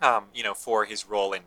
[0.01, 1.43] um, you know, for his role in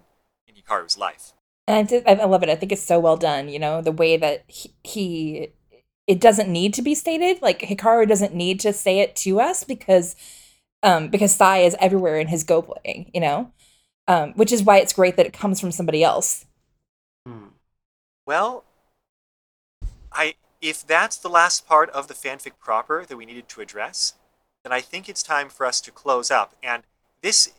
[0.47, 1.33] in Hikaru's life.
[1.67, 2.49] And I, I love it.
[2.49, 3.49] I think it's so well done.
[3.49, 5.49] You know, the way that he, he
[6.07, 7.41] it doesn't need to be stated.
[7.43, 10.17] Like Hikaru doesn't need to say it to us because
[10.83, 13.53] um because Sai is everywhere in his go playing, you know?
[14.09, 16.45] Um, which is why it's great that it comes from somebody else.
[17.27, 17.49] Hmm.
[18.27, 18.72] Well, I
[20.63, 24.15] if that's the last part of the fanfic proper that we needed to address,
[24.63, 26.55] then I think it's time for us to close up.
[26.63, 26.85] And
[27.21, 27.53] this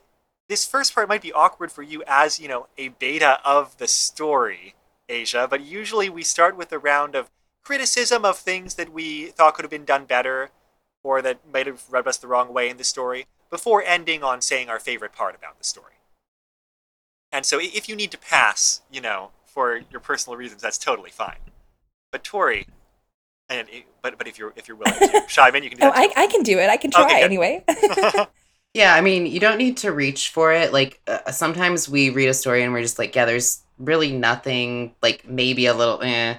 [0.50, 3.88] this first part might be awkward for you as, you know, a beta of the
[3.88, 4.76] story,
[5.08, 7.30] Asia, but usually we start with a round of
[7.64, 10.52] criticism of things that we thought could have been done better
[11.02, 14.42] or that might have rubbed us the wrong way in the story before ending on
[14.42, 15.94] saying our favorite part about the story.
[17.32, 21.10] And so if you need to pass, you know, for your personal reasons, that's totally
[21.10, 21.38] fine.
[22.12, 22.68] But Tori,
[23.49, 25.91] and it, but but if you're if you're willing to, Shyman, you can do oh,
[25.94, 26.70] I, I can do it.
[26.70, 27.64] I can try okay, anyway.
[28.74, 30.74] yeah, I mean, you don't need to reach for it.
[30.74, 34.95] Like uh, sometimes we read a story and we're just like, yeah, there's really nothing.
[35.02, 36.02] Like maybe a little.
[36.02, 36.36] Eh.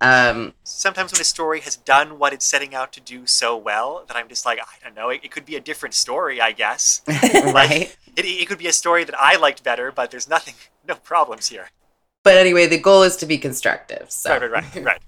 [0.00, 4.04] Um, Sometimes when a story has done what it's setting out to do so well,
[4.06, 6.52] that I'm just like, I don't know, it, it could be a different story, I
[6.52, 7.02] guess.
[7.08, 7.44] right.
[7.52, 10.54] Like, it, it could be a story that I liked better, but there's nothing,
[10.86, 11.70] no problems here.
[12.22, 14.12] But anyway, the goal is to be constructive.
[14.12, 14.30] So.
[14.30, 15.02] Right, right, right, right.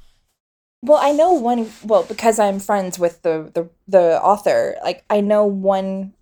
[0.82, 1.70] Well, I know one.
[1.85, 6.15] Well, because I'm friends with the the the author, like I know one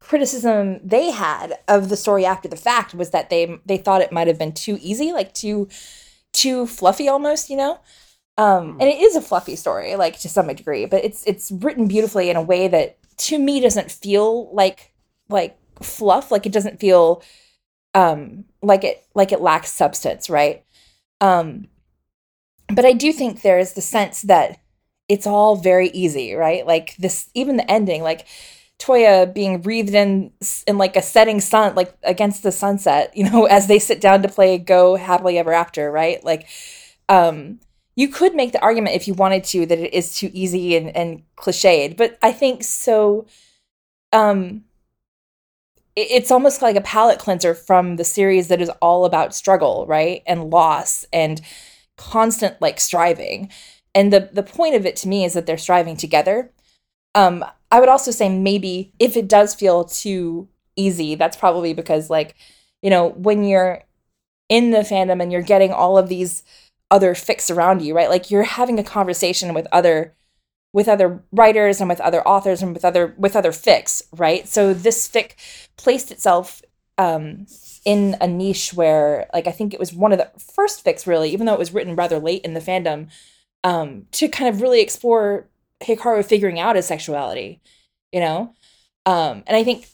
[0.00, 4.12] criticism they had of the story after the fact was that they they thought it
[4.12, 5.68] might have been too easy, like too
[6.32, 7.80] too fluffy almost, you know.
[8.38, 11.88] Um, and it is a fluffy story, like to some degree, but it's it's written
[11.88, 14.92] beautifully in a way that to me doesn't feel like
[15.28, 17.22] like fluff, like it doesn't feel
[17.94, 20.64] um like it like it lacks substance, right?
[21.20, 21.68] Um,
[22.68, 24.60] but I do think there is the sense that
[25.08, 26.66] it's all very easy, right?
[26.66, 28.26] Like this, even the ending, like
[28.78, 30.32] Toya being breathed in
[30.66, 34.22] in like a setting sun, like against the sunset, you know, as they sit down
[34.22, 36.22] to play Go Happily Ever After, right?
[36.24, 36.48] Like,
[37.08, 37.60] um,
[37.96, 40.94] you could make the argument if you wanted to that it is too easy and,
[40.96, 43.26] and cliched, but I think so.
[44.12, 44.64] Um,
[45.96, 50.22] it's almost like a palate cleanser from the series that is all about struggle, right,
[50.26, 51.40] and loss and
[51.98, 53.50] constant like striving.
[53.94, 56.50] And the the point of it to me is that they're striving together.
[57.14, 62.08] Um, I would also say maybe if it does feel too easy, that's probably because
[62.08, 62.36] like,
[62.82, 63.82] you know, when you're
[64.48, 66.42] in the fandom and you're getting all of these
[66.90, 68.08] other fics around you, right?
[68.08, 70.14] Like you're having a conversation with other
[70.72, 74.48] with other writers and with other authors and with other with other fics, right?
[74.48, 75.32] So this fic
[75.76, 76.62] placed itself
[76.96, 77.46] um,
[77.88, 81.30] in a niche where, like, I think it was one of the first fics, really,
[81.32, 83.08] even though it was written rather late in the fandom,
[83.64, 85.48] um, to kind of really explore
[85.80, 87.62] Hikaru figuring out his sexuality,
[88.12, 88.52] you know?
[89.06, 89.86] Um, and I think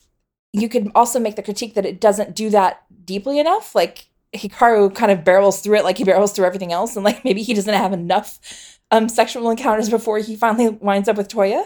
[0.53, 3.77] you could also make the critique that it doesn't do that deeply enough.
[3.77, 7.25] Like, Hikaru kind of barrels through it like he barrels through everything else, and like
[7.25, 11.65] maybe he doesn't have enough um, sexual encounters before he finally winds up with Toya.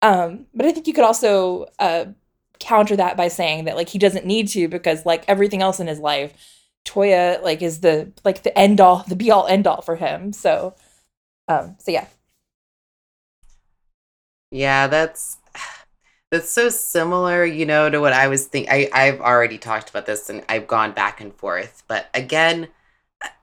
[0.00, 2.06] Um, but I think you could also uh,
[2.60, 5.86] counter that by saying that like he doesn't need to because like everything else in
[5.86, 6.32] his life,
[6.84, 10.32] Toya like is the like the end all, the be all end all for him.
[10.32, 10.74] So,
[11.48, 12.06] um, so yeah.
[14.50, 15.38] Yeah, that's
[16.30, 18.72] that's so similar, you know, to what I was thinking.
[18.72, 22.68] I I've already talked about this and I've gone back and forth, but again,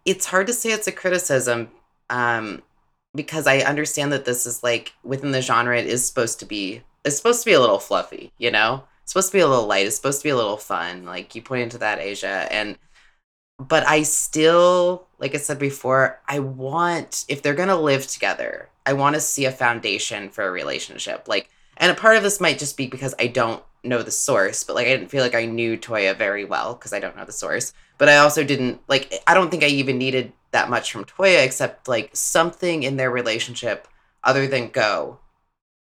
[0.06, 1.70] it's hard to say it's a criticism.
[2.10, 2.62] Um,
[3.16, 6.84] because I understand that this is like within the genre, it is supposed to be
[7.04, 8.84] it's supposed to be a little fluffy, you know?
[9.06, 9.86] It's supposed to be a little light.
[9.86, 11.06] It's supposed to be a little fun.
[11.06, 12.48] Like you pointed to that, Asia.
[12.50, 12.76] And
[13.60, 18.94] but I still, like I said before, I want if they're gonna live together, I
[18.94, 21.28] want to see a foundation for a relationship.
[21.28, 24.64] Like, and a part of this might just be because I don't know the source,
[24.64, 27.26] but like I didn't feel like I knew Toya very well because I don't know
[27.26, 27.74] the source.
[28.00, 31.46] But I also didn't like I don't think I even needed that much from Toya
[31.46, 33.88] except like something in their relationship
[34.24, 35.20] other than go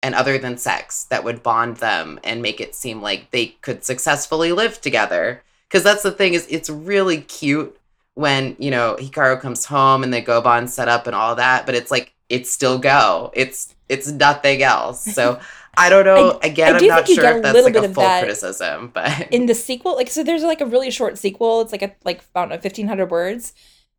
[0.05, 3.83] and other than sex that would bond them and make it seem like they could
[3.83, 5.41] successfully live together.
[5.67, 7.75] Because that's the thing is it's really cute
[8.13, 11.73] when you know Hikaru comes home and they goban set up and all that, but
[11.73, 13.31] it's like it's still go.
[13.33, 15.03] It's it's nothing else.
[15.03, 15.39] So
[15.77, 16.39] I don't know.
[16.43, 19.55] I, Again, I am not sure if that's like a full criticism, but in the
[19.55, 21.61] sequel, like so, there's like a really short sequel.
[21.61, 23.53] It's like a like I don't know, fifteen hundred words,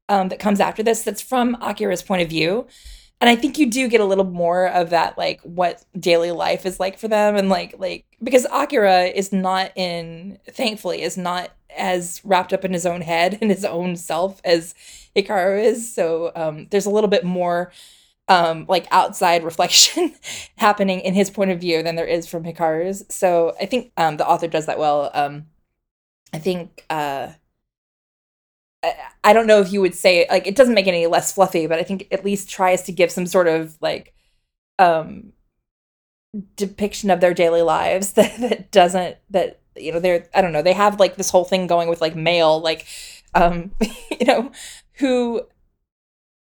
[0.08, 1.02] um, that comes after this.
[1.02, 2.68] That's from Akira's point of view,
[3.20, 6.66] and I think you do get a little more of that, like what daily life
[6.66, 11.51] is like for them, and like like because Akira is not in, thankfully, is not
[11.76, 14.74] as wrapped up in his own head and his own self as
[15.14, 15.93] Hikaru is.
[15.94, 17.72] So um, there's a little bit more
[18.28, 20.14] um, like outside reflection
[20.56, 23.05] happening in his point of view than there is from Hikaru's.
[23.09, 25.10] So I think um, the author does that well.
[25.14, 25.47] Um,
[26.32, 27.28] I think uh,
[28.82, 31.66] I don't know if you would say like it doesn't make it any less fluffy,
[31.66, 34.14] but I think at least tries to give some sort of like
[34.78, 35.32] um
[36.56, 40.62] depiction of their daily lives that, that doesn't that you know they're I don't know
[40.62, 42.86] they have like this whole thing going with like mail like
[43.34, 43.72] um
[44.10, 44.52] you know
[44.94, 45.42] who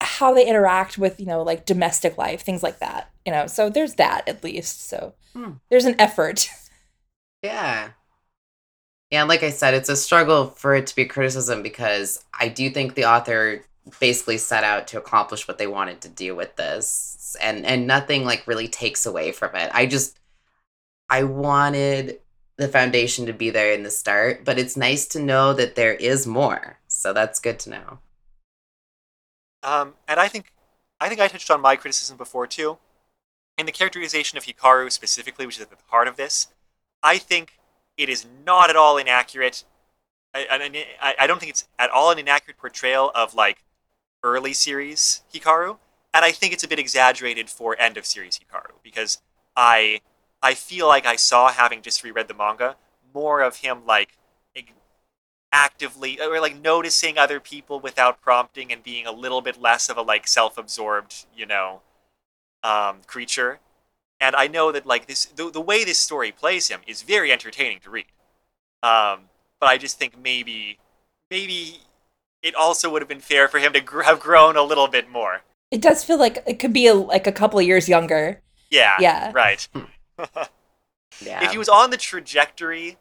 [0.00, 3.70] how they interact with you know like domestic life things like that you know so
[3.70, 5.52] there's that at least so hmm.
[5.70, 6.48] there's an effort
[7.42, 7.90] yeah
[9.12, 12.70] yeah, like I said, it's a struggle for it to be criticism because I do
[12.70, 13.62] think the author
[14.00, 18.24] basically set out to accomplish what they wanted to do with this and and nothing
[18.24, 19.70] like really takes away from it.
[19.74, 20.18] I just
[21.10, 22.20] I wanted
[22.56, 25.92] the foundation to be there in the start, but it's nice to know that there
[25.92, 26.78] is more.
[26.88, 27.98] So that's good to know.
[29.62, 30.54] Um, and I think
[31.02, 32.78] I think I touched on my criticism before too.
[33.58, 36.46] In the characterization of Hikaru specifically, which is at the heart of this,
[37.02, 37.58] I think
[37.96, 39.64] it is not at all inaccurate.
[40.34, 43.64] I, I, I don't think it's at all an inaccurate portrayal of like
[44.22, 45.78] early series Hikaru,
[46.14, 49.20] and I think it's a bit exaggerated for end of series Hikaru because
[49.56, 50.00] I
[50.42, 52.76] I feel like I saw having just reread the manga
[53.14, 54.16] more of him like
[55.52, 59.96] actively or like noticing other people without prompting and being a little bit less of
[59.96, 61.82] a like self-absorbed, you know,
[62.64, 63.60] um, creature,
[64.22, 67.32] and I know that like this the, the way this story plays him is very
[67.32, 68.06] entertaining to read.
[68.82, 69.28] Um,
[69.60, 70.78] but I just think maybe
[71.30, 71.80] maybe
[72.42, 75.10] it also would have been fair for him to gr- have grown a little bit
[75.10, 75.42] more.
[75.70, 78.40] It does feel like it could be a, like a couple of years younger.
[78.70, 78.94] Yeah.
[78.98, 79.32] Yeah.
[79.34, 79.68] Right.
[81.20, 81.44] Yeah.
[81.44, 82.96] if he was on the trajectory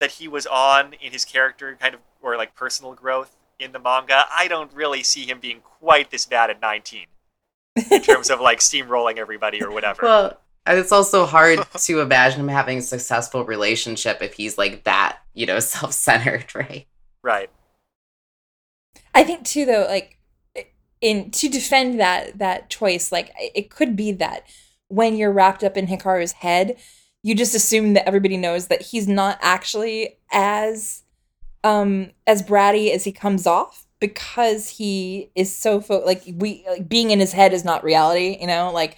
[0.00, 3.78] that he was on in his character kind of or like personal growth in the
[3.78, 7.06] manga, I don't really see him being quite this bad at 19
[7.90, 10.02] in terms of like steamrolling everybody or whatever.
[10.02, 14.84] Well, and it's also hard to imagine him having a successful relationship if he's like
[14.84, 16.86] that, you know, self-centered, right?
[17.22, 17.50] right.
[19.14, 20.18] I think too, though, like
[21.00, 24.46] in to defend that that choice, like it could be that
[24.88, 26.76] when you're wrapped up in Hikaru's head,
[27.22, 31.02] you just assume that everybody knows that he's not actually as
[31.64, 36.88] um as bratty as he comes off because he is so fo- like we like
[36.88, 38.96] being in his head is not reality, you know, like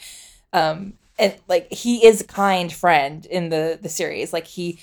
[0.52, 4.78] um and like he is a kind friend in the the series, like he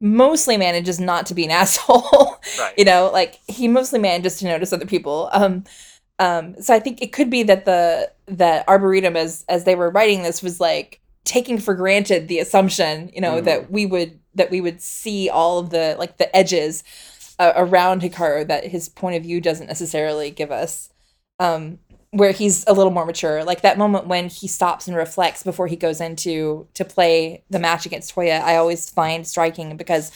[0.00, 2.74] mostly manages not to be an asshole Right.
[2.76, 5.64] you know like he mostly manages to notice other people um
[6.18, 9.90] um so i think it could be that the that arboretum as as they were
[9.90, 13.44] writing this was like taking for granted the assumption you know Mhm.
[13.44, 16.82] that we would that we would see all of the like the edges
[17.38, 20.90] uh, around hikaru that his point of view doesn't necessarily give us
[21.38, 21.78] um
[22.14, 25.66] where he's a little more mature like that moment when he stops and reflects before
[25.66, 30.12] he goes into to play the match against toya i always find striking because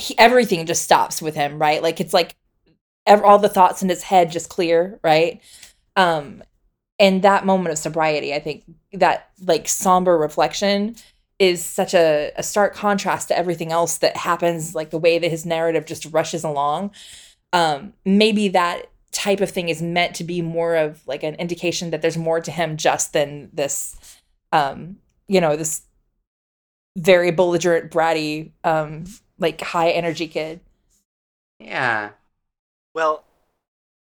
[0.00, 1.82] he, everything just stops with him, right?
[1.82, 2.36] Like it's like
[3.06, 5.40] ev- all the thoughts in his head just clear, right?
[5.96, 6.42] Um,
[6.98, 10.96] and that moment of sobriety, I think that like somber reflection
[11.38, 15.30] is such a, a stark contrast to everything else that happens, like the way that
[15.30, 16.90] his narrative just rushes along.
[17.52, 21.90] Um, maybe that type of thing is meant to be more of like an indication
[21.90, 23.96] that there's more to him just than this,
[24.52, 25.82] um, you know, this
[26.96, 29.04] very belligerent, bratty, um,
[29.38, 30.60] like high energy kid.
[31.58, 32.10] Yeah.
[32.94, 33.24] Well,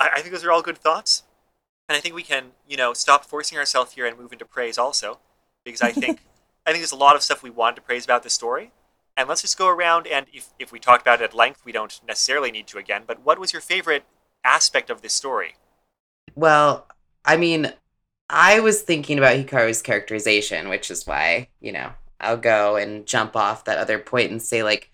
[0.00, 1.22] I, I think those are all good thoughts.
[1.88, 4.78] And I think we can, you know, stop forcing ourselves here and move into praise
[4.78, 5.20] also.
[5.64, 6.20] Because I think
[6.66, 8.72] I think there's a lot of stuff we want to praise about this story.
[9.16, 11.72] And let's just go around and if, if we talked about it at length, we
[11.72, 13.04] don't necessarily need to again.
[13.06, 14.04] But what was your favorite
[14.46, 15.56] aspect of this story?
[16.34, 16.86] Well,
[17.24, 17.72] I mean,
[18.28, 23.36] I was thinking about Hikaru's characterization, which is why, you know, I'll go and jump
[23.36, 24.90] off that other point and say, like,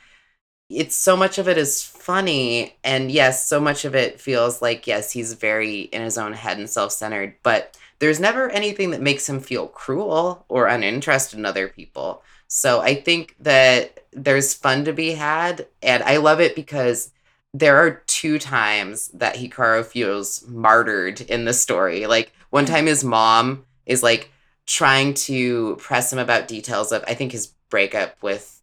[0.69, 2.77] it's so much of it is funny.
[2.83, 6.59] And yes, so much of it feels like, yes, he's very in his own head
[6.59, 11.47] and self centered, but there's never anything that makes him feel cruel or uninterested in
[11.47, 12.23] other people.
[12.49, 15.69] So I think that there's fun to be had.
[15.83, 17.12] And I love it because
[17.55, 22.07] there are two times that Hikaru feels martyred in the story.
[22.07, 24.31] Like one time his mom is like
[24.66, 28.62] trying to press him about details of I think his breakup with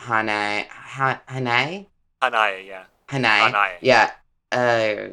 [0.00, 1.86] Hanai Ha- Hanai?
[2.22, 2.84] Hanaya, yeah.
[3.08, 3.52] Hanai.
[3.52, 3.76] Hanaya.
[3.80, 4.10] Yeah.
[4.52, 5.08] Uh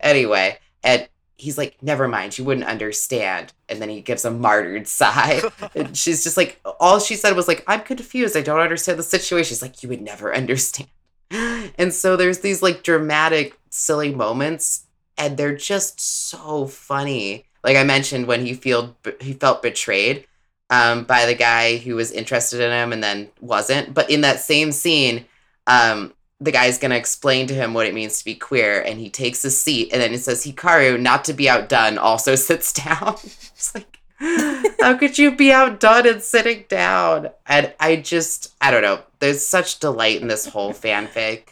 [0.00, 3.52] anyway, and he's like, never mind, she wouldn't understand.
[3.68, 5.40] And then he gives a martyred sigh.
[5.74, 8.36] and she's just like, all she said was like, I'm confused.
[8.36, 9.48] I don't understand the situation.
[9.48, 10.88] She's like, you would never understand.
[11.30, 14.86] And so there's these like dramatic, silly moments,
[15.16, 17.44] and they're just so funny.
[17.62, 20.26] Like I mentioned, when he feel he felt betrayed
[20.70, 23.94] um, by the guy who was interested in him and then wasn't.
[23.94, 25.26] But in that same scene,
[25.66, 29.10] um, the guy's gonna explain to him what it means to be queer, and he
[29.10, 33.14] takes a seat, and then it says Hikaru, not to be outdone, also sits down.
[33.22, 37.30] it's like, how could you be outdone and sitting down?
[37.46, 39.02] And I just, I don't know.
[39.20, 41.50] There's such delight in this whole fanfic.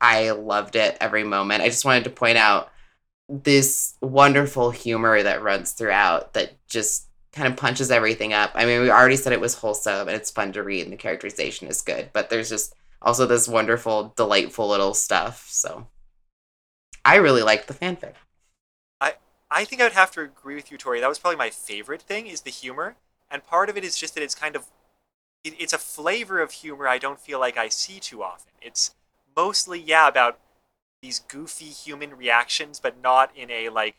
[0.00, 1.62] I loved it every moment.
[1.62, 2.70] I just wanted to point out
[3.28, 8.50] this wonderful humor that runs throughout that just kind of punches everything up.
[8.54, 10.96] I mean, we already said it was wholesome and it's fun to read and the
[10.96, 15.46] characterization is good, but there's just also this wonderful, delightful little stuff.
[15.50, 15.86] So
[17.04, 18.14] I really liked the fanfic.
[19.50, 21.00] I think I would have to agree with you, Tori.
[21.00, 22.96] That was probably my favorite thing is the humor,
[23.30, 24.66] and part of it is just that it's kind of
[25.44, 28.52] it, it's a flavor of humor I don't feel like I see too often.
[28.62, 28.94] It's
[29.36, 30.38] mostly yeah about
[31.02, 33.96] these goofy human reactions, but not in a like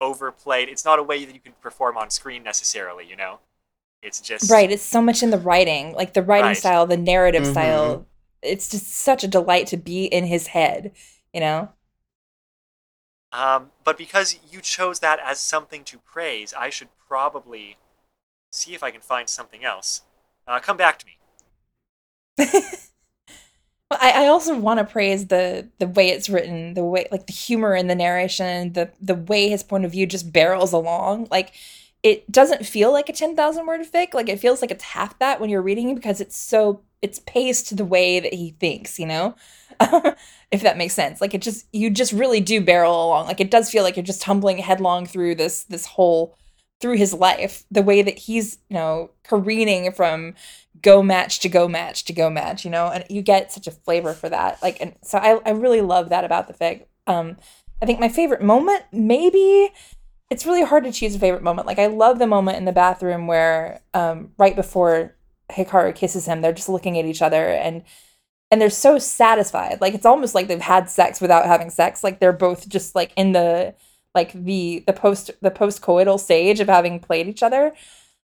[0.00, 0.68] overplayed.
[0.68, 3.06] It's not a way that you can perform on screen necessarily.
[3.06, 3.40] You know,
[4.02, 4.70] it's just Right.
[4.70, 6.56] It's so much in the writing, like the writing Right.
[6.56, 7.46] style, the narrative Mhm.
[7.46, 8.06] style.
[8.42, 10.92] It's just such a delight to be in his head,
[11.32, 11.70] you know?
[13.32, 17.76] Um, but because you chose that as something to praise, I should probably
[18.50, 20.02] see if I can find something else.
[20.46, 21.18] Uh, come back to me.
[23.90, 27.26] Well, I, I also want to praise the the way it's written, the way like
[27.26, 31.28] the humor in the narration, the the way his point of view just barrels along.
[31.30, 31.54] Like
[32.02, 34.14] it doesn't feel like a 10,000 word fic.
[34.14, 37.76] Like it feels like it's half that when you're reading because it's so it's paced
[37.76, 39.34] the way that he thinks, you know?
[40.50, 41.20] if that makes sense.
[41.20, 43.26] Like it just you just really do barrel along.
[43.26, 46.36] Like it does feel like you're just tumbling headlong through this this whole
[46.80, 50.34] through his life, the way that he's, you know, careening from
[50.80, 53.72] go match to go match to go match, you know, and you get such a
[53.72, 54.62] flavor for that.
[54.62, 56.86] Like and so I, I really love that about the fic.
[57.06, 57.36] Um
[57.80, 59.70] I think my favorite moment, maybe
[60.30, 61.66] it's really hard to choose a favorite moment.
[61.66, 65.14] Like I love the moment in the bathroom where um right before
[65.50, 67.84] Hikaru kisses him, they're just looking at each other and
[68.50, 69.80] and they're so satisfied.
[69.80, 72.02] Like it's almost like they've had sex without having sex.
[72.02, 73.74] Like they're both just like in the
[74.14, 77.72] like the the post the post coital stage of having played each other.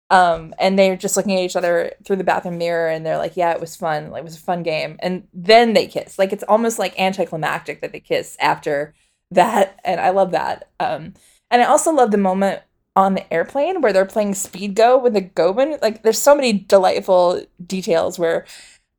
[0.10, 3.36] Um, and they're just looking at each other through the bathroom mirror and they're like,
[3.36, 4.12] Yeah, it was fun.
[4.12, 4.98] Like it was a fun game.
[5.00, 6.20] And then they kiss.
[6.20, 8.94] Like it's almost like anticlimactic that they kiss after
[9.32, 9.80] that.
[9.84, 10.70] And I love that.
[10.80, 11.14] Um,
[11.52, 12.62] and I also love the moment
[12.96, 15.82] on the airplane where they're playing speed go with the goban.
[15.82, 18.46] Like there's so many delightful details where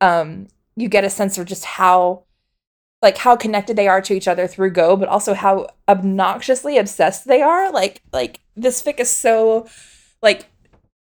[0.01, 2.23] um you get a sense of just how
[3.01, 7.27] like how connected they are to each other through go but also how obnoxiously obsessed
[7.27, 7.71] they are.
[7.71, 9.67] Like like this fic is so
[10.21, 10.47] like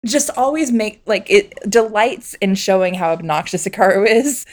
[0.06, 4.46] just always make like it delights in showing how obnoxious Hikaru is.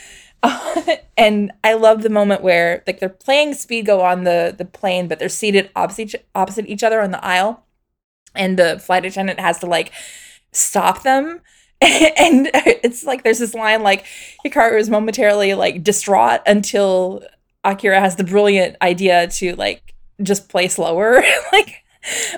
[1.19, 5.09] And I love the moment where like they're playing speed go on the the plane
[5.09, 7.65] but they're seated opposite opposite each other on the aisle.
[8.35, 9.93] And the flight attendant has to like
[10.53, 11.41] stop them
[11.81, 14.07] and it's like there's this line like
[14.45, 17.23] Hikaru is momentarily like distraught until
[17.65, 21.23] Akira has the brilliant idea to like just play slower
[21.53, 21.85] like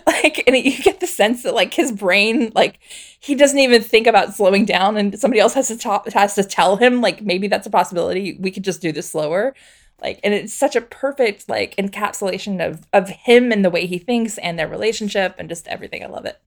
[0.07, 2.79] like and you get the sense that like his brain like
[3.21, 6.45] he doesn't even think about slowing down and somebody else has to talk has to
[6.45, 8.37] tell him like maybe that's a possibility.
[8.41, 9.55] We could just do this slower.
[10.01, 13.99] Like and it's such a perfect like encapsulation of of him and the way he
[13.99, 16.03] thinks and their relationship and just everything.
[16.03, 16.41] I love it.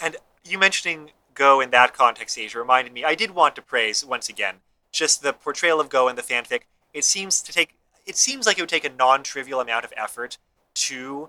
[0.00, 3.04] And you mentioning Go in that context, Aja, reminded me.
[3.04, 4.56] I did want to praise once again
[4.90, 6.62] just the portrayal of Go in the fanfic.
[6.92, 7.74] It seems to take.
[8.06, 10.38] It seems like it would take a non-trivial amount of effort
[10.74, 11.28] to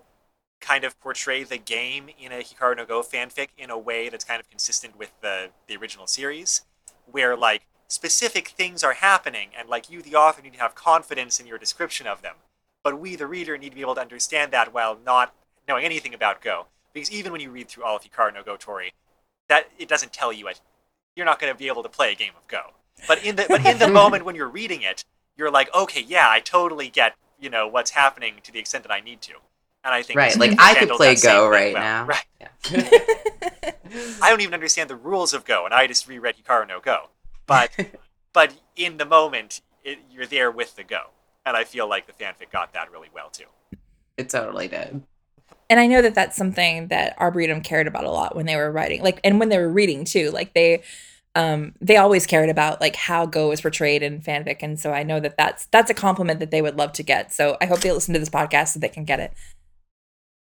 [0.60, 4.24] kind of portray the game in a Hikaru no Go fanfic in a way that's
[4.24, 6.62] kind of consistent with the the original series,
[7.10, 11.38] where like specific things are happening, and like you, the author, need to have confidence
[11.38, 12.36] in your description of them.
[12.82, 15.34] But we, the reader, need to be able to understand that while not
[15.66, 16.66] knowing anything about Go.
[16.94, 18.94] Because even when you read through all of Hikaru no Go Tori,
[19.48, 20.60] that it doesn't tell you it.
[21.16, 22.60] You're not going to be able to play a game of Go.
[23.06, 25.04] But in the but in the moment when you're reading it,
[25.36, 28.92] you're like, okay, yeah, I totally get you know what's happening to the extent that
[28.92, 29.34] I need to.
[29.84, 31.82] And I think right, like I could play Go right well.
[31.82, 32.06] now.
[32.06, 32.24] Right.
[32.40, 32.48] Yeah.
[34.22, 37.10] I don't even understand the rules of Go, and I just reread Hikaru no Go.
[37.46, 37.70] But
[38.32, 41.10] but in the moment, it, you're there with the Go,
[41.46, 43.46] and I feel like the fanfic got that really well too.
[44.16, 45.02] It totally did
[45.70, 48.70] and I know that that's something that Arboretum cared about a lot when they were
[48.70, 50.30] writing, like, and when they were reading too.
[50.30, 50.82] Like they,
[51.34, 55.02] um, they always cared about like how Go is portrayed in fanfic, and so I
[55.02, 57.32] know that that's that's a compliment that they would love to get.
[57.32, 59.32] So I hope they listen to this podcast so they can get it.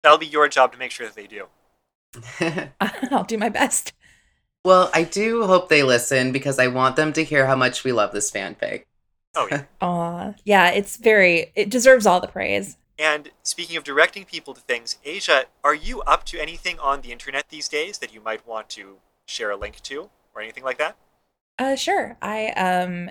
[0.04, 1.48] That'll be your job to make sure that they do.
[3.12, 3.94] I'll do my best.
[4.64, 7.92] Well, I do hope they listen because I want them to hear how much we
[7.92, 8.86] love this fanfic.
[9.36, 9.64] Oh yeah.
[9.82, 11.52] Aw, yeah, it's very.
[11.56, 12.78] It deserves all the praise.
[12.98, 17.12] And speaking of directing people to things, Aja, are you up to anything on the
[17.12, 18.98] internet these days that you might want to
[19.28, 20.96] share a link to or anything like that?
[21.60, 22.18] Uh, sure.
[22.22, 23.10] I um,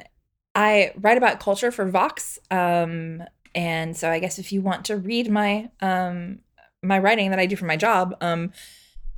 [0.55, 2.39] I write about culture for Vox.
[2.51, 3.23] Um,
[3.55, 6.41] and so I guess if you want to read my um
[6.83, 8.53] my writing that I do for my job, um,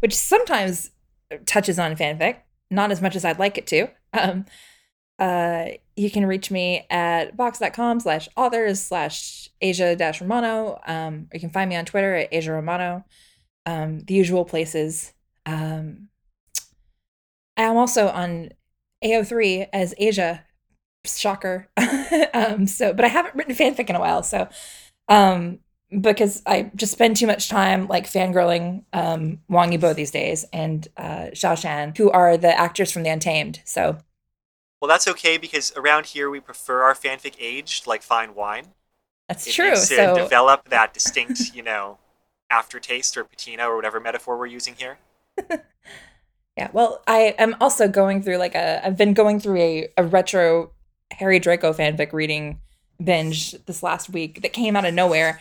[0.01, 0.91] which sometimes
[1.45, 2.39] touches on fanfic,
[2.71, 3.89] not as much as I'd like it to.
[4.13, 4.47] Um,
[5.19, 5.67] uh,
[5.97, 10.79] you can reach me at vox.com slash authors slash Aja dash Romano.
[10.87, 13.05] Um, you can find me on Twitter at Aja Romano.
[13.65, 15.15] Um, the usual places.
[15.47, 16.09] Um,
[17.57, 18.51] I am also on
[19.03, 20.43] AO3 as Aja.
[21.07, 21.69] Shocker.
[22.35, 24.23] um, so, but I haven't written fanfic in a while.
[24.23, 24.49] So,
[25.09, 25.61] um,
[26.01, 30.87] because I just spend too much time like fangirling um, Wang Yibo these days and
[30.97, 33.61] uh, Xiao Zhan, who are the actors from The Untamed.
[33.65, 33.99] So
[34.81, 38.67] well, that's okay because around here we prefer our fanfic aged like fine wine.
[39.29, 39.71] That's it true.
[39.71, 41.99] Needs to so develop that distinct, you know,
[42.51, 44.99] aftertaste or patina or whatever metaphor we're using here.
[46.57, 46.69] yeah.
[46.73, 48.87] Well, I am also going through like a.
[48.87, 50.71] I've been going through a, a retro
[51.13, 52.61] Harry Draco fanfic reading
[53.03, 55.41] binge this last week that came out of nowhere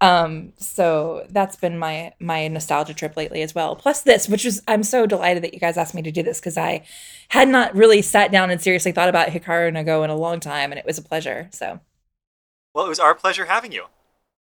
[0.00, 4.62] um so that's been my my nostalgia trip lately as well plus this which is
[4.68, 6.84] i'm so delighted that you guys asked me to do this because i
[7.30, 10.38] had not really sat down and seriously thought about hikaru no Go in a long
[10.38, 11.80] time and it was a pleasure so
[12.74, 13.86] well it was our pleasure having you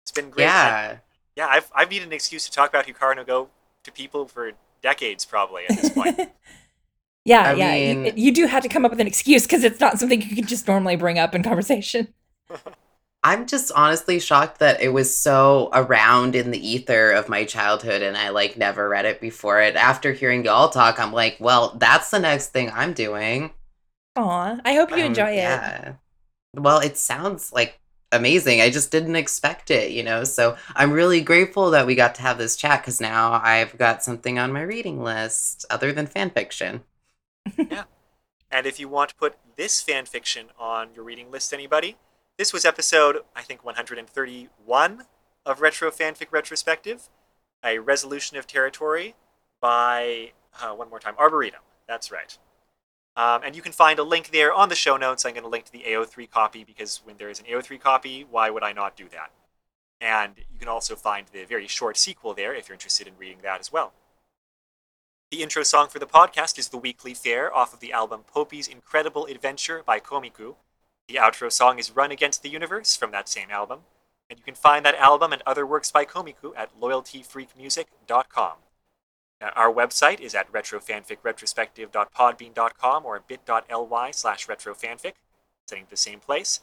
[0.03, 0.97] it's been great yeah
[1.37, 3.49] yeah i've, I've needed an excuse to talk about hikaru no Go
[3.85, 4.53] to people for
[4.83, 6.19] decades, probably at this point.
[7.25, 7.75] yeah, I yeah.
[7.75, 10.37] you- you, do have to come up with an excuse because it's not something you
[10.37, 12.15] can just normally bring up in conversation.
[13.23, 18.01] I'm just honestly shocked that it was so around in the ether of my childhood
[18.03, 19.77] and I like never read it before it.
[19.77, 23.53] After hearing y'all talk, I'm like, well, that's the next thing I'm doing.
[24.17, 25.63] Aw, I hope you Um, enjoy it.
[26.55, 27.81] Well, it sounds like
[28.13, 28.61] amazing.
[28.61, 30.25] I just didn't expect it, you know?
[30.25, 34.03] So I'm really grateful that we got to have this chat because now I've got
[34.03, 36.83] something on my reading list other than fan fiction.
[37.69, 37.85] Yeah.
[38.51, 41.97] And if you want to put this fan fiction on your reading list, anybody,
[42.39, 45.03] this was episode, I think, 131
[45.45, 47.09] of Retro Fanfic Retrospective,
[47.65, 49.17] a resolution of territory
[49.61, 50.33] by,
[50.63, 51.61] uh, one more time, Arboretum.
[51.89, 52.39] That's right.
[53.17, 55.25] Um, and you can find a link there on the show notes.
[55.25, 58.25] I'm going to link to the AO3 copy because when there is an AO3 copy,
[58.31, 59.33] why would I not do that?
[60.01, 63.39] And you can also find the very short sequel there if you're interested in reading
[63.43, 63.93] that as well.
[65.33, 68.69] The intro song for the podcast is The Weekly Fair off of the album Poupi's
[68.69, 70.55] Incredible Adventure by Komiku.
[71.09, 73.81] The outro song is Run Against the Universe from that same album.
[74.29, 78.53] And you can find that album and other works by Komiku at loyaltyfreakmusic.com.
[79.41, 85.15] Now, our website is at retrofanficretrospective.podbean.com or bit.ly slash retrofanfic,
[85.67, 86.61] sending to the same place.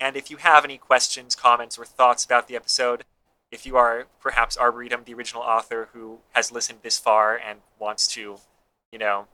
[0.00, 3.04] And if you have any questions, comments, or thoughts about the episode,
[3.52, 8.08] if you are perhaps Arboretum, the original author who has listened this far and wants
[8.08, 8.38] to,
[8.90, 9.28] you know,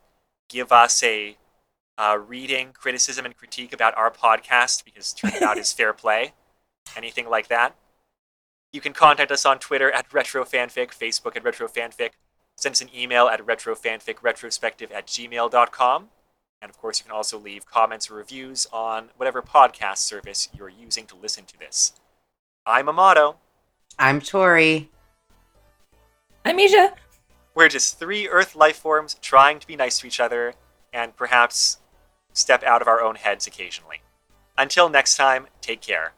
[0.50, 1.38] give us a
[1.98, 6.32] uh, reading, criticism, and critique about our podcast because turnabout is fair play,
[6.96, 7.76] anything like that,
[8.74, 12.10] you can contact us on Twitter at RetroFanfic, Facebook at RetroFanfic,
[12.56, 16.08] send us an email at retrofanficretrospective at gmail.com.
[16.60, 20.68] And of course, you can also leave comments or reviews on whatever podcast service you're
[20.68, 21.92] using to listen to this.
[22.66, 23.36] I'm Amato.
[23.96, 24.90] I'm Tori.
[26.44, 26.94] I'm Misha.
[27.54, 30.54] We're just three Earth life forms trying to be nice to each other
[30.92, 31.78] and perhaps
[32.34, 34.02] step out of our own heads occasionally.
[34.58, 36.12] Until next time, take care.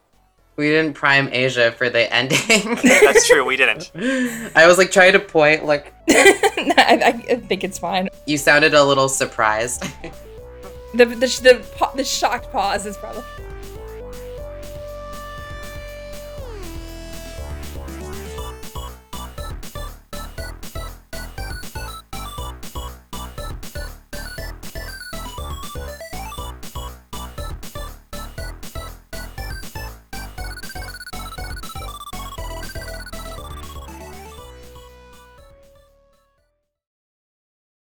[0.57, 2.75] We didn't prime Aja for the ending.
[2.83, 3.91] That's true, we didn't.
[4.55, 8.09] I was like trying to point, like, I, I think it's fine.
[8.25, 9.83] you sounded a little surprised.
[10.95, 13.23] The the the, pa- the shocked pause is probably.